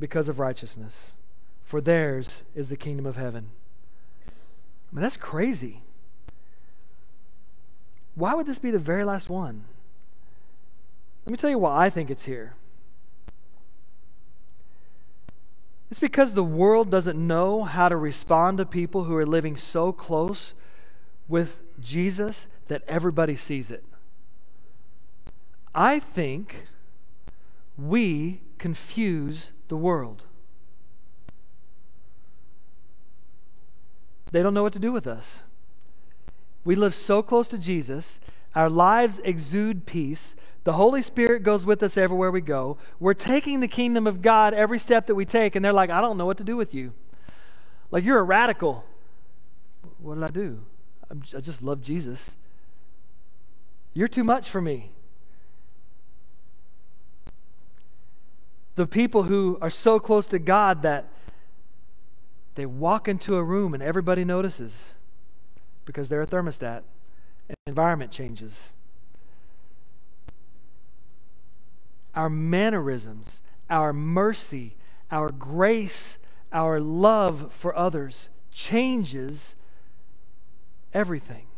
because 0.00 0.28
of 0.28 0.40
righteousness, 0.40 1.14
for 1.62 1.80
theirs 1.80 2.42
is 2.54 2.70
the 2.70 2.76
kingdom 2.76 3.06
of 3.06 3.16
heaven. 3.16 3.50
I 4.26 4.96
mean, 4.96 5.02
that's 5.02 5.16
crazy. 5.16 5.82
Why 8.16 8.34
would 8.34 8.46
this 8.46 8.58
be 8.58 8.72
the 8.72 8.78
very 8.78 9.04
last 9.04 9.28
one? 9.28 9.64
Let 11.24 11.32
me 11.32 11.36
tell 11.36 11.50
you 11.50 11.58
why 11.58 11.86
I 11.86 11.90
think 11.90 12.10
it's 12.10 12.24
here. 12.24 12.54
It's 15.90 16.00
because 16.00 16.32
the 16.32 16.44
world 16.44 16.90
doesn't 16.90 17.18
know 17.18 17.64
how 17.64 17.88
to 17.88 17.96
respond 17.96 18.58
to 18.58 18.66
people 18.66 19.04
who 19.04 19.16
are 19.16 19.26
living 19.26 19.56
so 19.56 19.92
close 19.92 20.54
with 21.28 21.62
Jesus 21.80 22.46
that 22.68 22.82
everybody 22.88 23.36
sees 23.36 23.70
it. 23.70 23.84
I 25.74 25.98
think 25.98 26.66
we 27.76 28.40
confuse 28.58 29.52
the 29.70 29.76
world. 29.76 30.24
They 34.30 34.42
don't 34.42 34.52
know 34.52 34.62
what 34.62 34.74
to 34.74 34.78
do 34.78 34.92
with 34.92 35.06
us. 35.06 35.42
We 36.64 36.76
live 36.76 36.94
so 36.94 37.22
close 37.22 37.48
to 37.48 37.58
Jesus, 37.58 38.20
our 38.54 38.68
lives 38.68 39.18
exude 39.24 39.86
peace. 39.86 40.34
The 40.64 40.74
Holy 40.74 41.00
Spirit 41.00 41.42
goes 41.42 41.64
with 41.64 41.82
us 41.82 41.96
everywhere 41.96 42.30
we 42.30 42.42
go. 42.42 42.76
We're 42.98 43.14
taking 43.14 43.60
the 43.60 43.68
kingdom 43.68 44.06
of 44.06 44.20
God 44.20 44.52
every 44.52 44.78
step 44.78 45.06
that 45.06 45.14
we 45.14 45.24
take, 45.24 45.56
and 45.56 45.64
they're 45.64 45.72
like, 45.72 45.88
I 45.88 46.02
don't 46.02 46.18
know 46.18 46.26
what 46.26 46.36
to 46.36 46.44
do 46.44 46.56
with 46.56 46.74
you. 46.74 46.92
Like, 47.90 48.04
you're 48.04 48.18
a 48.18 48.24
radical. 48.24 48.84
What 49.98 50.16
did 50.16 50.24
I 50.24 50.28
do? 50.28 50.60
I'm, 51.08 51.22
just 51.22 51.62
love 51.62 51.80
Jesus. 51.80 52.36
You're 53.94 54.08
too 54.08 54.22
much 54.24 54.50
for 54.50 54.60
me. 54.60 54.90
The 58.80 58.86
people 58.86 59.24
who 59.24 59.58
are 59.60 59.68
so 59.68 60.00
close 60.00 60.26
to 60.28 60.38
God 60.38 60.80
that 60.80 61.12
they 62.54 62.64
walk 62.64 63.08
into 63.08 63.36
a 63.36 63.44
room 63.44 63.74
and 63.74 63.82
everybody 63.82 64.24
notices 64.24 64.94
because 65.84 66.08
they're 66.08 66.22
a 66.22 66.26
thermostat 66.26 66.80
and 67.46 67.56
environment 67.66 68.10
changes. 68.10 68.72
Our 72.14 72.30
mannerisms, 72.30 73.42
our 73.68 73.92
mercy, 73.92 74.76
our 75.10 75.28
grace, 75.28 76.16
our 76.50 76.80
love 76.80 77.52
for 77.52 77.76
others 77.76 78.30
changes 78.50 79.56
everything. 80.94 81.49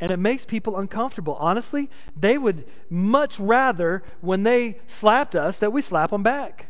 And 0.00 0.10
it 0.10 0.16
makes 0.16 0.46
people 0.46 0.78
uncomfortable. 0.78 1.36
Honestly, 1.38 1.90
they 2.16 2.38
would 2.38 2.66
much 2.88 3.38
rather, 3.38 4.02
when 4.22 4.42
they 4.42 4.80
slapped 4.86 5.34
us, 5.36 5.58
that 5.58 5.72
we 5.72 5.82
slap 5.82 6.10
them 6.10 6.22
back. 6.22 6.66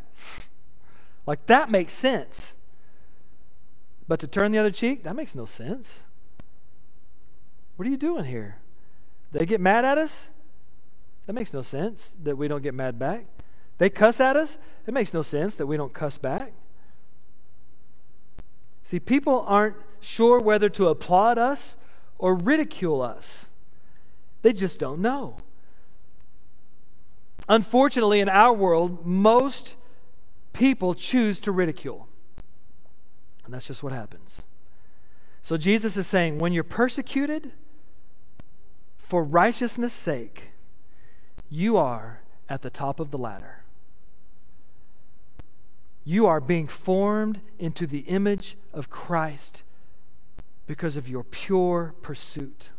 Like, 1.25 1.45
that 1.45 1.71
makes 1.71 1.93
sense. 1.93 2.55
But 4.07 4.19
to 4.19 4.27
turn 4.27 4.51
the 4.51 4.57
other 4.57 4.71
cheek, 4.71 5.03
that 5.03 5.15
makes 5.15 5.33
no 5.33 5.45
sense. 5.45 6.01
What 7.77 7.87
are 7.87 7.91
you 7.91 7.97
doing 7.97 8.25
here? 8.25 8.57
They 9.31 9.45
get 9.45 9.61
mad 9.61 9.85
at 9.85 9.97
us? 9.97 10.29
That 11.25 11.33
makes 11.33 11.53
no 11.53 11.61
sense 11.61 12.17
that 12.23 12.37
we 12.37 12.49
don't 12.49 12.61
get 12.61 12.73
mad 12.73 12.99
back. 12.99 13.25
They 13.77 13.89
cuss 13.89 14.19
at 14.19 14.35
us? 14.35 14.57
It 14.85 14.93
makes 14.93 15.13
no 15.13 15.21
sense 15.21 15.55
that 15.55 15.67
we 15.67 15.77
don't 15.77 15.93
cuss 15.93 16.17
back. 16.17 16.51
See, 18.83 18.99
people 18.99 19.45
aren't 19.47 19.77
sure 20.01 20.39
whether 20.39 20.67
to 20.69 20.89
applaud 20.89 21.37
us 21.37 21.77
or 22.21 22.35
ridicule 22.35 23.01
us, 23.01 23.47
they 24.43 24.53
just 24.53 24.79
don't 24.79 25.01
know. 25.01 25.37
Unfortunately, 27.49 28.19
in 28.19 28.29
our 28.29 28.53
world, 28.53 29.05
most 29.05 29.75
people 30.53 30.93
choose 30.93 31.39
to 31.39 31.51
ridicule. 31.51 32.07
And 33.43 33.53
that's 33.53 33.65
just 33.65 33.81
what 33.81 33.91
happens. 33.91 34.43
So 35.41 35.57
Jesus 35.57 35.97
is 35.97 36.05
saying 36.05 36.37
when 36.37 36.53
you're 36.53 36.63
persecuted, 36.63 37.51
for 38.99 39.23
righteousness' 39.23 39.91
sake, 39.91 40.51
you 41.49 41.75
are 41.75 42.21
at 42.47 42.61
the 42.61 42.69
top 42.69 42.99
of 42.99 43.09
the 43.09 43.17
ladder. 43.17 43.63
You 46.05 46.27
are 46.27 46.39
being 46.39 46.67
formed 46.67 47.41
into 47.57 47.87
the 47.87 48.01
image 48.01 48.57
of 48.73 48.91
Christ 48.91 49.63
because 50.71 50.95
of 50.95 51.09
your 51.09 51.25
pure 51.25 51.93
pursuit. 52.01 52.69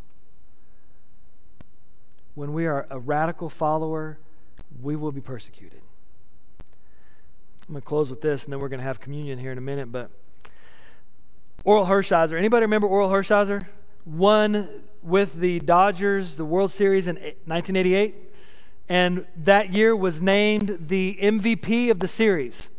When 2.35 2.55
we 2.55 2.65
are 2.65 2.87
a 2.89 2.99
radical 2.99 3.51
follower, 3.51 4.17
we 4.81 4.97
will 4.97 5.13
be 5.13 5.21
persecuted. 5.21 5.83
I'm 7.69 7.75
going 7.75 7.83
to 7.83 7.87
close 7.87 8.09
with 8.09 8.23
this, 8.23 8.45
and 8.45 8.53
then 8.55 8.61
we're 8.61 8.71
going 8.71 8.81
to 8.81 8.87
have 8.87 8.99
communion 8.99 9.39
here 9.39 9.53
in 9.53 9.59
a 9.59 9.61
minute. 9.61 9.93
But 9.93 10.11
Orel 11.67 11.87
Hershiser, 11.87 12.39
anybody 12.39 12.63
remember 12.65 12.89
Orel 12.89 13.11
Hershiser? 13.11 13.67
Won 14.07 14.71
with 15.03 15.35
the 15.35 15.61
Dodgers 15.61 16.37
the 16.37 16.47
World 16.47 16.71
Series 16.71 17.09
in 17.09 17.17
1988, 17.17 18.15
and 18.89 19.27
that 19.37 19.75
year 19.75 19.95
was 19.95 20.23
named 20.23 20.79
the 20.89 21.19
MVP 21.21 21.91
of 21.91 22.01
the 22.01 22.09
series. 22.09 22.71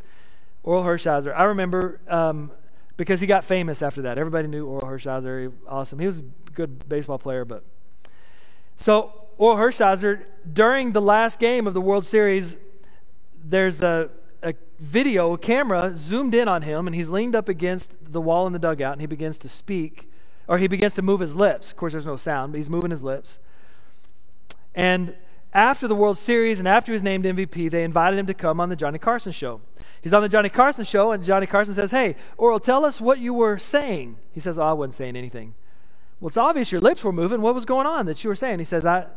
Orel 0.65 0.83
Hershiser. 0.83 1.37
I 1.37 1.43
remember 1.43 1.99
um, 2.07 2.51
because 2.97 3.19
he 3.19 3.27
got 3.27 3.43
famous 3.43 3.81
after 3.81 4.01
that. 4.03 4.17
Everybody 4.17 4.47
knew 4.47 4.67
Orel 4.67 4.83
Hershiser. 4.83 5.43
He, 5.43 5.57
awesome. 5.67 5.99
He 5.99 6.05
was 6.05 6.19
a 6.19 6.23
good 6.53 6.87
baseball 6.87 7.17
player, 7.17 7.45
but 7.45 7.63
so 8.77 9.27
Orel 9.39 9.57
Hershiser 9.57 10.23
during 10.51 10.91
the 10.91 11.01
last 11.01 11.39
game 11.39 11.67
of 11.67 11.73
the 11.73 11.81
World 11.81 12.05
Series, 12.05 12.57
there's 13.43 13.81
a, 13.81 14.09
a 14.41 14.53
video, 14.79 15.33
a 15.33 15.37
camera 15.37 15.93
zoomed 15.95 16.35
in 16.35 16.47
on 16.47 16.61
him, 16.61 16.87
and 16.87 16.95
he's 16.95 17.09
leaned 17.09 17.35
up 17.35 17.49
against 17.49 17.93
the 18.01 18.21
wall 18.21 18.47
in 18.47 18.53
the 18.53 18.59
dugout, 18.59 18.93
and 18.93 19.01
he 19.01 19.07
begins 19.07 19.37
to 19.39 19.49
speak 19.49 20.07
or 20.47 20.57
he 20.57 20.67
begins 20.67 20.93
to 20.95 21.01
move 21.01 21.19
his 21.19 21.35
lips. 21.35 21.71
Of 21.71 21.77
course, 21.77 21.93
there's 21.93 22.05
no 22.05 22.17
sound, 22.17 22.51
but 22.51 22.57
he's 22.57 22.69
moving 22.69 22.91
his 22.91 23.01
lips. 23.01 23.39
And 24.75 25.15
after 25.53 25.87
the 25.87 25.95
World 25.95 26.17
Series 26.17 26.59
and 26.59 26.67
after 26.67 26.91
he 26.91 26.93
was 26.93 27.03
named 27.03 27.25
MVP, 27.25 27.69
they 27.69 27.83
invited 27.83 28.19
him 28.19 28.25
to 28.25 28.33
come 28.33 28.59
on 28.59 28.69
the 28.69 28.75
Johnny 28.75 28.99
Carson 28.99 29.31
show. 29.31 29.61
He's 30.03 30.13
on 30.13 30.21
the 30.21 30.29
Johnny 30.29 30.49
Carson 30.49 30.85
show, 30.85 31.11
and 31.11 31.23
Johnny 31.23 31.47
Carson 31.47 31.73
says, 31.73 31.91
Hey, 31.91 32.15
Orel, 32.37 32.61
tell 32.61 32.85
us 32.85 33.01
what 33.01 33.19
you 33.19 33.33
were 33.33 33.57
saying. 33.57 34.17
He 34.33 34.39
says, 34.39 34.59
Oh, 34.59 34.63
I 34.63 34.73
wasn't 34.73 34.95
saying 34.95 35.15
anything. 35.15 35.55
Well, 36.19 36.27
it's 36.27 36.37
obvious 36.37 36.71
your 36.71 36.81
lips 36.81 37.03
were 37.03 37.11
moving. 37.11 37.41
What 37.41 37.55
was 37.55 37.65
going 37.65 37.87
on 37.87 38.05
that 38.05 38.23
you 38.23 38.29
were 38.29 38.35
saying? 38.35 38.59
He 38.59 38.65
says, 38.65 38.85
I, 38.85 39.07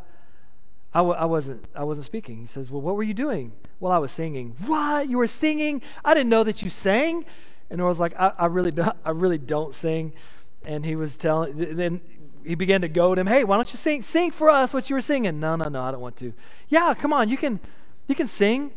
I 0.95 1.01
w- 1.01 1.17
I, 1.17 1.25
wasn't, 1.25 1.65
I 1.75 1.85
wasn't 1.85 2.07
speaking. 2.07 2.39
He 2.39 2.47
says, 2.47 2.71
Well, 2.71 2.81
what 2.81 2.97
were 2.97 3.03
you 3.03 3.15
doing? 3.15 3.53
Well, 3.81 3.93
I 3.93 3.99
was 3.99 4.13
singing. 4.13 4.57
What? 4.65 5.09
You 5.11 5.19
were 5.19 5.27
singing? 5.27 5.83
I 6.05 6.15
didn't 6.15 6.31
know 6.31 6.45
that 6.45 6.63
you 6.63 6.71
sang. 6.71 7.27
And 7.69 7.81
Orel's 7.81 8.01
like, 8.01 8.15
I, 8.19 8.33
I, 8.39 8.47
really, 8.47 8.71
don't, 8.71 8.97
I 9.05 9.11
really 9.11 9.39
don't 9.39 9.75
sing 9.75 10.13
and 10.67 10.85
he 10.85 10.97
was 10.97 11.17
telling, 11.17 11.77
then 11.77 12.01
he 12.45 12.55
began 12.55 12.81
to 12.83 12.89
goad 12.89 13.19
him, 13.19 13.27
hey, 13.27 13.45
why 13.45 13.57
don't 13.57 13.73
you 13.73 13.79
sing, 13.79 14.03
sing 14.03 14.31
for 14.31 14.51
us 14.51 14.75
what 14.75 14.91
you 14.91 14.97
were 14.97 15.01
singing? 15.01 15.41
No, 15.41 15.57
no, 15.57 15.69
no, 15.69 15.83
I 15.83 15.93
don't 15.93 16.01
want 16.01 16.17
to. 16.17 16.33
Yeah, 16.69 16.93
come 16.95 17.13
on, 17.13 17.29
you 17.29 17.37
can, 17.37 17.61
you 18.09 18.15
can 18.15 18.27
sing. 18.27 18.73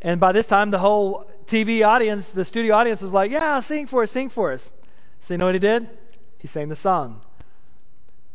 And 0.00 0.18
by 0.20 0.32
this 0.32 0.46
time, 0.46 0.70
the 0.70 0.78
whole 0.78 1.30
TV 1.46 1.86
audience, 1.86 2.30
the 2.30 2.44
studio 2.44 2.74
audience 2.74 3.00
was 3.00 3.12
like, 3.12 3.30
yeah, 3.30 3.60
sing 3.60 3.86
for 3.86 4.02
us, 4.02 4.10
sing 4.10 4.28
for 4.28 4.52
us. 4.52 4.72
So 5.20 5.34
you 5.34 5.38
know 5.38 5.46
what 5.46 5.54
he 5.54 5.58
did? 5.58 5.88
He 6.38 6.48
sang 6.48 6.68
the 6.68 6.76
song. 6.76 7.22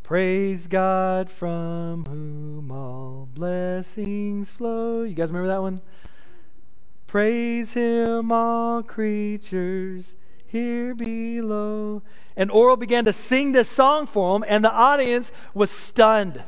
Praise 0.03 0.67
God 0.67 1.29
from 1.29 2.05
whom 2.05 2.71
all 2.71 3.27
blessings 3.33 4.49
flow. 4.49 5.03
You 5.03 5.13
guys 5.13 5.29
remember 5.29 5.49
that 5.49 5.61
one? 5.61 5.81
Praise 7.07 7.73
him, 7.73 8.31
all 8.31 8.83
creatures 8.83 10.15
here 10.45 10.95
below. 10.95 12.01
And 12.37 12.49
Orel 12.49 12.79
began 12.79 13.05
to 13.05 13.13
sing 13.13 13.51
this 13.51 13.69
song 13.69 14.07
for 14.07 14.35
him, 14.35 14.45
and 14.47 14.63
the 14.63 14.71
audience 14.71 15.31
was 15.53 15.69
stunned. 15.69 16.43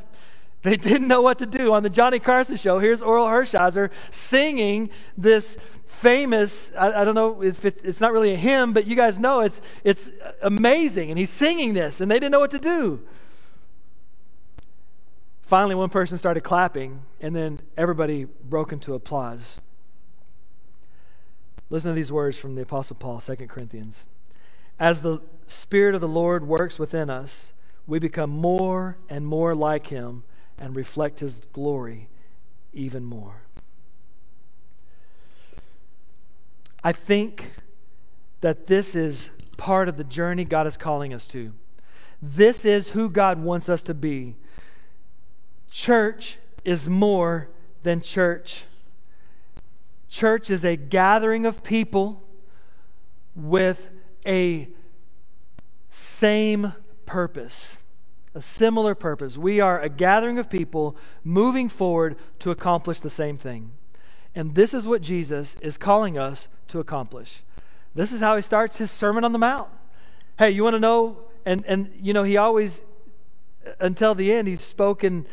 They 0.62 0.76
didn't 0.78 1.08
know 1.08 1.22
what 1.22 1.38
to 1.38 1.46
do. 1.46 1.72
On 1.72 1.82
the 1.82 1.90
Johnny 1.90 2.18
Carson 2.18 2.56
show, 2.56 2.78
here's 2.78 3.00
Orel 3.00 3.28
Hershiser 3.28 3.90
singing 4.10 4.90
this 5.16 5.58
famous, 6.00 6.72
I, 6.76 7.02
I 7.02 7.04
don't 7.04 7.14
know 7.14 7.42
if 7.42 7.64
it, 7.64 7.80
it's 7.84 8.00
not 8.00 8.12
really 8.12 8.32
a 8.32 8.36
hymn, 8.36 8.72
but 8.72 8.86
you 8.86 8.96
guys 8.96 9.18
know 9.18 9.40
it's, 9.40 9.60
it's 9.84 10.10
amazing. 10.42 11.10
And 11.10 11.18
he's 11.18 11.30
singing 11.30 11.74
this, 11.74 12.00
and 12.00 12.10
they 12.10 12.16
didn't 12.16 12.32
know 12.32 12.40
what 12.40 12.50
to 12.52 12.58
do. 12.58 13.00
Finally, 15.42 15.74
one 15.74 15.90
person 15.90 16.16
started 16.16 16.42
clapping, 16.42 17.02
and 17.20 17.34
then 17.36 17.60
everybody 17.76 18.24
broke 18.24 18.72
into 18.72 18.94
applause. 18.94 19.60
Listen 21.68 21.90
to 21.90 21.94
these 21.94 22.12
words 22.12 22.38
from 22.38 22.54
the 22.54 22.62
Apostle 22.62 22.96
Paul, 22.96 23.20
2 23.20 23.36
Corinthians. 23.46 24.06
As 24.78 25.02
the 25.02 25.20
Spirit 25.46 25.94
of 25.94 26.00
the 26.00 26.08
Lord 26.08 26.46
works 26.46 26.78
within 26.78 27.10
us, 27.10 27.52
we 27.86 27.98
become 27.98 28.30
more 28.30 28.96
and 29.08 29.26
more 29.26 29.54
like 29.54 29.88
Him 29.88 30.24
and 30.58 30.74
reflect 30.74 31.20
His 31.20 31.42
glory 31.52 32.08
even 32.72 33.04
more. 33.04 33.42
I 36.82 36.92
think 36.92 37.52
that 38.40 38.66
this 38.66 38.94
is 38.94 39.30
part 39.56 39.88
of 39.88 39.96
the 39.96 40.04
journey 40.04 40.44
God 40.44 40.66
is 40.66 40.76
calling 40.76 41.12
us 41.12 41.26
to. 41.28 41.52
This 42.22 42.64
is 42.64 42.88
who 42.88 43.10
God 43.10 43.42
wants 43.42 43.68
us 43.68 43.82
to 43.82 43.94
be. 43.94 44.36
Church 45.70 46.38
is 46.64 46.88
more 46.88 47.48
than 47.82 48.00
church. 48.00 48.64
Church 50.08 50.50
is 50.50 50.64
a 50.64 50.76
gathering 50.76 51.46
of 51.46 51.62
people 51.62 52.22
with 53.34 53.90
a 54.26 54.68
same 55.88 56.74
purpose, 57.06 57.78
a 58.34 58.42
similar 58.42 58.94
purpose. 58.94 59.36
We 59.38 59.60
are 59.60 59.80
a 59.80 59.88
gathering 59.88 60.38
of 60.38 60.50
people 60.50 60.96
moving 61.22 61.68
forward 61.68 62.16
to 62.40 62.50
accomplish 62.50 63.00
the 63.00 63.10
same 63.10 63.36
thing. 63.36 63.72
And 64.34 64.54
this 64.54 64.74
is 64.74 64.86
what 64.86 65.02
Jesus 65.02 65.56
is 65.60 65.76
calling 65.76 66.18
us 66.18 66.48
to 66.70 66.80
accomplish. 66.80 67.42
This 67.94 68.12
is 68.12 68.20
how 68.20 68.36
he 68.36 68.42
starts 68.42 68.76
his 68.76 68.90
Sermon 68.90 69.24
on 69.24 69.32
the 69.32 69.38
Mount. 69.38 69.68
Hey, 70.38 70.50
you 70.50 70.64
want 70.64 70.74
to 70.74 70.80
know? 70.80 71.18
And, 71.44 71.64
and 71.66 71.92
you 72.00 72.12
know, 72.12 72.22
he 72.22 72.36
always, 72.36 72.82
until 73.78 74.14
the 74.14 74.32
end, 74.32 74.48
he's 74.48 74.62
spoken 74.62 75.26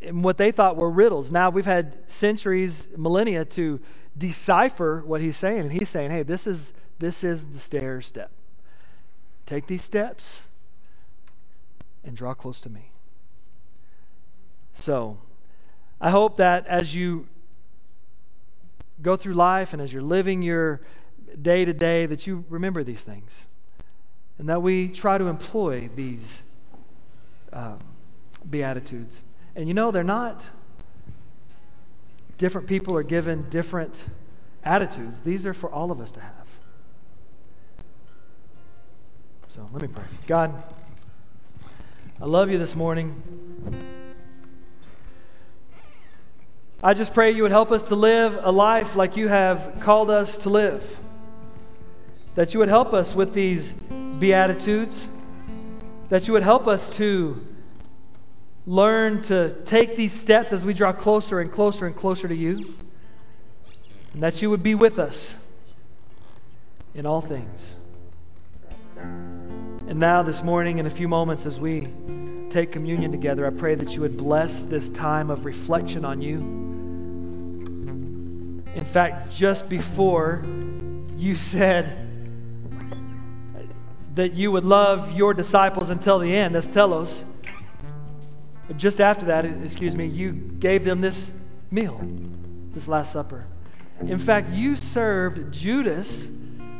in 0.00 0.22
what 0.22 0.36
they 0.36 0.50
thought 0.50 0.76
were 0.76 0.90
riddles. 0.90 1.30
Now 1.30 1.50
we've 1.50 1.64
had 1.66 1.96
centuries, 2.08 2.88
millennia 2.96 3.44
to 3.46 3.80
decipher 4.16 5.02
what 5.06 5.20
he's 5.20 5.36
saying. 5.36 5.60
And 5.60 5.72
he's 5.72 5.88
saying, 5.88 6.10
hey, 6.10 6.22
this 6.22 6.46
is, 6.46 6.72
this 6.98 7.24
is 7.24 7.46
the 7.46 7.58
stair 7.58 8.00
step. 8.00 8.30
Take 9.46 9.66
these 9.66 9.82
steps 9.82 10.42
and 12.04 12.16
draw 12.16 12.34
close 12.34 12.60
to 12.62 12.70
me. 12.70 12.90
So, 14.74 15.18
I 16.00 16.10
hope 16.10 16.36
that 16.38 16.66
as 16.66 16.94
you 16.94 17.28
go 19.02 19.16
through 19.16 19.34
life 19.34 19.72
and 19.72 19.82
as 19.82 19.92
you're 19.92 20.02
living 20.02 20.42
your 20.42 20.80
day 21.40 21.64
to 21.64 21.72
day, 21.72 22.06
that 22.06 22.26
you 22.26 22.44
remember 22.48 22.84
these 22.84 23.02
things 23.02 23.46
and 24.38 24.48
that 24.48 24.62
we 24.62 24.88
try 24.88 25.18
to 25.18 25.26
employ 25.26 25.88
these 25.94 26.42
um, 27.52 27.78
Beatitudes. 28.48 29.22
And 29.54 29.68
you 29.68 29.74
know, 29.74 29.90
they're 29.90 30.02
not, 30.02 30.48
different 32.38 32.66
people 32.66 32.96
are 32.96 33.02
given 33.02 33.48
different 33.50 34.02
attitudes. 34.64 35.22
These 35.22 35.46
are 35.46 35.54
for 35.54 35.70
all 35.70 35.90
of 35.90 36.00
us 36.00 36.10
to 36.12 36.20
have. 36.20 36.32
So 39.48 39.68
let 39.72 39.82
me 39.82 39.88
pray. 39.88 40.04
God, 40.26 40.62
I 42.20 42.24
love 42.24 42.50
you 42.50 42.58
this 42.58 42.74
morning. 42.74 44.01
I 46.84 46.94
just 46.94 47.14
pray 47.14 47.30
you 47.30 47.42
would 47.42 47.52
help 47.52 47.70
us 47.70 47.84
to 47.84 47.94
live 47.94 48.40
a 48.42 48.50
life 48.50 48.96
like 48.96 49.16
you 49.16 49.28
have 49.28 49.76
called 49.78 50.10
us 50.10 50.36
to 50.38 50.48
live. 50.48 50.98
That 52.34 52.54
you 52.54 52.58
would 52.58 52.68
help 52.68 52.92
us 52.92 53.14
with 53.14 53.34
these 53.34 53.70
Beatitudes. 54.18 55.08
That 56.08 56.26
you 56.26 56.32
would 56.32 56.42
help 56.42 56.66
us 56.66 56.88
to 56.96 57.46
learn 58.66 59.22
to 59.22 59.54
take 59.64 59.94
these 59.94 60.12
steps 60.12 60.52
as 60.52 60.64
we 60.64 60.74
draw 60.74 60.92
closer 60.92 61.38
and 61.38 61.52
closer 61.52 61.86
and 61.86 61.94
closer 61.94 62.26
to 62.26 62.34
you. 62.34 62.74
And 64.14 64.22
that 64.24 64.42
you 64.42 64.50
would 64.50 64.64
be 64.64 64.74
with 64.74 64.98
us 64.98 65.36
in 66.96 67.06
all 67.06 67.20
things. 67.20 67.76
And 68.96 70.00
now, 70.00 70.24
this 70.24 70.42
morning, 70.42 70.78
in 70.78 70.86
a 70.86 70.90
few 70.90 71.06
moments, 71.06 71.46
as 71.46 71.60
we 71.60 71.86
take 72.50 72.72
communion 72.72 73.12
together, 73.12 73.46
I 73.46 73.50
pray 73.50 73.76
that 73.76 73.94
you 73.94 74.00
would 74.00 74.16
bless 74.16 74.62
this 74.62 74.90
time 74.90 75.30
of 75.30 75.44
reflection 75.44 76.04
on 76.04 76.20
you. 76.20 76.71
In 78.74 78.84
fact, 78.84 79.32
just 79.32 79.68
before 79.68 80.42
you 81.16 81.36
said 81.36 82.08
that 84.14 84.32
you 84.32 84.50
would 84.52 84.64
love 84.64 85.12
your 85.12 85.34
disciples 85.34 85.90
until 85.90 86.18
the 86.18 86.34
end, 86.34 86.56
eis 86.56 86.68
telos, 86.68 87.24
just 88.76 89.00
after 89.00 89.26
that, 89.26 89.44
excuse 89.44 89.94
me, 89.94 90.06
you 90.06 90.32
gave 90.32 90.84
them 90.84 91.00
this 91.00 91.32
meal, 91.70 92.00
this 92.72 92.88
Last 92.88 93.12
Supper. 93.12 93.46
In 94.00 94.18
fact, 94.18 94.50
you 94.50 94.76
served 94.76 95.52
Judas 95.52 96.28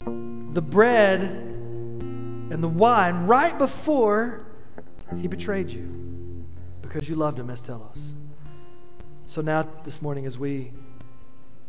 the 0.05 0.63
bread 0.63 1.23
and 1.23 2.63
the 2.63 2.69
wine 2.69 3.27
right 3.27 3.57
before 3.57 4.45
he 5.19 5.29
betrayed 5.29 5.71
you 5.71 6.47
because 6.83 7.09
you 7.09 7.15
loved 7.15 7.39
him 7.39 7.49
eis 7.51 7.63
telos. 7.63 8.13
So 9.25 9.41
now, 9.41 9.67
this 9.85 10.03
morning, 10.03 10.27
as 10.27 10.39
we 10.39 10.73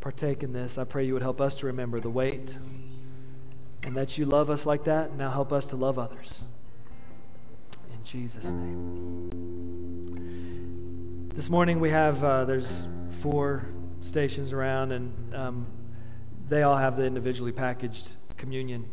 partake 0.04 0.44
in 0.44 0.52
this, 0.52 0.78
I 0.78 0.84
pray 0.84 1.06
you 1.06 1.14
would 1.14 1.22
help 1.22 1.40
us 1.40 1.56
to 1.56 1.66
remember 1.66 2.02
the 2.02 2.10
weight 2.10 2.58
and 3.84 3.96
that 3.96 4.18
you 4.18 4.26
love 4.26 4.50
us 4.50 4.66
like 4.66 4.84
that. 4.84 5.16
Now 5.16 5.32
help 5.32 5.54
us 5.54 5.64
to 5.68 5.78
love 5.78 5.98
others. 5.98 6.44
In 7.90 8.04
Jesus' 8.04 8.44
name. 8.44 9.30
This 11.34 11.50
morning 11.50 11.80
we 11.80 11.90
have, 11.92 12.22
uh, 12.22 12.44
there's 12.44 12.86
four 13.22 13.66
stations 14.02 14.52
around, 14.52 14.92
and 14.92 15.34
um, 15.34 15.66
they 16.50 16.64
all 16.64 16.76
have 16.76 16.98
the 16.98 17.06
individually 17.06 17.54
packaged 17.54 18.18
communion. 18.36 18.86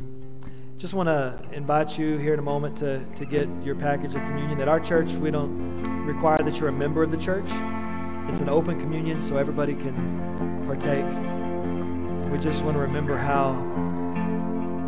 Just 0.78 0.94
want 0.94 1.08
to 1.08 1.42
invite 1.52 1.98
you 1.98 2.18
here 2.18 2.34
in 2.34 2.38
a 2.38 2.42
moment 2.42 2.76
to, 2.78 3.04
to 3.16 3.24
get 3.24 3.48
your 3.64 3.74
package 3.74 4.14
of 4.14 4.22
communion. 4.22 4.61
At 4.61 4.68
our 4.68 4.78
church, 4.78 5.11
we 5.14 5.32
don't 5.32 5.82
require 6.06 6.38
that 6.38 6.61
you're 6.61 6.68
a 6.68 6.72
member 6.72 7.02
of 7.02 7.11
the 7.11 7.16
church. 7.16 7.50
It's 8.29 8.41
an 8.41 8.49
open 8.49 8.81
communion, 8.81 9.23
so 9.23 9.37
everybody 9.37 9.75
can 9.75 9.95
partake. 10.66 11.05
We 12.31 12.39
just 12.39 12.62
want 12.62 12.77
to 12.77 12.81
remember 12.81 13.16
how 13.16 13.55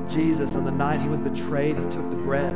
Jesus, 0.08 0.54
on 0.54 0.64
the 0.64 0.70
night 0.70 1.00
he 1.00 1.08
was 1.08 1.20
betrayed, 1.20 1.76
he 1.76 1.82
took 1.84 2.08
the 2.10 2.16
bread 2.16 2.52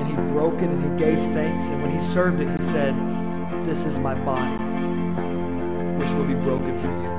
and 0.00 0.06
he 0.06 0.14
broke 0.32 0.54
it 0.54 0.70
and 0.70 0.82
he 0.82 1.04
gave 1.04 1.18
thanks. 1.34 1.68
And 1.68 1.82
when 1.82 1.90
he 1.90 2.00
served 2.00 2.40
it, 2.40 2.48
he 2.56 2.62
said, 2.62 2.94
This 3.66 3.84
is 3.84 3.98
my 3.98 4.14
body, 4.24 4.56
which 6.02 6.10
will 6.12 6.24
be 6.24 6.34
broken 6.34 6.78
for 6.78 6.86
you. 6.86 7.10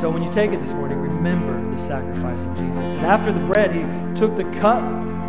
So 0.00 0.10
when 0.10 0.22
you 0.22 0.30
take 0.30 0.52
it 0.52 0.60
this 0.60 0.74
morning, 0.74 0.98
remember 0.98 1.58
the 1.74 1.80
sacrifice 1.80 2.44
of 2.44 2.54
Jesus. 2.58 2.94
And 2.96 3.06
after 3.06 3.32
the 3.32 3.40
bread, 3.40 3.72
he 3.72 3.80
took 4.14 4.36
the 4.36 4.44
cup, 4.60 4.82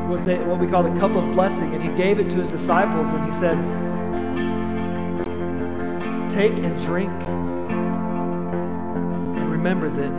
what, 0.09 0.25
they, 0.25 0.37
what 0.39 0.59
we 0.59 0.67
call 0.67 0.83
the 0.83 0.99
cup 0.99 1.15
of 1.15 1.31
blessing, 1.33 1.73
and 1.73 1.81
he 1.81 1.89
gave 1.95 2.19
it 2.19 2.29
to 2.31 2.37
his 2.37 2.49
disciples 2.49 3.09
and 3.09 3.25
he 3.25 3.31
said, 3.31 3.57
Take 6.37 6.57
and 6.59 6.79
drink. 6.85 7.11
And 9.33 9.49
remember 9.51 9.89
that 9.89 10.11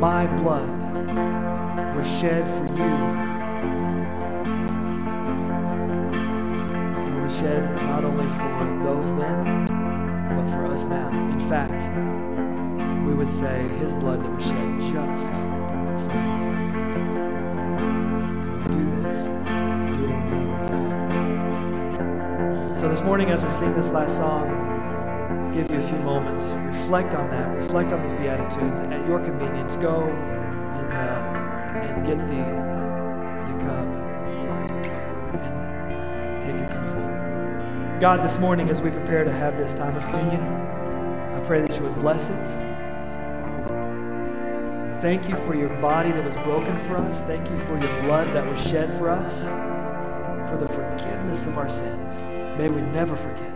my 0.00 0.26
blood 0.38 0.70
was 1.94 2.06
shed 2.18 2.48
for 2.56 2.64
you. 2.74 2.82
And 6.94 7.14
it 7.14 7.20
was 7.22 7.34
shed 7.34 7.62
not 7.76 8.04
only 8.04 8.24
for 8.24 8.64
those 8.82 9.10
then, 9.18 9.66
but 10.34 10.48
for 10.54 10.64
us 10.64 10.84
now. 10.84 11.10
In 11.30 11.40
fact, 11.46 11.82
we 13.06 13.12
would 13.12 13.28
say 13.28 13.68
his 13.80 13.92
blood 13.92 14.24
that 14.24 14.30
was 14.34 14.44
shed 14.44 14.80
just 14.94 15.26
for 16.06 16.14
you. 16.16 16.40
Do 18.66 19.02
this. 19.02 19.18
So 22.80 22.88
this 22.88 23.02
morning, 23.02 23.28
as 23.28 23.42
we 23.44 23.50
sing 23.50 23.74
this 23.74 23.90
last 23.90 24.16
song, 24.16 24.69
give 25.62 25.70
you 25.72 25.78
a 25.78 25.88
few 25.88 25.98
moments. 25.98 26.44
Reflect 26.78 27.14
on 27.14 27.28
that. 27.30 27.48
Reflect 27.56 27.92
on 27.92 28.02
these 28.02 28.12
Beatitudes. 28.12 28.78
At 28.78 29.06
your 29.06 29.20
convenience, 29.20 29.76
go 29.76 30.04
and, 30.04 30.92
uh, 30.92 31.76
and 31.76 32.06
get 32.06 32.18
the, 32.18 32.40
the 33.46 33.56
cup 33.64 33.86
and 35.34 36.42
take 36.42 36.56
your 36.56 36.68
communion. 36.68 38.00
God, 38.00 38.26
this 38.26 38.38
morning, 38.38 38.70
as 38.70 38.80
we 38.80 38.90
prepare 38.90 39.24
to 39.24 39.32
have 39.32 39.58
this 39.58 39.74
time 39.74 39.96
of 39.96 40.02
communion, 40.04 40.42
I 40.42 41.40
pray 41.46 41.60
that 41.60 41.76
you 41.76 41.82
would 41.82 41.96
bless 41.96 42.30
it. 42.30 42.46
Thank 45.02 45.28
you 45.28 45.36
for 45.46 45.54
your 45.54 45.70
body 45.80 46.10
that 46.12 46.24
was 46.24 46.34
broken 46.36 46.78
for 46.86 46.96
us. 46.96 47.22
Thank 47.22 47.50
you 47.50 47.56
for 47.64 47.78
your 47.78 48.02
blood 48.02 48.28
that 48.34 48.46
was 48.46 48.60
shed 48.60 48.96
for 48.98 49.10
us, 49.10 49.44
for 50.50 50.56
the 50.58 50.68
forgiveness 50.68 51.44
of 51.44 51.58
our 51.58 51.68
sins. 51.68 52.22
May 52.58 52.68
we 52.68 52.82
never 52.82 53.16
forget. 53.16 53.49